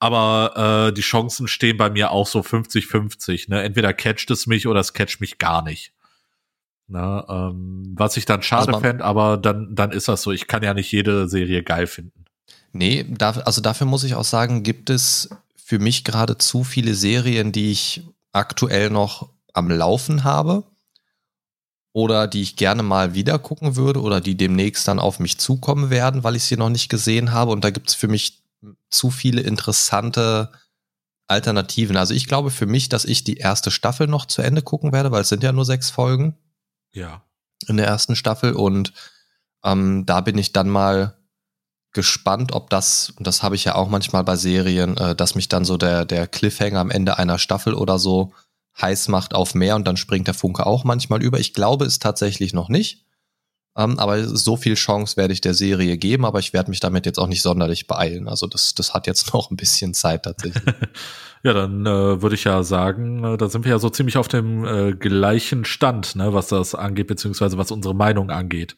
Aber 0.00 0.88
äh, 0.88 0.92
die 0.94 1.02
Chancen 1.02 1.46
stehen 1.46 1.76
bei 1.76 1.90
mir 1.90 2.10
auch 2.10 2.26
so 2.26 2.40
50-50. 2.40 3.50
Ne? 3.50 3.62
Entweder 3.62 3.92
catcht 3.92 4.30
es 4.30 4.46
mich 4.46 4.66
oder 4.66 4.80
es 4.80 4.92
catcht 4.94 5.20
mich 5.20 5.38
gar 5.38 5.62
nicht. 5.62 5.92
Ne? 6.90 7.24
Ähm, 7.28 7.94
was 7.96 8.16
ich 8.16 8.26
dann 8.26 8.42
schade 8.42 8.68
Also 8.68 8.80
fände, 8.80 9.04
aber 9.04 9.36
dann, 9.36 9.74
dann 9.76 9.92
ist 9.92 10.08
das 10.08 10.22
so. 10.22 10.32
Ich 10.32 10.48
kann 10.48 10.62
ja 10.62 10.74
nicht 10.74 10.90
jede 10.90 11.28
Serie 11.28 11.62
geil 11.62 11.86
finden. 11.86 12.24
Nee, 12.72 13.06
da, 13.08 13.30
also 13.30 13.60
dafür 13.60 13.86
muss 13.86 14.04
ich 14.04 14.16
auch 14.16 14.24
sagen, 14.24 14.62
gibt 14.64 14.90
es 14.90 15.30
für 15.56 15.78
mich 15.78 16.04
gerade 16.04 16.36
zu 16.36 16.64
viele 16.64 16.94
Serien, 16.94 17.52
die 17.52 17.70
ich 17.70 18.02
aktuell 18.32 18.90
noch 18.90 19.28
am 19.52 19.70
Laufen 19.70 20.24
habe 20.24 20.64
oder 21.92 22.26
die 22.26 22.42
ich 22.42 22.56
gerne 22.56 22.82
mal 22.82 23.14
wieder 23.14 23.38
gucken 23.38 23.76
würde 23.76 24.00
oder 24.00 24.20
die 24.20 24.36
demnächst 24.36 24.86
dann 24.88 24.98
auf 24.98 25.20
mich 25.20 25.38
zukommen 25.38 25.90
werden, 25.90 26.24
weil 26.24 26.36
ich 26.36 26.44
sie 26.44 26.56
noch 26.56 26.70
nicht 26.70 26.88
gesehen 26.88 27.32
habe. 27.32 27.52
Und 27.52 27.64
da 27.64 27.70
gibt 27.70 27.88
es 27.88 27.94
für 27.94 28.08
mich 28.08 28.42
zu 28.88 29.10
viele 29.10 29.42
interessante 29.42 30.50
Alternativen. 31.28 31.96
Also 31.96 32.14
ich 32.14 32.26
glaube 32.26 32.50
für 32.50 32.66
mich, 32.66 32.88
dass 32.88 33.04
ich 33.04 33.22
die 33.22 33.36
erste 33.36 33.70
Staffel 33.70 34.08
noch 34.08 34.26
zu 34.26 34.42
Ende 34.42 34.62
gucken 34.62 34.92
werde, 34.92 35.12
weil 35.12 35.22
es 35.22 35.28
sind 35.28 35.44
ja 35.44 35.52
nur 35.52 35.64
sechs 35.64 35.90
Folgen 35.90 36.36
Ja. 36.92 37.22
in 37.66 37.76
der 37.76 37.86
ersten 37.86 38.16
Staffel 38.16 38.52
und 38.52 38.92
ähm, 39.64 40.04
da 40.06 40.20
bin 40.20 40.38
ich 40.38 40.52
dann 40.52 40.68
mal 40.68 41.16
gespannt, 41.92 42.52
ob 42.52 42.70
das, 42.70 43.10
und 43.16 43.26
das 43.26 43.42
habe 43.42 43.56
ich 43.56 43.64
ja 43.64 43.74
auch 43.74 43.88
manchmal 43.88 44.24
bei 44.24 44.36
Serien, 44.36 44.96
äh, 44.96 45.14
dass 45.14 45.34
mich 45.34 45.48
dann 45.48 45.64
so 45.64 45.76
der, 45.76 46.04
der 46.04 46.26
Cliffhanger 46.26 46.80
am 46.80 46.90
Ende 46.90 47.18
einer 47.18 47.38
Staffel 47.38 47.74
oder 47.74 47.98
so 47.98 48.32
heiß 48.80 49.08
macht 49.08 49.34
auf 49.34 49.54
mehr 49.54 49.76
und 49.76 49.86
dann 49.86 49.96
springt 49.96 50.26
der 50.26 50.34
Funke 50.34 50.66
auch 50.66 50.84
manchmal 50.84 51.22
über. 51.22 51.40
Ich 51.40 51.52
glaube 51.52 51.84
es 51.84 51.98
tatsächlich 51.98 52.52
noch 52.54 52.68
nicht. 52.68 53.04
Ähm, 53.80 53.98
aber 53.98 54.22
so 54.24 54.56
viel 54.56 54.74
Chance 54.74 55.16
werde 55.16 55.32
ich 55.32 55.40
der 55.40 55.54
Serie 55.54 55.96
geben, 55.96 56.24
aber 56.26 56.38
ich 56.38 56.52
werde 56.52 56.70
mich 56.70 56.80
damit 56.80 57.06
jetzt 57.06 57.18
auch 57.18 57.26
nicht 57.26 57.42
sonderlich 57.42 57.86
beeilen. 57.86 58.28
Also 58.28 58.46
das, 58.46 58.74
das 58.74 58.92
hat 58.92 59.06
jetzt 59.06 59.32
noch 59.32 59.50
ein 59.50 59.56
bisschen 59.56 59.94
Zeit 59.94 60.24
tatsächlich. 60.24 60.62
Ja, 61.42 61.54
dann 61.54 61.86
äh, 61.86 62.20
würde 62.20 62.34
ich 62.34 62.44
ja 62.44 62.62
sagen, 62.62 63.24
äh, 63.24 63.38
da 63.38 63.48
sind 63.48 63.64
wir 63.64 63.70
ja 63.70 63.78
so 63.78 63.88
ziemlich 63.88 64.18
auf 64.18 64.28
dem 64.28 64.66
äh, 64.66 64.92
gleichen 64.92 65.64
Stand, 65.64 66.14
ne, 66.14 66.34
was 66.34 66.48
das 66.48 66.74
angeht, 66.74 67.06
beziehungsweise 67.06 67.56
was 67.56 67.70
unsere 67.70 67.94
Meinung 67.94 68.30
angeht. 68.30 68.76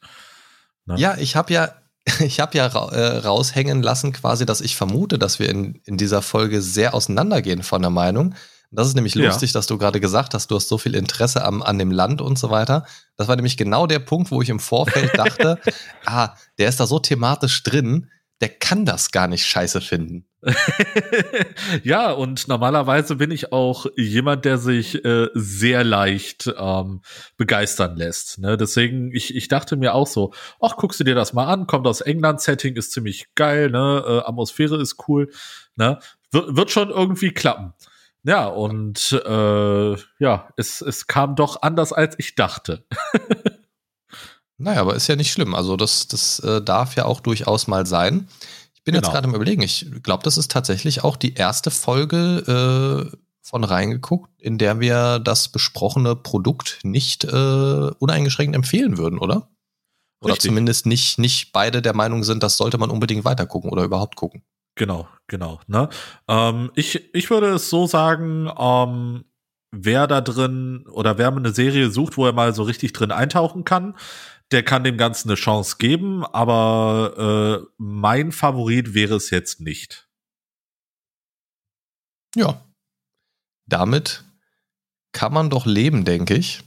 Ne? 0.86 0.94
Ja, 0.96 1.16
ich 1.18 1.34
habe 1.34 1.52
ja, 1.52 1.74
ich 2.20 2.38
habe 2.38 2.56
ja 2.56 2.68
ra 2.68 2.92
äh, 2.92 3.16
raushängen 3.18 3.82
lassen 3.82 4.12
quasi, 4.12 4.46
dass 4.46 4.60
ich 4.60 4.76
vermute, 4.76 5.18
dass 5.18 5.40
wir 5.40 5.48
in, 5.48 5.80
in 5.86 5.96
dieser 5.96 6.22
Folge 6.22 6.62
sehr 6.62 6.94
auseinandergehen 6.94 7.64
von 7.64 7.82
der 7.82 7.90
Meinung. 7.90 8.36
Das 8.72 8.88
ist 8.88 8.94
nämlich 8.94 9.14
Ja. 9.14 9.26
lustig, 9.26 9.52
dass 9.52 9.66
du 9.66 9.78
gerade 9.78 10.00
gesagt 10.00 10.34
hast, 10.34 10.50
du 10.50 10.56
hast 10.56 10.68
so 10.68 10.78
viel 10.78 10.94
Interesse 10.94 11.44
am, 11.44 11.62
an 11.62 11.78
dem 11.78 11.90
Land 11.90 12.20
und 12.20 12.38
so 12.38 12.50
weiter. 12.50 12.86
Das 13.16 13.28
war 13.28 13.36
nämlich 13.36 13.56
genau 13.56 13.86
der 13.86 13.98
Punkt, 13.98 14.30
wo 14.30 14.40
ich 14.42 14.48
im 14.48 14.60
Vorfeld 14.60 15.10
dachte, 15.18 15.58
ah, 16.06 16.34
der 16.58 16.68
ist 16.68 16.80
da 16.80 16.86
so 16.86 16.98
thematisch 16.98 17.62
drin, 17.62 18.08
der 18.40 18.48
kann 18.48 18.84
das 18.84 19.12
gar 19.12 19.28
nicht 19.28 19.46
scheiße 19.46 19.80
finden. 19.80 20.26
ja, 21.84 22.10
und 22.10 22.48
normalerweise 22.48 23.16
bin 23.16 23.30
ich 23.30 23.52
auch 23.52 23.86
jemand, 23.96 24.44
der 24.44 24.58
sich 24.58 25.04
äh, 25.04 25.28
sehr 25.34 25.84
leicht 25.84 26.52
ähm, 26.58 27.02
begeistern 27.36 27.96
lässt. 27.96 28.38
Ne? 28.38 28.56
Deswegen, 28.56 29.12
ich, 29.14 29.36
ich 29.36 29.48
dachte 29.48 29.76
mir 29.76 29.94
auch 29.94 30.06
so, 30.08 30.32
ach, 30.60 30.76
guckst 30.76 30.98
du 30.98 31.04
dir 31.04 31.14
das 31.14 31.32
mal 31.32 31.46
an, 31.46 31.66
kommt 31.66 31.86
aus 31.86 32.00
England, 32.00 32.40
Setting 32.40 32.74
ist 32.74 32.92
ziemlich 32.92 33.26
geil, 33.36 33.70
ne? 33.70 34.02
Äh, 34.04 34.28
Atmosphäre 34.28 34.80
ist 34.80 34.96
cool, 35.06 35.30
ne? 35.76 35.98
Wird, 36.32 36.56
wird 36.56 36.70
schon 36.70 36.90
irgendwie 36.90 37.30
klappen. 37.30 37.74
Ja, 38.24 38.46
und 38.46 39.12
äh, 39.26 39.92
ja, 40.18 40.48
es, 40.56 40.80
es 40.80 41.06
kam 41.06 41.34
doch 41.34 41.62
anders, 41.62 41.92
als 41.92 42.14
ich 42.18 42.34
dachte. 42.34 42.84
Naja, 44.58 44.80
aber 44.82 44.94
ist 44.94 45.08
ja 45.08 45.16
nicht 45.16 45.32
schlimm. 45.32 45.56
Also 45.56 45.76
das, 45.76 46.06
das 46.06 46.38
äh, 46.40 46.62
darf 46.62 46.94
ja 46.94 47.04
auch 47.04 47.18
durchaus 47.18 47.66
mal 47.66 47.84
sein. 47.84 48.28
Ich 48.74 48.84
bin 48.84 48.94
jetzt 48.94 49.04
Genau. 49.04 49.12
gerade 49.14 49.26
im 49.28 49.34
Überlegen. 49.34 49.62
Ich 49.62 49.86
glaube, 50.04 50.22
das 50.22 50.36
ist 50.36 50.52
tatsächlich 50.52 51.02
auch 51.02 51.16
die 51.16 51.34
erste 51.34 51.72
Folge 51.72 53.10
äh, 53.12 53.16
von 53.40 53.64
reingeguckt, 53.64 54.30
in 54.40 54.58
der 54.58 54.78
wir 54.78 55.18
das 55.18 55.48
besprochene 55.48 56.14
Produkt 56.14 56.78
nicht 56.84 57.24
äh, 57.24 57.90
uneingeschränkt 57.98 58.54
empfehlen 58.54 58.98
würden, 58.98 59.18
oder? 59.18 59.48
Oder 60.20 60.34
Richtig. 60.34 60.50
zumindest 60.50 60.86
nicht, 60.86 61.18
nicht 61.18 61.52
beide 61.52 61.82
der 61.82 61.96
Meinung 61.96 62.22
sind, 62.22 62.44
das 62.44 62.56
sollte 62.56 62.78
man 62.78 62.90
unbedingt 62.90 63.24
weitergucken 63.24 63.70
oder 63.70 63.82
überhaupt 63.82 64.14
gucken. 64.14 64.44
Genau, 64.74 65.08
genau. 65.26 65.60
Ne? 65.66 65.88
Ähm, 66.28 66.70
ich, 66.74 67.14
ich 67.14 67.30
würde 67.30 67.50
es 67.50 67.68
so 67.68 67.86
sagen, 67.86 68.50
ähm, 68.58 69.24
wer 69.70 70.06
da 70.06 70.20
drin 70.20 70.86
oder 70.88 71.18
wer 71.18 71.28
eine 71.28 71.52
Serie 71.52 71.90
sucht, 71.90 72.16
wo 72.16 72.26
er 72.26 72.32
mal 72.32 72.54
so 72.54 72.62
richtig 72.62 72.92
drin 72.92 73.10
eintauchen 73.10 73.64
kann, 73.64 73.96
der 74.50 74.62
kann 74.62 74.84
dem 74.84 74.98
Ganzen 74.98 75.30
eine 75.30 75.36
Chance 75.36 75.76
geben, 75.78 76.24
aber 76.24 77.62
äh, 77.64 77.66
mein 77.78 78.32
Favorit 78.32 78.94
wäre 78.94 79.16
es 79.16 79.30
jetzt 79.30 79.60
nicht. 79.60 80.08
Ja. 82.36 82.62
Damit 83.66 84.24
kann 85.12 85.32
man 85.32 85.50
doch 85.50 85.66
leben, 85.66 86.04
denke 86.04 86.34
ich. 86.34 86.62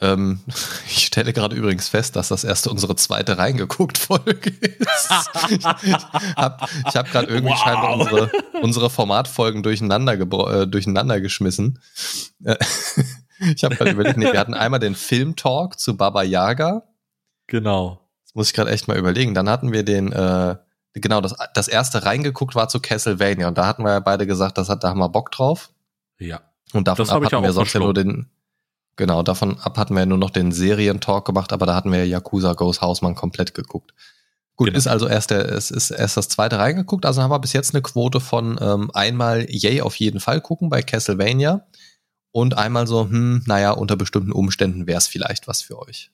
Ähm, 0.00 0.40
ich 0.86 1.06
stelle 1.06 1.32
gerade 1.32 1.54
übrigens 1.56 1.88
fest, 1.88 2.16
dass 2.16 2.28
das 2.28 2.44
erst 2.44 2.66
unsere 2.66 2.96
zweite 2.96 3.38
reingeguckt 3.38 3.98
Folge 3.98 4.50
ist. 4.50 5.10
ich 5.48 5.64
habe 5.64 6.66
hab 6.84 7.10
gerade 7.10 7.28
irgendwie 7.28 7.52
Wow. 7.52 7.60
scheinbar 7.62 7.94
unsere, 7.98 8.30
unsere 8.62 8.90
Formatfolgen 8.90 9.62
durcheinander, 9.62 10.14
äh, 10.14 10.66
durcheinander 10.66 11.20
geschmissen. 11.20 11.78
Äh, 12.44 12.56
ich 13.54 13.64
habe 13.64 13.76
gerade 13.76 13.90
überlegt, 13.92 14.16
nee, 14.16 14.32
wir 14.32 14.40
hatten 14.40 14.54
einmal 14.54 14.80
den 14.80 14.94
Film-Talk 14.94 15.78
zu 15.78 15.96
Baba 15.96 16.22
Yaga. 16.22 16.84
Genau. 17.46 18.00
Das 18.24 18.34
muss 18.34 18.48
ich 18.48 18.54
gerade 18.54 18.70
echt 18.70 18.88
mal 18.88 18.96
überlegen. 18.96 19.34
Dann 19.34 19.48
hatten 19.48 19.72
wir 19.72 19.84
den, 19.84 20.10
äh, 20.10 20.56
genau, 20.94 21.20
das, 21.20 21.34
das 21.54 21.68
erste 21.68 22.04
reingeguckt 22.04 22.54
war 22.54 22.68
zu 22.68 22.80
Castlevania 22.80 23.46
und 23.48 23.58
da 23.58 23.66
hatten 23.66 23.84
wir 23.84 23.92
ja 23.92 24.00
beide 24.00 24.26
gesagt, 24.26 24.58
das 24.58 24.68
hat, 24.68 24.82
da 24.84 24.88
haben 24.88 25.00
wir 25.00 25.08
Bock 25.10 25.30
drauf. 25.30 25.70
Ja. 26.18 26.40
Und 26.72 26.88
davon 26.88 27.08
ab 27.10 27.22
ich 27.24 27.32
hatten 27.32 27.44
wir 27.44 27.52
sonst 27.52 27.74
ja 27.74 27.80
nur 27.80 27.92
den, 27.92 28.30
genau, 28.96 29.22
davon 29.22 29.58
ab 29.58 29.78
hatten 29.78 29.94
wir 29.94 30.00
ja 30.00 30.06
nur 30.06 30.18
noch 30.18 30.30
den 30.30 30.52
Serientalk 30.52 31.24
gemacht, 31.24 31.52
aber 31.52 31.66
da 31.66 31.74
hatten 31.74 31.90
wir 31.92 31.98
ja 32.00 32.18
Yakuza 32.18 32.54
Goes 32.54 32.80
Hausmann 32.80 33.14
komplett 33.14 33.54
geguckt. 33.54 33.94
Gut, 34.56 34.68
Genau. 34.68 34.78
ist 34.78 34.86
also 34.86 35.08
erst 35.08 35.30
der, 35.30 35.50
es 35.50 35.70
ist 35.70 35.90
erst 35.90 36.16
das 36.16 36.28
zweite 36.28 36.58
reingeguckt, 36.58 37.06
also 37.06 37.22
haben 37.22 37.30
wir 37.30 37.38
bis 37.38 37.52
jetzt 37.54 37.74
eine 37.74 37.82
Quote 37.82 38.20
von 38.20 38.58
ähm, 38.60 38.90
einmal 38.92 39.46
Yay 39.48 39.80
auf 39.80 39.96
jeden 39.96 40.20
Fall 40.20 40.40
gucken 40.40 40.68
bei 40.68 40.82
Castlevania 40.82 41.66
und 42.32 42.56
einmal 42.56 42.86
so, 42.86 43.04
hm, 43.04 43.42
naja, 43.46 43.72
unter 43.72 43.96
bestimmten 43.96 44.32
Umständen 44.32 44.86
wäre 44.86 44.98
es 44.98 45.06
vielleicht 45.06 45.48
was 45.48 45.62
für 45.62 45.78
euch. 45.78 46.10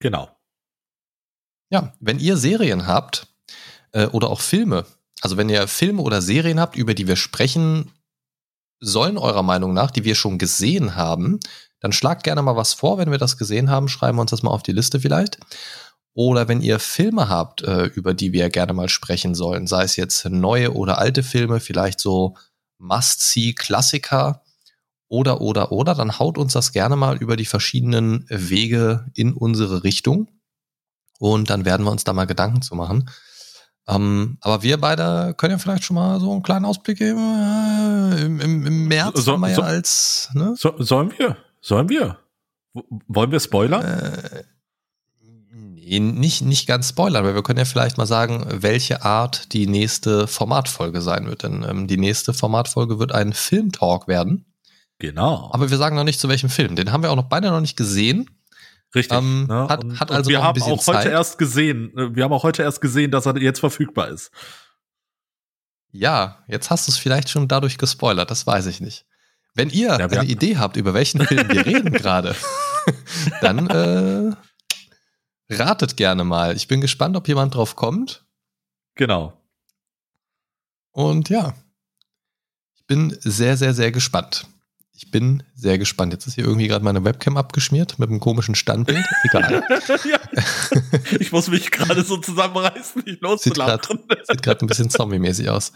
Genau. 0.00 0.28
Ja, 1.70 1.94
wenn 2.00 2.18
ihr 2.18 2.36
Serien 2.36 2.86
habt 2.86 3.26
äh, 3.92 4.06
oder 4.06 4.30
auch 4.30 4.40
Filme, 4.40 4.86
also 5.20 5.36
wenn 5.36 5.48
ihr 5.48 5.66
Filme 5.68 6.02
oder 6.02 6.22
Serien 6.22 6.60
habt, 6.60 6.76
über 6.76 6.94
die 6.94 7.06
wir 7.06 7.16
sprechen 7.16 7.90
sollen, 8.80 9.18
eurer 9.18 9.42
Meinung 9.42 9.74
nach, 9.74 9.90
die 9.90 10.04
wir 10.04 10.14
schon 10.14 10.38
gesehen 10.38 10.94
haben, 10.94 11.40
dann 11.80 11.92
schlagt 11.92 12.24
gerne 12.24 12.42
mal 12.42 12.56
was 12.56 12.74
vor. 12.74 12.98
Wenn 12.98 13.10
wir 13.10 13.18
das 13.18 13.36
gesehen 13.38 13.70
haben, 13.70 13.88
schreiben 13.88 14.18
wir 14.18 14.22
uns 14.22 14.30
das 14.30 14.42
mal 14.42 14.50
auf 14.50 14.62
die 14.62 14.72
Liste 14.72 15.00
vielleicht. 15.00 15.38
Oder 16.14 16.48
wenn 16.48 16.60
ihr 16.62 16.78
Filme 16.80 17.28
habt, 17.28 17.62
äh, 17.62 17.84
über 17.86 18.12
die 18.14 18.32
wir 18.32 18.50
gerne 18.50 18.72
mal 18.72 18.88
sprechen 18.88 19.34
sollen, 19.36 19.66
sei 19.68 19.84
es 19.84 19.94
jetzt 19.96 20.24
neue 20.24 20.74
oder 20.74 20.98
alte 20.98 21.22
Filme, 21.22 21.60
vielleicht 21.60 22.00
so 22.00 22.36
Must-See-Klassiker 22.78 24.42
oder, 25.08 25.40
oder, 25.40 25.72
oder, 25.72 25.94
dann 25.94 26.18
haut 26.18 26.38
uns 26.38 26.52
das 26.52 26.72
gerne 26.72 26.96
mal 26.96 27.16
über 27.16 27.36
die 27.36 27.46
verschiedenen 27.46 28.26
Wege 28.28 29.06
in 29.14 29.32
unsere 29.32 29.84
Richtung. 29.84 30.28
Und 31.18 31.50
dann 31.50 31.64
werden 31.64 31.84
wir 31.84 31.90
uns 31.92 32.04
da 32.04 32.12
mal 32.12 32.26
Gedanken 32.26 32.62
zu 32.62 32.74
machen. 32.74 33.08
Ähm, 33.88 34.36
aber 34.42 34.62
wir 34.62 34.78
beide 34.78 35.34
können 35.36 35.52
ja 35.52 35.58
vielleicht 35.58 35.84
schon 35.84 35.94
mal 35.96 36.20
so 36.20 36.30
einen 36.32 36.42
kleinen 36.42 36.66
Ausblick 36.66 36.98
geben. 36.98 37.18
Äh, 37.18 38.24
Im, 38.26 38.40
im, 38.40 38.66
Im 38.66 38.86
März 38.88 39.24
So- 39.24 39.32
haben 39.32 39.40
wir 39.40 39.54
so- 39.54 39.62
ja 39.62 39.66
als, 39.66 40.28
ne? 40.34 40.54
So, 40.58 40.74
sollen 40.78 41.12
wir? 41.16 41.36
Sollen 41.60 41.88
wir? 41.88 42.18
Wollen 42.72 43.32
wir 43.32 43.40
spoilern? 43.40 43.84
Äh, 43.84 44.44
nicht, 45.98 46.42
nicht 46.42 46.66
ganz 46.66 46.90
spoilern, 46.90 47.24
aber 47.24 47.34
wir 47.34 47.42
können 47.42 47.58
ja 47.58 47.64
vielleicht 47.64 47.96
mal 47.96 48.06
sagen, 48.06 48.46
welche 48.50 49.02
Art 49.02 49.52
die 49.54 49.66
nächste 49.66 50.26
Formatfolge 50.26 51.00
sein 51.00 51.26
wird. 51.26 51.42
Denn 51.44 51.64
ähm, 51.66 51.86
die 51.86 51.96
nächste 51.96 52.34
Formatfolge 52.34 52.98
wird 52.98 53.12
ein 53.12 53.32
Filmtalk 53.32 54.06
werden. 54.06 54.44
genau. 54.98 55.50
Aber 55.52 55.70
wir 55.70 55.78
sagen 55.78 55.96
noch 55.96 56.04
nicht 56.04 56.20
zu 56.20 56.28
welchem 56.28 56.50
Film. 56.50 56.76
Den 56.76 56.92
haben 56.92 57.02
wir 57.02 57.10
auch 57.10 57.16
noch 57.16 57.28
beide 57.28 57.50
noch 57.50 57.60
nicht 57.60 57.76
gesehen. 57.76 58.28
Richtig. 58.94 59.18
ähm, 59.18 59.46
ne? 59.46 59.66
hat- 59.68 59.84
und, 59.84 60.00
hat 60.00 60.10
also 60.10 60.30
wir 60.30 60.42
haben 60.42 60.60
auch 60.62 60.68
heute 60.68 60.82
Zeit. 60.84 61.06
erst 61.06 61.38
gesehen, 61.38 61.96
äh, 61.96 62.14
wir 62.14 62.24
haben 62.24 62.32
auch 62.32 62.42
heute 62.42 62.62
erst 62.62 62.80
gesehen, 62.80 63.10
dass 63.10 63.26
er 63.26 63.36
jetzt 63.38 63.60
verfügbar 63.60 64.08
ist. 64.08 64.30
Ja, 65.90 66.44
jetzt 66.48 66.70
hast 66.70 66.86
du 66.86 66.92
es 66.92 66.98
vielleicht 66.98 67.30
schon 67.30 67.48
dadurch 67.48 67.78
gespoilert, 67.78 68.30
das 68.30 68.46
weiß 68.46 68.66
ich 68.66 68.80
nicht. 68.80 69.06
Wenn 69.58 69.70
ihr 69.70 69.88
Ja, 69.88 70.06
eine 70.06 70.24
Idee 70.24 70.56
habt, 70.56 70.76
über 70.76 70.94
welchen 70.94 71.26
Film 71.26 71.48
wir 71.48 71.66
reden 71.66 71.92
gerade, 71.92 72.36
dann 73.40 73.66
äh, 73.68 74.32
ratet 75.52 75.96
gerne 75.96 76.22
mal. 76.22 76.56
Ich 76.56 76.68
bin 76.68 76.80
gespannt, 76.80 77.16
ob 77.16 77.26
jemand 77.26 77.56
drauf 77.56 77.74
kommt. 77.74 78.24
Genau. 78.94 79.32
Und 80.92 81.28
ja, 81.28 81.54
ich 82.76 82.86
bin 82.86 83.16
sehr, 83.18 83.56
sehr, 83.56 83.74
sehr 83.74 83.90
gespannt. 83.90 84.46
Ich 84.92 85.10
bin 85.10 85.42
sehr 85.56 85.76
gespannt. 85.76 86.12
Jetzt 86.12 86.28
ist 86.28 86.34
hier 86.34 86.44
irgendwie 86.44 86.68
gerade 86.68 86.84
meine 86.84 87.04
Webcam 87.04 87.36
abgeschmiert 87.36 87.98
mit 87.98 88.10
einem 88.10 88.20
komischen 88.20 88.54
Standbild. 88.54 89.04
Egal. 89.24 89.64
ja. 90.08 90.20
Ich 91.18 91.32
muss 91.32 91.48
mich 91.48 91.72
gerade 91.72 92.04
so 92.04 92.18
zusammenreißen, 92.18 93.02
nicht 93.04 93.22
loszulachen. 93.22 93.98
Sieht 94.22 94.42
gerade 94.42 94.64
ein 94.64 94.68
bisschen 94.68 94.88
zombie-mäßig 94.88 95.50
aus. 95.50 95.72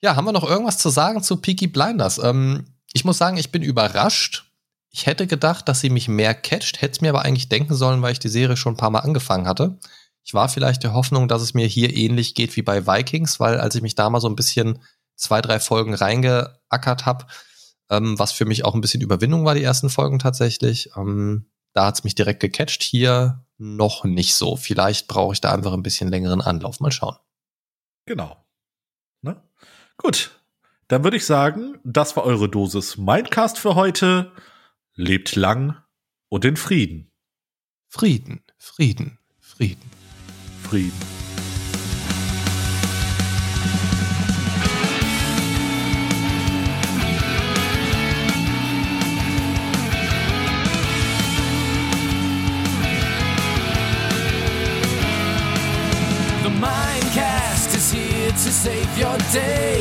Ja, 0.00 0.16
haben 0.16 0.24
wir 0.24 0.32
noch 0.32 0.48
irgendwas 0.48 0.78
zu 0.78 0.88
sagen 0.88 1.22
zu 1.22 1.36
Peaky 1.36 1.66
Blinders? 1.66 2.16
Ähm, 2.16 2.64
ich 2.92 3.04
muss 3.04 3.18
sagen, 3.18 3.36
ich 3.36 3.52
bin 3.52 3.62
überrascht. 3.62 4.44
Ich 4.90 5.06
hätte 5.06 5.26
gedacht, 5.26 5.68
dass 5.68 5.80
sie 5.80 5.90
mich 5.90 6.08
mehr 6.08 6.34
catcht, 6.34 6.80
hätte 6.80 6.92
es 6.92 7.00
mir 7.00 7.10
aber 7.10 7.22
eigentlich 7.22 7.48
denken 7.48 7.74
sollen, 7.74 8.00
weil 8.02 8.12
ich 8.12 8.18
die 8.18 8.28
Serie 8.28 8.56
schon 8.56 8.74
ein 8.74 8.78
paar 8.78 8.90
Mal 8.90 9.00
angefangen 9.00 9.46
hatte. 9.46 9.78
Ich 10.24 10.34
war 10.34 10.48
vielleicht 10.48 10.82
der 10.82 10.94
Hoffnung, 10.94 11.28
dass 11.28 11.42
es 11.42 11.54
mir 11.54 11.66
hier 11.66 11.94
ähnlich 11.94 12.34
geht 12.34 12.56
wie 12.56 12.62
bei 12.62 12.86
Vikings, 12.86 13.40
weil 13.40 13.60
als 13.60 13.74
ich 13.74 13.82
mich 13.82 13.94
da 13.94 14.10
mal 14.10 14.20
so 14.20 14.28
ein 14.28 14.36
bisschen 14.36 14.78
zwei, 15.14 15.40
drei 15.40 15.60
Folgen 15.60 15.94
reingeackert 15.94 17.06
habe, 17.06 17.26
ähm, 17.90 18.18
was 18.18 18.32
für 18.32 18.44
mich 18.44 18.64
auch 18.64 18.74
ein 18.74 18.80
bisschen 18.80 19.00
Überwindung 19.00 19.44
war, 19.44 19.54
die 19.54 19.62
ersten 19.62 19.90
Folgen 19.90 20.18
tatsächlich. 20.18 20.90
Ähm, 20.96 21.50
da 21.72 21.86
hat's 21.86 22.04
mich 22.04 22.14
direkt 22.14 22.40
gecatcht. 22.40 22.82
Hier 22.82 23.44
noch 23.56 24.04
nicht 24.04 24.34
so. 24.34 24.56
Vielleicht 24.56 25.08
brauche 25.08 25.32
ich 25.32 25.40
da 25.40 25.52
einfach 25.52 25.72
ein 25.72 25.82
bisschen 25.82 26.08
längeren 26.08 26.40
Anlauf. 26.40 26.80
Mal 26.80 26.92
schauen. 26.92 27.16
Genau. 28.06 28.36
Ne? 29.22 29.42
Gut. 29.96 30.37
Dann 30.88 31.04
würde 31.04 31.18
ich 31.18 31.26
sagen, 31.26 31.78
das 31.84 32.16
war 32.16 32.24
eure 32.24 32.48
Dosis 32.48 32.96
Mindcast 32.96 33.58
für 33.58 33.74
heute. 33.74 34.32
Lebt 34.94 35.36
lang 35.36 35.76
und 36.30 36.46
in 36.46 36.56
Frieden. 36.56 37.12
Frieden, 37.88 38.42
Frieden, 38.56 39.18
Frieden. 39.38 39.90
Frieden. 40.62 41.18
to 58.44 58.54
save 58.54 58.98
your 58.98 59.18
day. 59.32 59.77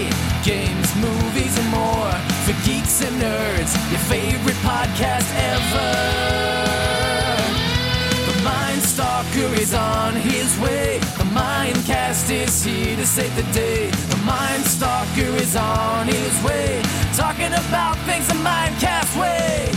Is 12.30 12.64
here 12.64 12.96
to 12.96 13.06
save 13.06 13.34
the 13.36 13.44
day. 13.54 13.90
The 13.90 14.18
Mind 14.26 14.64
Stalker 14.64 15.36
is 15.42 15.56
on 15.56 16.08
his 16.08 16.44
way. 16.44 16.82
Talking 17.16 17.54
about 17.54 17.98
things 18.06 18.28
the 18.28 18.34
Mindcast 18.34 19.20
way. 19.20 19.77